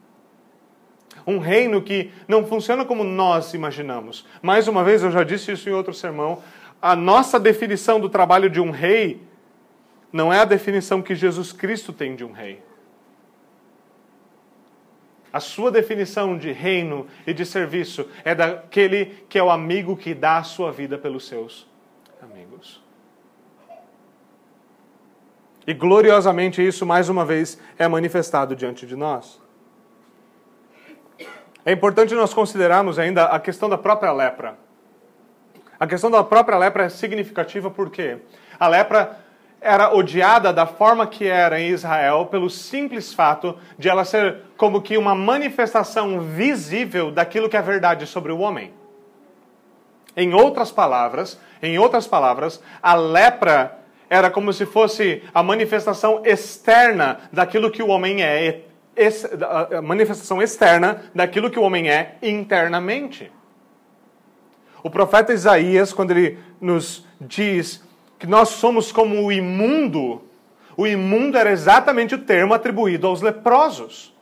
um 1.27 1.39
reino 1.39 1.83
que 1.83 2.13
não 2.29 2.47
funciona 2.47 2.85
como 2.85 3.03
nós 3.03 3.53
imaginamos. 3.53 4.25
Mais 4.41 4.69
uma 4.69 4.85
vez, 4.85 5.03
eu 5.03 5.11
já 5.11 5.25
disse 5.25 5.51
isso 5.51 5.69
em 5.69 5.73
outro 5.73 5.93
sermão, 5.93 6.41
a 6.81 6.95
nossa 6.95 7.41
definição 7.41 7.99
do 7.99 8.09
trabalho 8.09 8.49
de 8.49 8.61
um 8.61 8.71
rei 8.71 9.23
não 10.13 10.33
é 10.33 10.39
a 10.39 10.45
definição 10.45 11.03
que 11.03 11.17
Jesus 11.17 11.53
Cristo 11.53 11.93
tem 11.93 12.15
de 12.15 12.25
um 12.25 12.31
rei. 12.31 12.63
A 15.33 15.41
sua 15.41 15.71
definição 15.71 16.37
de 16.37 16.53
reino 16.53 17.07
e 17.27 17.33
de 17.33 17.47
serviço 17.47 18.07
é 18.23 18.35
daquele 18.35 19.25
que 19.29 19.39
é 19.39 19.43
o 19.43 19.51
amigo 19.51 19.97
que 19.97 20.13
dá 20.13 20.37
a 20.37 20.43
sua 20.43 20.71
vida 20.71 20.99
pelos 20.99 21.27
seus 21.27 21.67
amigos. 22.23 22.83
E 25.67 25.73
gloriosamente 25.73 26.65
isso, 26.65 26.85
mais 26.85 27.09
uma 27.09 27.25
vez, 27.25 27.59
é 27.79 27.89
manifestado 27.89 28.55
diante 28.55 28.87
de 28.87 28.95
nós. 28.95 29.41
É 31.65 31.73
importante 31.73 32.15
nós 32.15 32.35
considerarmos 32.35 32.99
ainda 32.99 33.27
a 33.27 33.39
questão 33.39 33.69
da 33.69 33.79
própria 33.79 34.13
lepra. 34.13 34.59
A 35.79 35.87
questão 35.87 36.11
da 36.11 36.23
própria 36.23 36.59
lepra 36.59 36.85
é 36.85 36.89
significativa 36.89 37.71
porque 37.71 38.19
a 38.59 38.69
lepra 38.69 39.22
era 39.63 39.95
odiada 39.95 40.53
da 40.53 40.67
forma 40.67 41.07
que 41.07 41.27
era 41.27 41.61
em 41.61 41.69
Israel 41.69 42.27
pelo 42.27 42.51
simples 42.51 43.15
fato 43.15 43.57
de 43.79 43.89
ela 43.89 44.05
ser 44.05 44.39
como 44.57 44.83
que 44.83 44.99
uma 44.99 45.15
manifestação 45.15 46.21
visível 46.21 47.13
daquilo 47.13 47.49
que 47.49 47.57
é 47.57 47.63
verdade 47.63 48.07
sobre 48.07 48.33
o 48.33 48.41
homem. 48.41 48.75
Em 50.17 50.35
outras 50.35 50.71
palavras, 50.71 51.41
em 51.63 51.79
outras 51.79 52.07
palavras, 52.07 52.63
a 52.83 52.95
lepra 52.95 53.79
era 54.11 54.31
como 54.31 54.53
se 54.53 54.67
fosse 54.67 55.23
a 55.33 55.43
manifestação 55.43 56.21
externa 56.25 57.21
daquilo 57.33 57.71
que 57.71 57.83
o 57.83 57.89
homem 57.89 58.23
é 58.23 58.65
a 59.73 59.81
manifestação 59.81 60.43
externa 60.43 61.05
daquilo 61.15 61.51
que 61.51 61.59
o 61.59 61.63
homem 61.63 61.89
é 61.89 62.17
internamente. 62.21 63.33
O 64.83 64.91
profeta 64.91 65.33
Isaías, 65.33 65.93
quando 65.93 66.11
ele 66.11 66.39
nos 66.61 67.07
diz 67.21 67.83
que 68.23 68.27
nós 68.29 68.51
somos 68.51 68.93
como 68.93 69.21
o 69.21 69.33
imundo, 69.33 70.23
o 70.77 70.87
imundo 70.87 71.37
era 71.37 71.51
exatamente 71.51 72.15
o 72.15 72.19
termo 72.19 72.55
atribuído 72.55 73.09
aos 73.09 73.21
leprosos. 73.21 74.15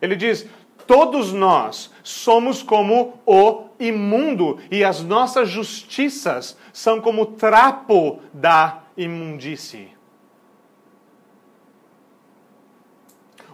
Ele 0.00 0.16
diz: 0.16 0.48
todos 0.84 1.32
nós 1.32 1.92
somos 2.02 2.60
como 2.60 3.20
o 3.24 3.66
imundo, 3.78 4.58
e 4.68 4.82
as 4.82 5.00
nossas 5.00 5.48
justiças 5.48 6.58
são 6.72 7.00
como 7.00 7.22
o 7.22 7.26
trapo 7.26 8.18
da 8.32 8.80
imundície. 8.96 9.96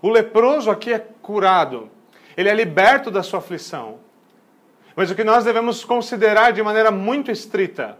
O 0.00 0.08
leproso 0.08 0.70
aqui 0.70 0.90
é 0.90 1.06
curado, 1.20 1.90
ele 2.34 2.48
é 2.48 2.54
liberto 2.54 3.10
da 3.10 3.22
sua 3.22 3.40
aflição. 3.40 3.98
Mas 4.96 5.10
o 5.10 5.14
que 5.14 5.22
nós 5.22 5.44
devemos 5.44 5.84
considerar 5.84 6.54
de 6.54 6.62
maneira 6.62 6.90
muito 6.90 7.30
estrita 7.30 7.98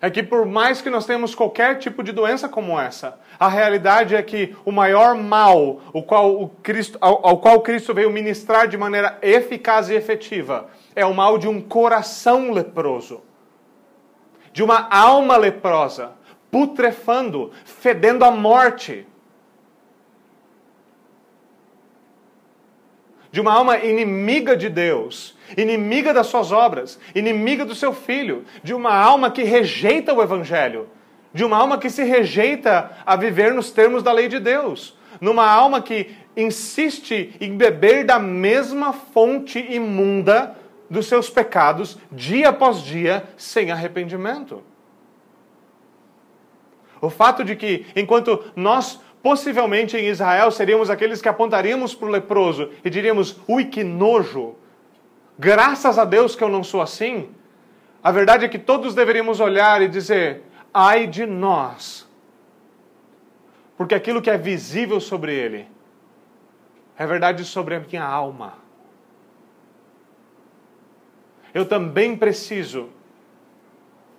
é 0.00 0.10
que, 0.10 0.22
por 0.22 0.44
mais 0.44 0.80
que 0.82 0.90
nós 0.90 1.06
tenhamos 1.06 1.34
qualquer 1.34 1.78
tipo 1.78 2.02
de 2.02 2.12
doença 2.12 2.48
como 2.48 2.78
essa, 2.78 3.18
a 3.38 3.48
realidade 3.48 4.14
é 4.14 4.22
que 4.22 4.54
o 4.64 4.72
maior 4.72 5.14
mal 5.14 5.80
o 5.92 6.02
qual 6.02 6.40
o 6.40 6.48
Cristo, 6.48 6.98
ao, 7.00 7.26
ao 7.26 7.38
qual 7.38 7.60
Cristo 7.60 7.94
veio 7.94 8.10
ministrar 8.10 8.68
de 8.68 8.76
maneira 8.76 9.18
eficaz 9.22 9.88
e 9.88 9.94
efetiva 9.94 10.68
é 10.94 11.04
o 11.04 11.14
mal 11.14 11.38
de 11.38 11.48
um 11.48 11.60
coração 11.60 12.50
leproso, 12.50 13.22
de 14.52 14.62
uma 14.62 14.88
alma 14.90 15.36
leprosa, 15.36 16.12
putrefando, 16.50 17.52
fedendo 17.64 18.24
a 18.24 18.30
morte. 18.30 19.06
De 23.36 23.40
uma 23.42 23.52
alma 23.52 23.76
inimiga 23.76 24.56
de 24.56 24.70
Deus, 24.70 25.36
inimiga 25.58 26.14
das 26.14 26.28
suas 26.28 26.52
obras, 26.52 26.98
inimiga 27.14 27.66
do 27.66 27.74
seu 27.74 27.92
filho, 27.92 28.46
de 28.62 28.72
uma 28.72 28.94
alma 28.94 29.30
que 29.30 29.42
rejeita 29.42 30.14
o 30.14 30.22
evangelho, 30.22 30.88
de 31.34 31.44
uma 31.44 31.58
alma 31.58 31.76
que 31.76 31.90
se 31.90 32.02
rejeita 32.02 32.92
a 33.04 33.14
viver 33.14 33.52
nos 33.52 33.70
termos 33.70 34.02
da 34.02 34.10
lei 34.10 34.26
de 34.26 34.38
Deus, 34.38 34.96
numa 35.20 35.46
alma 35.46 35.82
que 35.82 36.16
insiste 36.34 37.36
em 37.38 37.58
beber 37.58 38.06
da 38.06 38.18
mesma 38.18 38.94
fonte 38.94 39.58
imunda 39.58 40.56
dos 40.88 41.04
seus 41.04 41.28
pecados 41.28 41.98
dia 42.10 42.48
após 42.48 42.80
dia 42.80 43.22
sem 43.36 43.70
arrependimento. 43.70 44.62
O 47.02 47.10
fato 47.10 47.44
de 47.44 47.54
que, 47.54 47.84
enquanto 47.94 48.42
nós 48.56 48.98
possivelmente 49.26 49.96
em 49.96 50.06
Israel 50.06 50.52
seríamos 50.52 50.88
aqueles 50.88 51.20
que 51.20 51.28
apontaríamos 51.28 51.92
para 51.92 52.06
o 52.06 52.10
leproso 52.12 52.70
e 52.84 52.88
diríamos: 52.88 53.36
ui, 53.48 53.64
que 53.64 53.82
nojo, 53.82 54.54
graças 55.36 55.98
a 55.98 56.04
Deus 56.04 56.36
que 56.36 56.44
eu 56.44 56.48
não 56.48 56.62
sou 56.62 56.80
assim. 56.80 57.28
A 58.04 58.12
verdade 58.12 58.44
é 58.44 58.48
que 58.48 58.56
todos 58.56 58.94
deveríamos 58.94 59.40
olhar 59.40 59.82
e 59.82 59.88
dizer: 59.88 60.44
ai 60.72 61.08
de 61.08 61.26
nós. 61.26 62.08
Porque 63.76 63.96
aquilo 63.96 64.22
que 64.22 64.30
é 64.30 64.38
visível 64.38 65.00
sobre 65.00 65.34
ele 65.34 65.66
é 66.96 67.04
verdade 67.04 67.44
sobre 67.44 67.74
a 67.74 67.80
minha 67.80 68.04
alma. 68.04 68.54
Eu 71.52 71.66
também 71.66 72.16
preciso, 72.16 72.90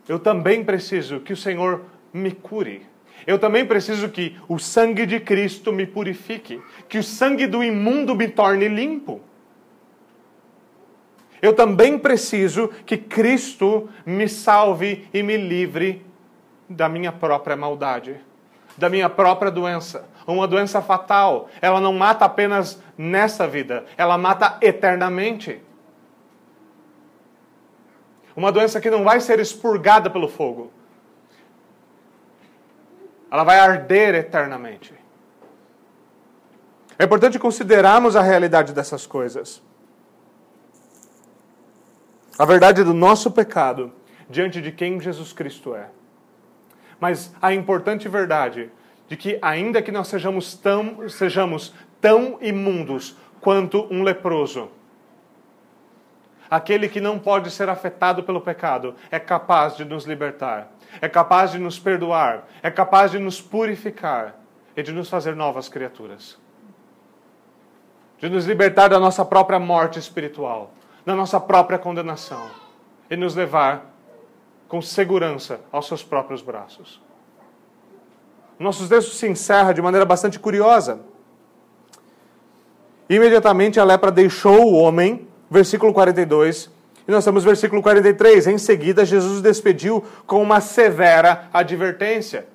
eu 0.06 0.20
também 0.20 0.66
preciso 0.66 1.22
que 1.22 1.32
o 1.32 1.38
Senhor 1.38 1.86
me 2.12 2.34
cure. 2.34 2.86
Eu 3.28 3.38
também 3.38 3.66
preciso 3.66 4.08
que 4.08 4.38
o 4.48 4.58
sangue 4.58 5.06
de 5.06 5.20
Cristo 5.20 5.74
me 5.74 5.86
purifique, 5.86 6.64
que 6.88 6.98
o 6.98 7.04
sangue 7.04 7.46
do 7.46 7.62
imundo 7.62 8.16
me 8.16 8.30
torne 8.30 8.70
limpo. 8.70 9.20
Eu 11.42 11.54
também 11.54 12.00
preciso 12.00 12.70
que 12.86 12.96
Cristo 12.96 13.90
me 14.06 14.30
salve 14.30 15.10
e 15.14 15.22
me 15.22 15.36
livre 15.36 16.06
da 16.70 16.88
minha 16.88 17.12
própria 17.12 17.58
maldade, 17.58 18.16
da 18.78 18.90
minha 18.90 19.10
própria 19.10 19.52
doença. 19.52 20.08
Uma 20.26 20.48
doença 20.48 20.82
fatal. 20.82 21.50
Ela 21.62 21.82
não 21.82 21.92
mata 21.92 22.24
apenas 22.24 22.82
nessa 22.98 23.46
vida, 23.46 23.84
ela 23.98 24.18
mata 24.18 24.58
eternamente. 24.62 25.62
Uma 28.38 28.54
doença 28.54 28.80
que 28.80 28.90
não 28.90 29.04
vai 29.04 29.20
ser 29.20 29.40
expurgada 29.42 30.10
pelo 30.10 30.30
fogo. 30.30 30.77
Ela 33.32 33.44
vai 33.44 33.60
arder 33.60 34.16
eternamente. 34.16 34.94
É 37.00 37.04
importante 37.04 37.38
considerarmos 37.38 38.16
a 38.16 38.22
realidade 38.22 38.74
dessas 38.74 39.06
coisas. 39.06 39.62
A 42.40 42.46
verdade 42.46 42.84
do 42.84 42.94
nosso 42.94 43.32
pecado 43.32 43.92
diante 44.30 44.62
de 44.62 44.72
quem 44.72 45.00
Jesus 45.00 45.34
Cristo 45.34 45.76
é. 45.76 45.90
Mas 47.00 47.34
a 47.42 47.54
importante 47.54 48.08
verdade 48.08 48.72
de 49.08 49.16
que, 49.16 49.38
ainda 49.42 49.82
que 49.82 49.92
nós 49.92 50.08
sejamos 50.08 50.56
tão, 50.56 51.08
sejamos 51.10 51.74
tão 52.02 52.38
imundos 52.42 53.16
quanto 53.40 53.88
um 53.92 54.04
leproso, 54.04 54.70
aquele 56.50 56.90
que 56.90 57.00
não 57.00 57.18
pode 57.18 57.52
ser 57.52 57.70
afetado 57.70 58.24
pelo 58.24 58.42
pecado 58.42 58.96
é 59.12 59.20
capaz 59.20 59.78
de 59.78 59.86
nos 59.86 60.06
libertar, 60.06 60.72
é 61.02 61.08
capaz 61.08 61.52
de 61.52 61.60
nos 61.60 61.80
perdoar, 61.80 62.48
é 62.62 62.72
capaz 62.72 63.12
de 63.12 63.20
nos 63.20 63.42
purificar 63.42 64.36
e 64.76 64.84
de 64.84 64.92
nos 64.92 65.10
fazer 65.10 65.36
novas 65.36 65.70
criaturas. 65.70 66.38
De 68.20 68.30
nos 68.30 68.46
libertar 68.46 68.90
da 68.90 69.00
nossa 69.00 69.24
própria 69.24 69.60
morte 69.60 70.00
espiritual, 70.00 70.72
da 71.06 71.16
nossa 71.16 71.40
própria 71.40 71.78
condenação 71.78 72.50
e 73.10 73.16
nos 73.16 73.36
levar 73.36 73.86
com 74.68 74.82
segurança 74.82 75.62
aos 75.72 75.88
seus 75.88 76.04
próprios 76.04 76.42
braços. 76.42 77.02
Nosso 78.60 78.88
texto 78.90 79.12
se 79.12 79.28
encerra 79.28 79.74
de 79.74 79.82
maneira 79.82 80.06
bastante 80.06 80.40
curiosa. 80.40 81.00
Imediatamente 83.10 83.80
a 83.80 83.84
lepra 83.84 84.12
deixou 84.12 84.66
o 84.66 84.74
homem, 84.74 85.28
versículo 85.50 85.94
42, 85.94 86.70
e 87.08 87.12
nós 87.12 87.24
temos 87.24 87.44
versículo 87.44 87.82
43. 87.82 88.48
Em 88.48 88.58
seguida, 88.58 89.06
Jesus 89.06 89.42
despediu 89.42 90.04
com 90.26 90.42
uma 90.42 90.60
severa 90.60 91.48
advertência. 91.54 92.48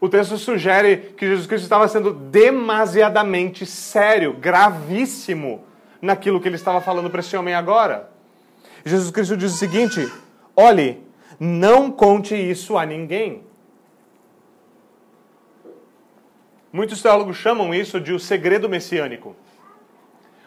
O 0.00 0.08
texto 0.08 0.36
sugere 0.36 1.14
que 1.16 1.26
Jesus 1.26 1.46
Cristo 1.46 1.64
estava 1.64 1.88
sendo 1.88 2.12
demasiadamente 2.12 3.64
sério, 3.66 4.34
gravíssimo, 4.34 5.64
naquilo 6.00 6.40
que 6.40 6.46
ele 6.46 6.56
estava 6.56 6.80
falando 6.80 7.10
para 7.10 7.20
esse 7.20 7.36
homem 7.36 7.54
agora. 7.54 8.10
Jesus 8.84 9.10
Cristo 9.10 9.36
diz 9.36 9.54
o 9.54 9.56
seguinte: 9.56 10.12
olhe, 10.54 11.02
não 11.40 11.90
conte 11.90 12.34
isso 12.34 12.76
a 12.76 12.84
ninguém. 12.84 13.42
Muitos 16.72 17.00
teólogos 17.00 17.36
chamam 17.36 17.74
isso 17.74 18.00
de 18.00 18.12
o 18.12 18.18
segredo 18.18 18.68
messiânico. 18.68 19.34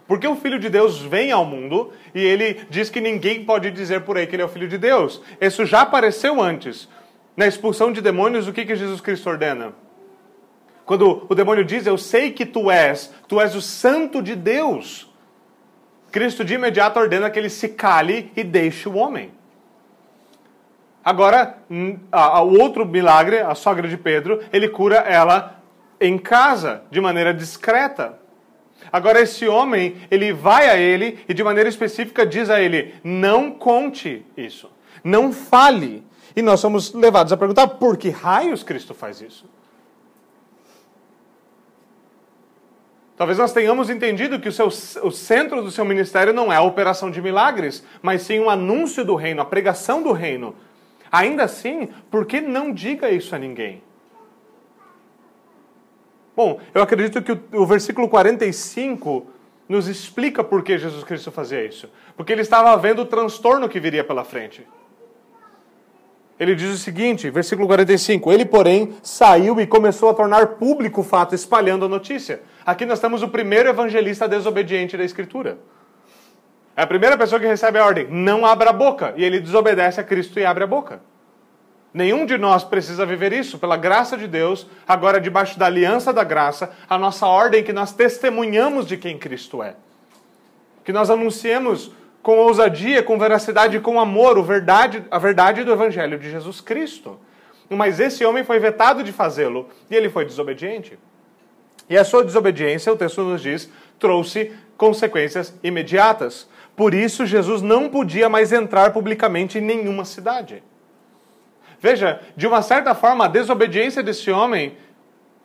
Porque 0.08 0.28
o 0.28 0.36
Filho 0.36 0.58
de 0.58 0.70
Deus 0.70 1.02
vem 1.02 1.32
ao 1.32 1.44
mundo 1.44 1.92
e 2.16 2.24
ele 2.24 2.66
diz 2.70 2.90
que 2.90 3.02
ninguém 3.02 3.44
pode 3.44 3.70
dizer 3.72 4.02
por 4.02 4.18
aí 4.18 4.26
que 4.26 4.36
ele 4.36 4.42
é 4.42 4.46
o 4.46 4.50
Filho 4.50 4.68
de 4.68 4.78
Deus. 4.78 5.22
Isso 5.40 5.66
já 5.66 5.82
apareceu 5.82 6.42
antes. 6.42 6.88
Na 7.36 7.46
expulsão 7.46 7.92
de 7.92 8.02
demônios, 8.02 8.48
o 8.48 8.54
que, 8.54 8.66
que 8.66 8.76
Jesus 8.76 9.02
Cristo 9.02 9.30
ordena? 9.30 9.74
Quando 10.86 11.26
o 11.28 11.36
demônio 11.36 11.66
diz, 11.66 11.86
Eu 11.86 11.98
sei 11.98 12.32
que 12.32 12.46
tu 12.46 12.72
és, 12.72 13.14
tu 13.28 13.42
és 13.42 13.54
o 13.54 13.62
Santo 13.62 14.22
de 14.22 14.36
Deus. 14.36 15.14
Cristo 16.10 16.46
de 16.46 16.54
imediato 16.54 16.98
ordena 16.98 17.30
que 17.30 17.38
ele 17.38 17.50
se 17.50 17.70
cale 17.70 18.32
e 18.36 18.44
deixe 18.44 18.88
o 18.88 18.96
homem. 18.96 19.32
Agora, 21.04 21.58
o 21.70 22.62
outro 22.62 22.86
milagre, 22.86 23.40
a 23.40 23.56
sogra 23.56 23.88
de 23.88 23.98
Pedro, 23.98 24.42
ele 24.52 24.68
cura 24.68 24.98
ela 24.98 25.62
em 26.00 26.18
casa, 26.18 26.84
de 26.90 27.00
maneira 27.00 27.34
discreta. 27.34 28.18
Agora, 28.92 29.22
esse 29.22 29.48
homem, 29.48 29.98
ele 30.10 30.32
vai 30.32 30.70
a 30.70 30.78
ele 30.78 31.20
e, 31.28 31.34
de 31.34 31.44
maneira 31.44 31.70
específica, 31.70 32.26
diz 32.26 32.50
a 32.50 32.62
ele: 32.62 32.96
não 33.04 33.52
conte 33.52 34.26
isso, 34.36 34.70
não 35.04 35.34
fale. 35.34 36.04
E 36.36 36.42
nós 36.42 36.60
somos 36.60 36.94
levados 36.94 37.34
a 37.34 37.38
perguntar: 37.38 37.68
por 37.68 37.98
que 37.98 38.10
raios 38.10 38.64
Cristo 38.64 38.94
faz 38.94 39.22
isso? 39.22 39.46
Talvez 43.18 43.40
nós 43.40 43.52
tenhamos 43.52 43.90
entendido 43.90 44.40
que 44.40 44.48
o, 44.48 44.52
seu, 44.52 44.68
o 44.68 45.12
centro 45.12 45.64
do 45.64 45.72
seu 45.72 45.84
ministério 45.84 46.32
não 46.32 46.54
é 46.54 46.58
a 46.58 46.62
operação 46.62 47.10
de 47.10 47.20
milagres, 47.20 47.84
mas 48.00 48.22
sim 48.22 48.40
o 48.40 48.48
anúncio 48.48 49.04
do 49.04 49.16
reino, 49.16 49.42
a 49.42 49.46
pregação 49.46 50.04
do 50.04 50.12
reino. 50.12 50.56
Ainda 51.12 51.44
assim, 51.44 51.90
por 52.12 52.28
que 52.28 52.40
não 52.40 52.72
diga 52.72 53.10
isso 53.10 53.36
a 53.36 53.40
ninguém? 53.40 53.82
Bom, 56.38 56.60
eu 56.72 56.84
acredito 56.84 57.20
que 57.24 57.32
o, 57.32 57.64
o 57.64 57.66
versículo 57.66 58.08
45 58.08 59.26
nos 59.68 59.88
explica 59.88 60.44
por 60.44 60.62
que 60.62 60.78
Jesus 60.78 61.04
Cristo 61.04 61.32
fazia 61.32 61.66
isso. 61.66 61.90
Porque 62.16 62.32
ele 62.32 62.44
estava 62.44 62.78
vendo 62.78 63.02
o 63.02 63.06
transtorno 63.06 63.68
que 63.68 63.80
viria 63.80 64.04
pela 64.04 64.24
frente. 64.24 64.64
Ele 66.40 66.54
diz 66.54 66.72
o 66.72 66.78
seguinte, 66.78 67.28
versículo 67.32 67.68
45: 67.68 68.32
Ele, 68.32 68.46
porém, 68.46 68.96
saiu 69.02 69.60
e 69.60 69.66
começou 69.66 70.12
a 70.12 70.14
tornar 70.14 70.46
público 70.60 71.02
o 71.02 71.04
fato, 71.04 71.34
espalhando 71.34 71.86
a 71.86 71.90
notícia. 71.90 72.44
Aqui 72.64 72.86
nós 72.86 73.00
temos 73.00 73.24
o 73.24 73.30
primeiro 73.30 73.68
evangelista 73.70 74.28
desobediente 74.28 74.96
da 74.96 75.04
Escritura. 75.04 75.58
É 76.76 76.84
a 76.84 76.88
primeira 76.88 77.18
pessoa 77.18 77.42
que 77.42 77.48
recebe 77.48 77.80
a 77.80 77.86
ordem: 77.88 78.06
não 78.12 78.46
abra 78.46 78.70
a 78.70 78.74
boca. 78.74 79.12
E 79.18 79.24
ele 79.24 79.40
desobedece 79.40 80.00
a 80.00 80.04
Cristo 80.04 80.40
e 80.40 80.46
abre 80.46 80.66
a 80.66 80.68
boca. 80.68 81.02
Nenhum 81.98 82.28
de 82.28 82.38
nós 82.38 82.64
precisa 82.64 83.08
viver 83.08 83.34
isso. 83.34 83.58
Pela 83.58 83.76
graça 83.76 84.16
de 84.16 84.28
Deus, 84.28 84.68
agora 84.88 85.20
debaixo 85.20 85.58
da 85.58 85.66
aliança 85.66 86.14
da 86.14 86.24
graça, 86.24 86.72
a 86.88 86.96
nossa 86.96 87.26
ordem 87.26 87.64
que 87.64 87.74
nós 87.74 87.92
testemunhamos 87.92 88.86
de 88.86 88.98
quem 88.98 89.18
Cristo 89.18 89.64
é. 89.64 89.74
Que 90.86 90.94
nós 90.94 91.10
anunciemos 91.10 91.92
com 92.22 92.38
ousadia, 92.38 93.02
com 93.02 93.18
veracidade 93.18 93.78
e 93.78 93.80
com 93.80 94.00
amor 94.00 94.40
verdade, 94.44 95.04
a 95.10 95.18
verdade 95.18 95.64
do 95.64 95.72
Evangelho 95.72 96.20
de 96.20 96.30
Jesus 96.30 96.62
Cristo. 96.62 97.20
Mas 97.68 98.00
esse 98.00 98.24
homem 98.24 98.44
foi 98.44 98.60
vetado 98.60 99.02
de 99.02 99.12
fazê-lo 99.12 99.68
e 99.90 99.96
ele 99.96 100.08
foi 100.08 100.24
desobediente. 100.24 101.00
E 101.90 101.98
a 101.98 102.04
sua 102.04 102.24
desobediência, 102.24 102.94
o 102.94 102.96
texto 102.96 103.24
nos 103.24 103.42
diz, 103.42 103.72
trouxe 103.98 104.54
consequências 104.78 105.52
imediatas. 105.64 106.48
Por 106.76 106.94
isso, 106.94 107.26
Jesus 107.26 107.64
não 107.64 107.90
podia 107.90 108.30
mais 108.30 108.54
entrar 108.54 108.94
publicamente 108.94 109.58
em 109.58 109.62
nenhuma 109.62 110.06
cidade. 110.06 110.62
Veja, 111.80 112.22
de 112.36 112.48
uma 112.48 112.62
certa 112.62 112.96
forma, 112.96 113.26
a 113.26 113.30
desobediência 113.30 114.02
desse 114.02 114.32
homem 114.32 114.78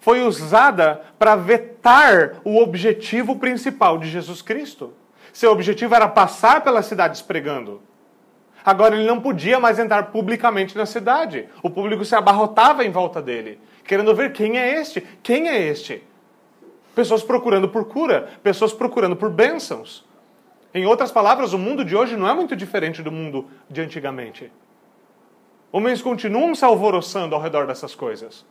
foi 0.00 0.22
usada 0.22 1.00
para 1.18 1.36
vetar 1.36 2.40
o 2.44 2.58
objetivo 2.58 3.36
principal 3.36 3.98
de 3.98 4.08
Jesus 4.08 4.42
Cristo. 4.42 4.92
Seu 5.32 5.52
objetivo 5.52 5.94
era 5.94 6.08
passar 6.08 6.62
pelas 6.62 6.86
cidades 6.86 7.22
pregando. 7.22 7.80
Agora 8.64 8.94
ele 8.94 9.06
não 9.06 9.20
podia 9.20 9.58
mais 9.58 9.78
entrar 9.78 10.04
publicamente 10.10 10.76
na 10.76 10.86
cidade. 10.86 11.48
O 11.62 11.70
público 11.70 12.04
se 12.04 12.14
abarrotava 12.14 12.84
em 12.84 12.90
volta 12.90 13.20
dele, 13.20 13.60
querendo 13.84 14.14
ver 14.14 14.32
quem 14.32 14.58
é 14.58 14.80
este? 14.80 15.00
Quem 15.22 15.48
é 15.48 15.60
este? 15.60 16.02
Pessoas 16.94 17.22
procurando 17.22 17.68
por 17.68 17.86
cura, 17.86 18.28
pessoas 18.42 18.72
procurando 18.72 19.16
por 19.16 19.30
bênçãos. 19.30 20.04
Em 20.74 20.86
outras 20.86 21.10
palavras, 21.10 21.52
o 21.52 21.58
mundo 21.58 21.84
de 21.84 21.96
hoje 21.96 22.16
não 22.16 22.28
é 22.28 22.34
muito 22.34 22.54
diferente 22.54 23.02
do 23.02 23.10
mundo 23.10 23.48
de 23.68 23.80
antigamente. 23.80 24.50
Homens 25.72 26.02
continuam 26.02 26.54
se 26.54 26.64
alvoroçando 26.64 27.34
ao 27.34 27.40
redor 27.40 27.66
dessas 27.66 27.94
coisas. 27.94 28.44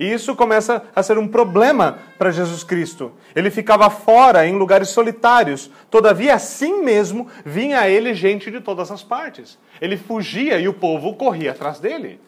E 0.00 0.10
isso 0.10 0.34
começa 0.34 0.82
a 0.96 1.02
ser 1.02 1.18
um 1.18 1.28
problema 1.28 1.98
para 2.18 2.30
Jesus 2.30 2.64
Cristo. 2.64 3.12
Ele 3.36 3.50
ficava 3.50 3.88
fora, 3.90 4.46
em 4.46 4.56
lugares 4.56 4.88
solitários. 4.88 5.70
Todavia, 5.90 6.34
assim 6.34 6.82
mesmo, 6.82 7.28
vinha 7.44 7.80
a 7.80 7.88
ele 7.88 8.14
gente 8.14 8.50
de 8.50 8.60
todas 8.60 8.90
as 8.90 9.02
partes. 9.02 9.58
Ele 9.80 9.96
fugia 9.96 10.58
e 10.58 10.66
o 10.66 10.72
povo 10.72 11.14
corria 11.14 11.52
atrás 11.52 11.78
dele. 11.78 12.18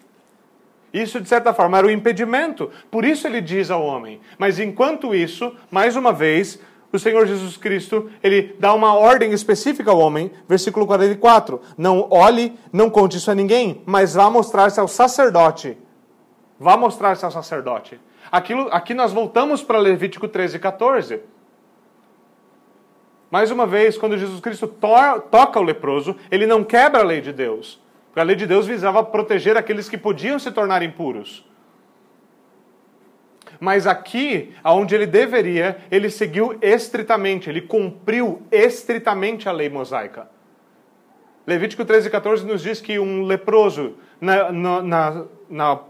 Isso, 0.92 1.20
de 1.20 1.28
certa 1.28 1.52
forma, 1.52 1.78
era 1.78 1.86
o 1.88 1.90
impedimento. 1.90 2.70
Por 2.90 3.04
isso 3.04 3.26
ele 3.26 3.40
diz 3.40 3.70
ao 3.70 3.82
homem. 3.82 4.20
Mas 4.38 4.60
enquanto 4.60 5.12
isso, 5.12 5.52
mais 5.68 5.96
uma 5.96 6.12
vez, 6.12 6.60
o 6.96 7.00
Senhor 7.00 7.26
Jesus 7.26 7.56
Cristo, 7.56 8.10
ele 8.22 8.54
dá 8.58 8.72
uma 8.72 8.94
ordem 8.94 9.32
específica 9.32 9.90
ao 9.90 9.98
homem, 9.98 10.30
versículo 10.48 10.86
44. 10.86 11.60
Não 11.76 12.06
olhe, 12.10 12.58
não 12.72 12.90
conte 12.90 13.16
isso 13.16 13.30
a 13.30 13.34
ninguém, 13.34 13.82
mas 13.86 14.14
vá 14.14 14.30
mostrar-se 14.30 14.78
ao 14.78 14.88
sacerdote. 14.88 15.76
Vá 16.58 16.76
mostrar-se 16.76 17.24
ao 17.24 17.30
sacerdote. 17.30 18.00
Aquilo, 18.30 18.68
aqui 18.70 18.94
nós 18.94 19.12
voltamos 19.12 19.62
para 19.62 19.78
Levítico 19.78 20.28
13 20.28 20.56
e 20.56 20.60
14. 20.60 21.20
Mais 23.30 23.50
uma 23.50 23.66
vez, 23.66 23.98
quando 23.98 24.16
Jesus 24.16 24.40
Cristo 24.40 24.68
to 24.68 24.88
toca 25.30 25.58
o 25.58 25.62
leproso, 25.62 26.16
ele 26.30 26.46
não 26.46 26.62
quebra 26.62 27.00
a 27.00 27.04
lei 27.04 27.20
de 27.20 27.32
Deus. 27.32 27.80
Porque 28.06 28.20
a 28.20 28.22
lei 28.22 28.36
de 28.36 28.46
Deus 28.46 28.66
visava 28.66 29.02
proteger 29.02 29.56
aqueles 29.56 29.88
que 29.88 29.98
podiam 29.98 30.38
se 30.38 30.52
tornar 30.52 30.82
impuros. 30.82 31.44
Mas 33.64 33.86
aqui, 33.86 34.52
aonde 34.62 34.94
ele 34.94 35.06
deveria, 35.06 35.78
ele 35.90 36.10
seguiu 36.10 36.58
estritamente, 36.60 37.48
ele 37.48 37.62
cumpriu 37.62 38.42
estritamente 38.52 39.48
a 39.48 39.52
lei 39.52 39.70
mosaica. 39.70 40.28
Levítico 41.46 41.82
13 41.82 42.08
e 42.08 42.10
14 42.10 42.44
nos 42.44 42.60
diz 42.62 42.78
que 42.78 42.98
um 42.98 43.22
leproso, 43.22 43.94
na, 44.20 44.52
na, 44.52 44.82
na, 44.82 45.24
na 45.48 45.80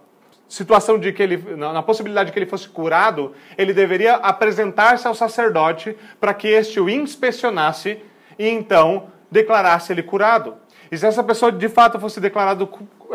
situação 0.49 1.01
de 1.01 1.13
que 1.13 1.21
ele, 1.21 1.57
na, 1.57 1.83
possibilidade 1.83 2.29
de 2.29 2.33
que 2.33 2.39
ele 2.39 2.47
fosse 2.47 2.69
curado, 2.69 3.35
ele 3.59 3.75
deveria 3.75 4.15
apresentar-se 4.15 5.09
ao 5.09 5.15
sacerdote 5.15 5.97
para 6.21 6.33
que 6.33 6.47
este 6.47 6.79
o 6.79 6.89
inspecionasse 6.89 8.01
e 8.39 8.49
então 8.49 9.09
declarasse 9.29 9.93
ele 9.93 10.05
curado. 10.05 10.55
E 10.93 10.97
se 10.97 11.05
essa 11.05 11.25
pessoa 11.25 11.51
de 11.51 11.69
fato 11.69 11.99
fosse 11.99 12.21
declarada 12.21 12.63
é, 12.63 12.69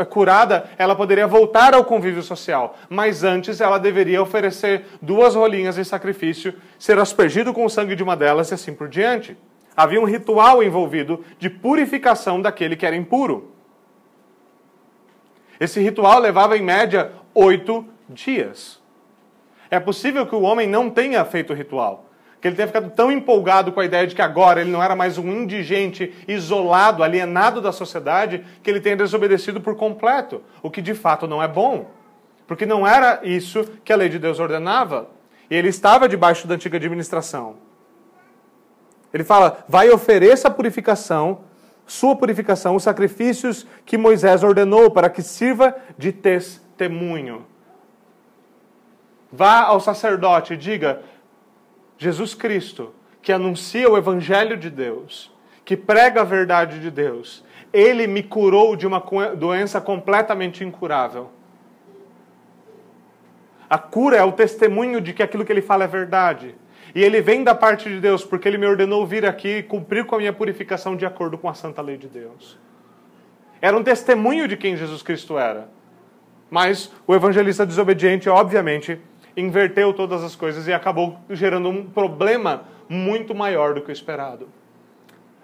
curada, 0.10 0.70
ela 0.78 0.96
poderia 0.96 1.28
voltar 1.28 1.74
ao 1.74 1.86
convívio 1.86 2.22
social. 2.22 2.78
Mas 2.90 3.24
antes 3.24 3.62
ela 3.62 3.78
deveria 3.78 4.22
oferecer 4.22 4.86
duas 5.02 5.36
rolinhas 5.36 5.78
em 5.78 5.84
sacrifício, 5.84 6.54
ser 6.78 6.98
aspergido 7.00 7.54
com 7.54 7.66
o 7.66 7.70
sangue 7.70 7.96
de 7.96 8.04
uma 8.04 8.16
delas 8.16 8.52
e 8.52 8.54
assim 8.54 8.74
por 8.74 8.88
diante. 8.88 9.38
Havia 9.76 10.02
um 10.02 10.06
ritual 10.06 10.62
envolvido 10.64 11.24
de 11.38 11.50
purificação 11.50 12.42
daquele 12.42 12.76
que 12.76 12.86
era 12.86 12.96
impuro. 12.96 13.52
Esse 15.60 15.80
ritual 15.80 16.20
levava 16.20 16.58
em 16.58 16.62
média 16.62 17.12
oito 17.34 17.86
dias. 18.10 18.82
É 19.70 19.80
possível 19.80 20.26
que 20.26 20.36
o 20.36 20.42
homem 20.42 20.68
não 20.68 20.90
tenha 20.90 21.24
feito 21.24 21.54
o 21.54 21.56
ritual 21.56 22.09
que 22.42 22.48
ele 22.48 22.56
tenha 22.56 22.68
ficado 22.68 22.90
tão 22.92 23.12
empolgado 23.12 23.72
com 23.72 23.80
a 23.80 23.86
ideia 23.86 24.08
de 24.08 24.16
que 24.16 24.22
agora 24.22 24.62
ele 24.62 24.72
não 24.72 24.82
era 24.82 24.96
mais 24.96 25.18
um 25.18 25.30
indigente, 25.30 26.14
isolado, 26.28 27.04
alienado 27.04 27.62
da 27.62 27.72
sociedade, 27.72 28.46
que 28.64 28.70
ele 28.70 28.80
tenha 28.80 28.96
desobedecido 28.96 29.60
por 29.60 29.76
completo, 29.76 30.42
o 30.64 30.72
que 30.72 30.82
de 30.82 30.94
fato 30.94 31.28
não 31.28 31.44
é 31.44 31.48
bom. 31.48 31.92
Porque 32.48 32.66
não 32.66 32.88
era 32.88 33.20
isso 33.24 33.64
que 33.84 33.94
a 33.94 33.96
lei 33.96 34.10
de 34.10 34.18
Deus 34.18 34.40
ordenava. 34.40 35.10
E 35.52 35.56
ele 35.56 35.68
estava 35.68 36.08
debaixo 36.08 36.48
da 36.48 36.56
antiga 36.56 36.78
administração. 36.78 37.58
Ele 39.14 39.24
fala: 39.24 39.64
vai 39.68 39.90
ofereça 39.90 40.48
a 40.48 40.52
purificação, 40.52 41.42
sua 41.86 42.16
purificação, 42.16 42.76
os 42.76 42.84
sacrifícios 42.84 43.68
que 43.86 43.98
Moisés 43.98 44.44
ordenou, 44.44 44.90
para 44.90 45.10
que 45.10 45.22
sirva 45.22 45.76
de 45.98 46.12
testemunho. 46.12 47.46
Vá 49.32 49.62
ao 49.62 49.80
sacerdote 49.80 50.54
e 50.54 50.58
diga: 50.58 51.02
Jesus 52.00 52.34
Cristo, 52.34 52.94
que 53.22 53.32
anuncia 53.34 53.90
o 53.90 53.98
Evangelho 53.98 54.56
de 54.56 54.70
Deus, 54.70 55.32
que 55.66 55.76
prega 55.76 56.22
a 56.22 56.24
verdade 56.24 56.80
de 56.80 56.90
Deus, 56.90 57.44
ele 57.74 58.08
me 58.08 58.24
curou 58.24 58.74
de 58.78 58.88
uma 58.88 59.04
doença 59.36 59.82
completamente 59.82 60.64
incurável. 60.64 61.30
A 63.70 63.78
cura 63.78 64.16
é 64.16 64.24
o 64.24 64.32
testemunho 64.32 65.02
de 65.02 65.14
que 65.14 65.22
aquilo 65.22 65.44
que 65.44 65.52
ele 65.52 65.62
fala 65.62 65.84
é 65.84 65.88
verdade. 65.88 66.56
E 66.96 67.04
ele 67.04 67.22
vem 67.22 67.44
da 67.44 67.54
parte 67.54 67.90
de 67.90 68.00
Deus, 68.00 68.24
porque 68.24 68.48
ele 68.48 68.58
me 68.58 68.66
ordenou 68.66 69.06
vir 69.06 69.26
aqui 69.26 69.58
e 69.58 69.64
cumprir 69.64 70.06
com 70.06 70.16
a 70.16 70.20
minha 70.20 70.34
purificação 70.34 70.96
de 70.96 71.06
acordo 71.06 71.38
com 71.38 71.50
a 71.50 71.54
santa 71.54 71.82
lei 71.82 71.98
de 71.98 72.08
Deus. 72.08 72.58
Era 73.62 73.78
um 73.78 73.84
testemunho 73.84 74.48
de 74.48 74.56
quem 74.56 74.78
Jesus 74.78 75.04
Cristo 75.04 75.38
era. 75.38 75.70
Mas 76.50 76.92
o 77.06 77.14
evangelista 77.14 77.66
desobediente, 77.66 78.30
obviamente, 78.30 79.00
inverteu 79.40 79.94
todas 79.94 80.24
as 80.24 80.36
coisas 80.36 80.68
e 80.68 80.74
acabou 80.74 81.18
gerando 81.30 81.70
um 81.70 81.86
problema 81.86 82.64
muito 82.88 83.34
maior 83.36 83.74
do 83.74 83.82
que 83.82 83.90
o 83.90 83.94
esperado. 83.94 84.48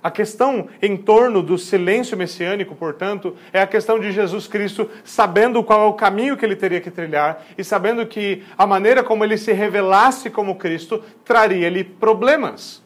A 0.05 0.11
questão 0.11 0.67
em 0.83 0.95
torno 0.95 1.41
do 1.41 1.57
silêncio 1.57 2.15
messiânico, 2.15 2.75
portanto, 2.75 3.35
é 3.51 3.59
a 3.59 3.65
questão 3.65 3.99
de 3.99 4.11
Jesus 4.11 4.45
Cristo 4.45 4.87
sabendo 5.03 5.63
qual 5.63 5.81
é 5.81 5.85
o 5.85 5.93
caminho 5.93 6.37
que 6.37 6.45
ele 6.45 6.55
teria 6.55 6.79
que 6.79 6.91
trilhar 6.91 7.43
e 7.57 7.63
sabendo 7.63 8.05
que 8.05 8.43
a 8.55 8.67
maneira 8.67 9.03
como 9.03 9.23
ele 9.23 9.35
se 9.35 9.51
revelasse 9.51 10.29
como 10.29 10.57
Cristo 10.57 11.03
traria-lhe 11.23 11.83
problemas. 11.83 12.83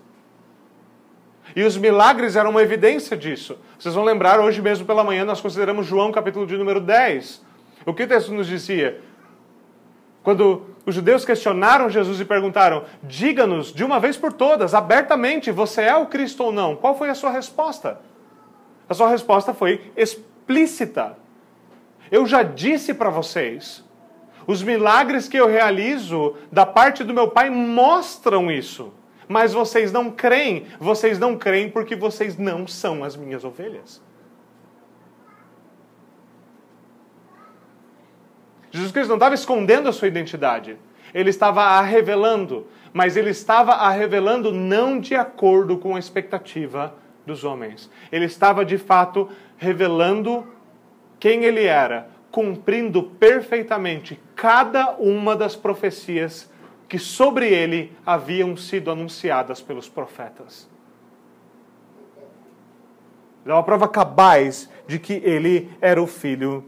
E 1.53 1.63
os 1.63 1.75
milagres 1.75 2.37
eram 2.37 2.51
uma 2.51 2.61
evidência 2.61 3.17
disso. 3.17 3.57
Vocês 3.77 3.93
vão 3.93 4.05
lembrar, 4.05 4.39
hoje 4.39 4.61
mesmo 4.61 4.85
pela 4.85 5.03
manhã 5.03 5.25
nós 5.25 5.41
consideramos 5.41 5.87
João 5.87 6.13
capítulo 6.13 6.47
de 6.47 6.55
número 6.55 6.79
10. 6.79 7.43
O 7.85 7.93
que 7.93 8.03
o 8.03 8.07
texto 8.07 8.31
nos 8.33 8.47
dizia? 8.47 9.01
Quando 10.23 10.67
os 10.89 10.95
judeus 10.95 11.23
questionaram 11.23 11.89
Jesus 11.89 12.19
e 12.19 12.25
perguntaram: 12.25 12.83
Diga-nos 13.03 13.73
de 13.73 13.83
uma 13.83 13.99
vez 13.99 14.17
por 14.17 14.33
todas, 14.33 14.73
abertamente, 14.73 15.51
você 15.51 15.83
é 15.83 15.95
o 15.95 16.07
Cristo 16.07 16.43
ou 16.43 16.51
não? 16.51 16.75
Qual 16.75 16.97
foi 16.97 17.09
a 17.09 17.15
sua 17.15 17.31
resposta? 17.31 17.99
A 18.87 18.93
sua 18.93 19.09
resposta 19.09 19.53
foi 19.53 19.91
explícita. 19.95 21.17
Eu 22.11 22.25
já 22.25 22.43
disse 22.43 22.93
para 22.93 23.09
vocês. 23.09 23.87
Os 24.47 24.63
milagres 24.63 25.27
que 25.27 25.37
eu 25.37 25.47
realizo 25.47 26.35
da 26.51 26.65
parte 26.65 27.03
do 27.03 27.13
meu 27.13 27.27
Pai 27.27 27.51
mostram 27.51 28.51
isso. 28.51 28.91
Mas 29.27 29.53
vocês 29.53 29.91
não 29.91 30.09
creem. 30.09 30.65
Vocês 30.79 31.19
não 31.19 31.37
creem 31.37 31.69
porque 31.69 31.95
vocês 31.95 32.35
não 32.35 32.65
são 32.65 33.03
as 33.03 33.15
minhas 33.15 33.43
ovelhas. 33.43 34.01
Jesus 38.71 38.91
Cristo 38.91 39.09
não 39.09 39.15
estava 39.17 39.35
escondendo 39.35 39.89
a 39.89 39.93
sua 39.93 40.07
identidade. 40.07 40.77
Ele 41.13 41.29
estava 41.29 41.63
a 41.63 41.81
revelando, 41.81 42.67
mas 42.93 43.17
ele 43.17 43.31
estava 43.31 43.73
a 43.73 43.89
revelando 43.89 44.51
não 44.51 44.99
de 44.99 45.15
acordo 45.15 45.77
com 45.77 45.95
a 45.95 45.99
expectativa 45.99 46.93
dos 47.25 47.43
homens. 47.43 47.89
Ele 48.11 48.25
estava 48.25 48.63
de 48.63 48.77
fato 48.77 49.29
revelando 49.57 50.47
quem 51.19 51.43
ele 51.43 51.65
era, 51.65 52.09
cumprindo 52.31 53.03
perfeitamente 53.03 54.19
cada 54.35 54.91
uma 54.91 55.35
das 55.35 55.55
profecias 55.55 56.49
que 56.87 56.97
sobre 56.97 57.47
ele 57.47 57.93
haviam 58.05 58.55
sido 58.55 58.89
anunciadas 58.89 59.61
pelos 59.61 59.87
profetas. 59.87 60.67
É 63.45 63.53
uma 63.53 63.63
prova 63.63 63.87
cabaz 63.87 64.69
de 64.87 64.99
que 64.99 65.13
ele 65.13 65.69
era 65.81 66.01
o 66.01 66.07
filho 66.07 66.63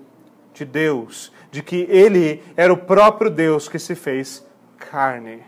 de 0.54 0.66
Deus 0.66 1.32
de 1.52 1.62
que 1.62 1.86
ele 1.90 2.42
era 2.56 2.72
o 2.72 2.78
próprio 2.78 3.30
Deus 3.30 3.68
que 3.68 3.78
se 3.78 3.94
fez 3.94 4.44
carne. 4.78 5.44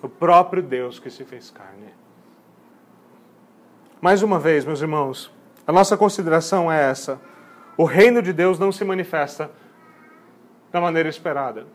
O 0.00 0.08
próprio 0.08 0.62
Deus 0.62 1.00
que 1.00 1.10
se 1.10 1.24
fez 1.24 1.50
carne. 1.50 1.92
Mais 4.00 4.22
uma 4.22 4.38
vez, 4.38 4.64
meus 4.64 4.80
irmãos, 4.80 5.30
a 5.66 5.72
nossa 5.72 5.96
consideração 5.96 6.70
é 6.70 6.88
essa. 6.88 7.20
O 7.76 7.84
reino 7.84 8.22
de 8.22 8.32
Deus 8.32 8.58
não 8.58 8.70
se 8.70 8.84
manifesta 8.84 9.50
da 10.70 10.80
maneira 10.80 11.08
esperada. 11.08 11.66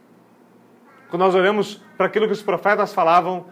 Quando 1.10 1.22
nós 1.22 1.36
olhamos 1.36 1.82
para 1.98 2.06
aquilo 2.06 2.26
que 2.26 2.34
os 2.34 2.42
profetas 2.42 2.94
falavam, 2.94 3.46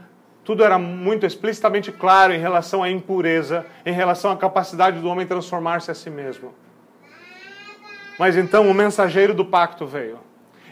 tudo 0.43 0.63
era 0.63 0.79
muito 0.79 1.25
explicitamente 1.25 1.91
claro 1.91 2.33
em 2.33 2.39
relação 2.39 2.81
à 2.81 2.89
impureza, 2.89 3.65
em 3.85 3.93
relação 3.93 4.31
à 4.31 4.37
capacidade 4.37 4.99
do 4.99 5.07
homem 5.07 5.27
transformar-se 5.27 5.91
a 5.91 5.93
si 5.93 6.09
mesmo. 6.09 6.53
Mas 8.17 8.35
então 8.37 8.69
o 8.69 8.73
mensageiro 8.73 9.33
do 9.33 9.45
pacto 9.45 9.85
veio. 9.85 10.19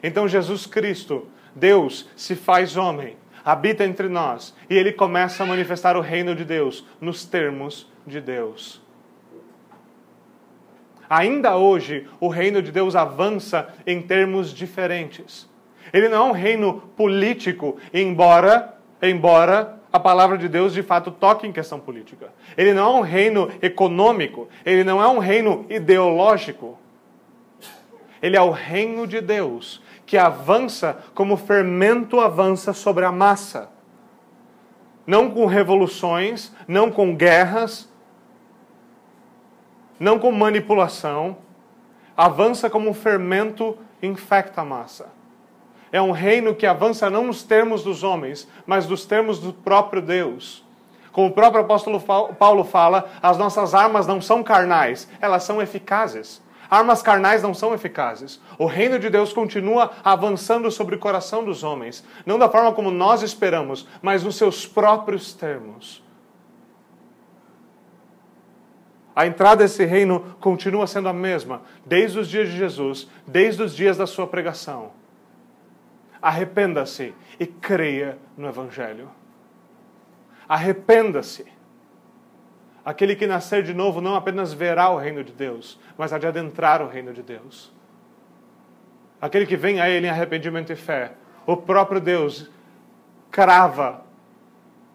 Então 0.04 0.28
Jesus 0.28 0.66
Cristo, 0.66 1.28
Deus, 1.56 2.08
se 2.16 2.36
faz 2.36 2.78
homem, 2.78 3.18
habita 3.44 3.84
entre 3.84 4.08
nós 4.08 4.56
e 4.70 4.78
ele 4.78 4.94
começa 4.94 5.44
a 5.44 5.46
manifestar 5.46 5.98
o 5.98 6.02
reino 6.02 6.36
de 6.36 6.46
Deus 6.46 6.86
nos 7.02 7.26
termos 7.26 7.92
de 8.06 8.22
Deus. 8.22 8.82
Ainda 11.10 11.58
hoje, 11.58 12.08
o 12.20 12.28
reino 12.28 12.62
de 12.62 12.72
Deus 12.72 12.96
avança 12.96 13.74
em 13.86 14.00
termos 14.02 14.54
diferentes. 14.54 15.50
Ele 15.92 16.08
não 16.08 16.28
é 16.28 16.30
um 16.30 16.34
reino 16.34 16.82
político, 16.96 17.78
embora, 17.92 18.76
embora 19.02 19.80
a 19.92 20.00
palavra 20.00 20.38
de 20.38 20.48
Deus 20.48 20.72
de 20.72 20.84
fato 20.84 21.10
toque 21.10 21.48
em 21.48 21.52
questão 21.52 21.80
política. 21.80 22.32
Ele 22.56 22.74
não 22.74 22.98
é 22.98 23.00
um 23.00 23.02
reino 23.02 23.50
econômico, 23.62 24.48
ele 24.64 24.84
não 24.84 25.02
é 25.02 25.08
um 25.08 25.18
reino 25.18 25.66
ideológico. 25.68 26.78
Ele 28.22 28.36
é 28.36 28.42
o 28.42 28.52
reino 28.52 29.08
de 29.08 29.22
Deus, 29.22 29.82
que 30.06 30.18
avança 30.18 30.98
como 31.14 31.38
fermento 31.38 32.20
avança 32.20 32.74
sobre 32.74 33.06
a 33.06 33.12
massa. 33.12 33.70
Não 35.06 35.32
com 35.32 35.46
revoluções, 35.46 36.54
não 36.68 36.92
com 36.92 37.16
guerras, 37.16 37.90
não 40.00 40.20
com 40.20 40.32
manipulação. 40.32 41.38
Avança 42.16 42.70
como 42.70 42.94
fermento 42.94 43.78
infecta 44.02 44.62
a 44.62 44.66
massa. 44.66 45.10
É 45.92 46.02
um 46.02 46.12
reino 46.12 46.54
que 46.54 46.68
avança 46.68 47.10
não 47.10 47.26
nos 47.26 47.44
termos 47.44 47.84
dos 47.84 48.04
homens, 48.04 48.48
mas 48.66 48.86
dos 48.86 49.06
termos 49.06 49.40
do 49.40 49.52
próprio 49.52 50.02
Deus. 50.02 50.64
Como 51.12 51.28
o 51.28 51.34
próprio 51.34 51.62
apóstolo 51.62 52.00
Paulo 52.00 52.64
fala, 52.64 53.10
as 53.22 53.38
nossas 53.38 53.74
armas 53.74 54.06
não 54.06 54.22
são 54.22 54.44
carnais, 54.44 55.10
elas 55.20 55.44
são 55.44 55.62
eficazes. 55.62 56.42
Armas 56.70 57.02
carnais 57.02 57.42
não 57.42 57.54
são 57.54 57.74
eficazes. 57.74 58.40
O 58.58 58.66
reino 58.66 59.00
de 59.00 59.10
Deus 59.10 59.34
continua 59.34 59.92
avançando 60.04 60.70
sobre 60.70 60.96
o 60.96 61.00
coração 61.00 61.44
dos 61.44 61.64
homens, 61.64 62.04
não 62.26 62.38
da 62.38 62.48
forma 62.48 62.72
como 62.74 62.92
nós 62.92 63.24
esperamos, 63.24 63.88
mas 64.02 64.24
nos 64.24 64.36
seus 64.36 64.68
próprios 64.68 65.34
termos. 65.34 66.04
A 69.16 69.26
entrada 69.26 69.64
desse 69.64 69.84
reino 69.84 70.38
continua 70.40 70.88
sendo 70.88 71.10
a 71.10 71.14
mesma, 71.14 71.64
desde 71.86 72.20
os 72.20 72.28
dias 72.28 72.48
de 72.48 72.56
Jesus, 72.56 73.10
desde 73.28 73.64
os 73.64 73.76
dias 73.76 73.98
da 73.98 74.06
sua 74.06 74.28
pregação. 74.28 74.92
Arrependa-se 76.22 77.14
e 77.40 77.48
creia 77.48 78.18
no 78.38 78.48
Evangelho. 78.48 79.10
Arrependa-se. 80.48 81.46
Aquele 82.84 83.16
que 83.16 83.28
nascer 83.28 83.64
de 83.64 83.74
novo 83.74 84.02
não 84.02 84.16
apenas 84.16 84.54
verá 84.54 84.90
o 84.90 84.98
reino 84.98 85.24
de 85.24 85.32
Deus, 85.34 85.80
mas 85.98 86.14
há 86.14 86.18
de 86.18 86.28
adentrar 86.28 86.82
o 86.82 86.88
reino 86.88 87.14
de 87.14 87.22
Deus. 87.22 87.72
Aquele 89.22 89.46
que 89.46 89.58
vem 89.58 89.82
a 89.82 89.90
Ele 89.90 90.08
em 90.08 90.10
arrependimento 90.10 90.72
e 90.72 90.76
fé, 90.76 91.12
o 91.46 91.58
próprio 91.58 92.00
Deus 92.00 92.50
crava 93.30 94.04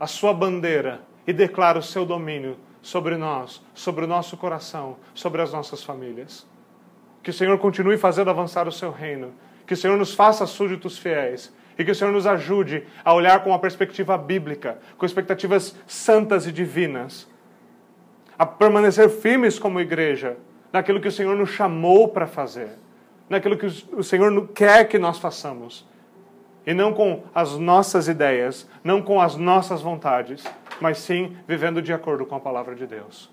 a 0.01 0.07
sua 0.07 0.33
bandeira 0.33 1.03
e 1.27 1.33
declara 1.33 1.79
o 1.79 1.83
seu 1.83 2.05
domínio 2.05 2.57
sobre 2.81 3.17
nós, 3.17 3.63
sobre 3.75 4.05
o 4.05 4.09
nosso 4.09 4.37
coração, 4.37 4.97
sobre 5.15 5.41
as 5.41 5.53
nossas 5.53 5.83
famílias. 5.83 6.47
Que 7.23 7.31
o 7.31 7.33
Senhor 7.33 7.59
continue 7.59 7.97
fazendo 7.97 8.29
avançar 8.29 8.69
o 8.69 8.73
seu 8.73 8.91
reino. 8.91 9.33
Que 9.67 9.73
o 9.73 9.77
Senhor 9.77 9.97
nos 9.97 10.15
faça 10.15 10.47
súditos 10.47 10.99
fiéis. 10.99 11.53
E 11.79 11.85
que 11.85 11.91
o 11.91 11.95
Senhor 11.95 12.13
nos 12.13 12.27
ajude 12.27 12.87
a 13.03 13.15
olhar 13.15 13.43
com 13.43 13.51
uma 13.51 13.59
perspectiva 13.59 14.17
bíblica, 14.19 14.79
com 14.99 15.07
expectativas 15.07 15.75
santas 15.87 16.47
e 16.47 16.53
divinas. 16.53 17.27
A 18.39 18.45
permanecer 18.45 19.09
firmes 19.09 19.59
como 19.59 19.81
igreja, 19.81 20.37
naquilo 20.73 21.01
que 21.01 21.09
o 21.09 21.13
Senhor 21.13 21.37
nos 21.37 21.51
chamou 21.51 22.09
para 22.09 22.27
fazer, 22.27 22.71
naquilo 23.29 23.57
que 23.57 23.67
o 23.93 24.03
Senhor 24.03 24.49
quer 24.49 24.89
que 24.89 24.99
nós 24.99 25.19
façamos. 25.19 25.87
E 26.67 26.75
não 26.75 26.93
com 26.93 27.23
as 27.35 27.57
nossas 27.59 28.09
ideias, 28.09 28.69
não 28.83 29.01
com 29.03 29.21
as 29.21 29.37
nossas 29.37 29.83
vontades, 29.83 30.43
mas 30.81 30.99
sim 30.99 31.37
vivendo 31.47 31.81
de 31.81 31.93
acordo 31.93 32.27
com 32.27 32.35
a 32.35 32.41
palavra 32.41 32.75
de 32.75 32.87
Deus. 32.87 33.31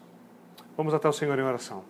Vamos 0.77 0.93
até 0.93 1.07
o 1.07 1.13
Senhor 1.13 1.37
em 1.39 1.43
oração. 1.43 1.83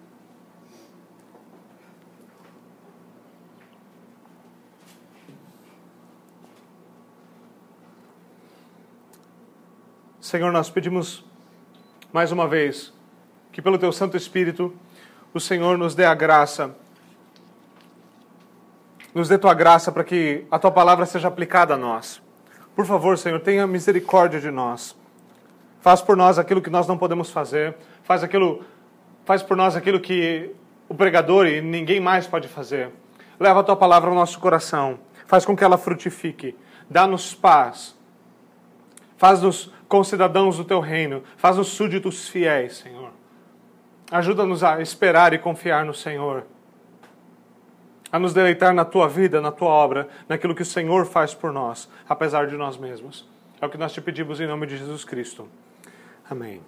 Senhor, 10.20 10.52
nós 10.52 10.70
pedimos 10.70 11.26
mais 12.14 12.32
uma 12.32 12.48
vez 12.48 12.94
que, 13.52 13.62
pelo 13.62 13.78
Teu 13.78 13.92
Santo 13.92 14.18
Espírito, 14.18 14.74
o 15.34 15.40
Senhor 15.40 15.78
nos 15.78 15.96
dê 15.96 16.06
a 16.06 16.14
graça, 16.14 16.76
nos 19.14 19.28
dê 19.28 19.38
Tua 19.38 19.54
graça 19.54 19.92
para 19.92 20.04
que 20.04 20.46
a 20.50 20.58
Tua 20.58 20.72
palavra 20.72 21.06
seja 21.06 21.28
aplicada 21.28 21.74
a 21.74 21.78
nós. 21.78 22.22
Por 22.76 22.86
favor, 22.86 23.18
Senhor, 23.18 23.40
tenha 23.40 23.68
misericórdia 23.68 24.40
de 24.40 24.50
nós. 24.50 24.96
Faz 25.82 26.02
por 26.02 26.16
nós 26.16 26.38
aquilo 26.38 26.62
que 26.62 26.70
nós 26.70 26.88
não 26.88 26.98
podemos 26.98 27.32
fazer. 27.32 27.76
Faz 28.04 28.24
aquilo, 28.24 28.64
faz 29.26 29.42
por 29.42 29.58
nós 29.58 29.76
aquilo 29.76 30.00
que 30.00 30.52
o 30.88 30.94
pregador 30.94 31.48
e 31.48 31.60
ninguém 31.62 32.00
mais 32.00 32.28
pode 32.28 32.48
fazer. 32.48 32.92
Leva 33.40 33.62
a 33.62 33.64
tua 33.64 33.76
palavra 33.76 34.10
ao 34.10 34.16
nosso 34.16 34.40
coração. 34.40 35.00
Faz 35.26 35.44
com 35.44 35.56
que 35.56 35.64
ela 35.64 35.78
frutifique. 35.78 36.56
Dá-nos 36.90 37.34
paz. 37.34 37.96
Faz-nos 39.18 39.72
concidadãos 39.88 40.58
do 40.58 40.64
teu 40.64 40.80
reino. 40.80 41.24
Faz-nos 41.36 41.70
súditos 41.70 42.30
fiéis, 42.30 42.78
Senhor. 42.78 43.01
Ajuda-nos 44.12 44.62
a 44.62 44.82
esperar 44.82 45.34
e 45.34 45.40
confiar 45.40 45.86
no 45.86 45.94
Senhor. 45.94 46.44
A 48.12 48.20
nos 48.20 48.34
deleitar 48.34 48.74
na 48.74 48.84
tua 48.84 49.08
vida, 49.08 49.40
na 49.40 49.54
tua 49.54 49.70
obra, 49.70 50.10
naquilo 50.28 50.54
que 50.54 50.62
o 50.62 50.66
Senhor 50.66 51.06
faz 51.06 51.34
por 51.34 51.54
nós, 51.54 51.90
apesar 52.10 52.46
de 52.48 52.58
nós 52.58 52.76
mesmos. 52.76 53.26
É 53.62 53.66
o 53.66 53.70
que 53.70 53.78
nós 53.78 53.94
te 53.94 54.02
pedimos 54.02 54.42
em 54.42 54.48
nome 54.48 54.68
de 54.68 54.76
Jesus 54.76 55.06
Cristo. 55.06 55.48
Amém. 56.30 56.62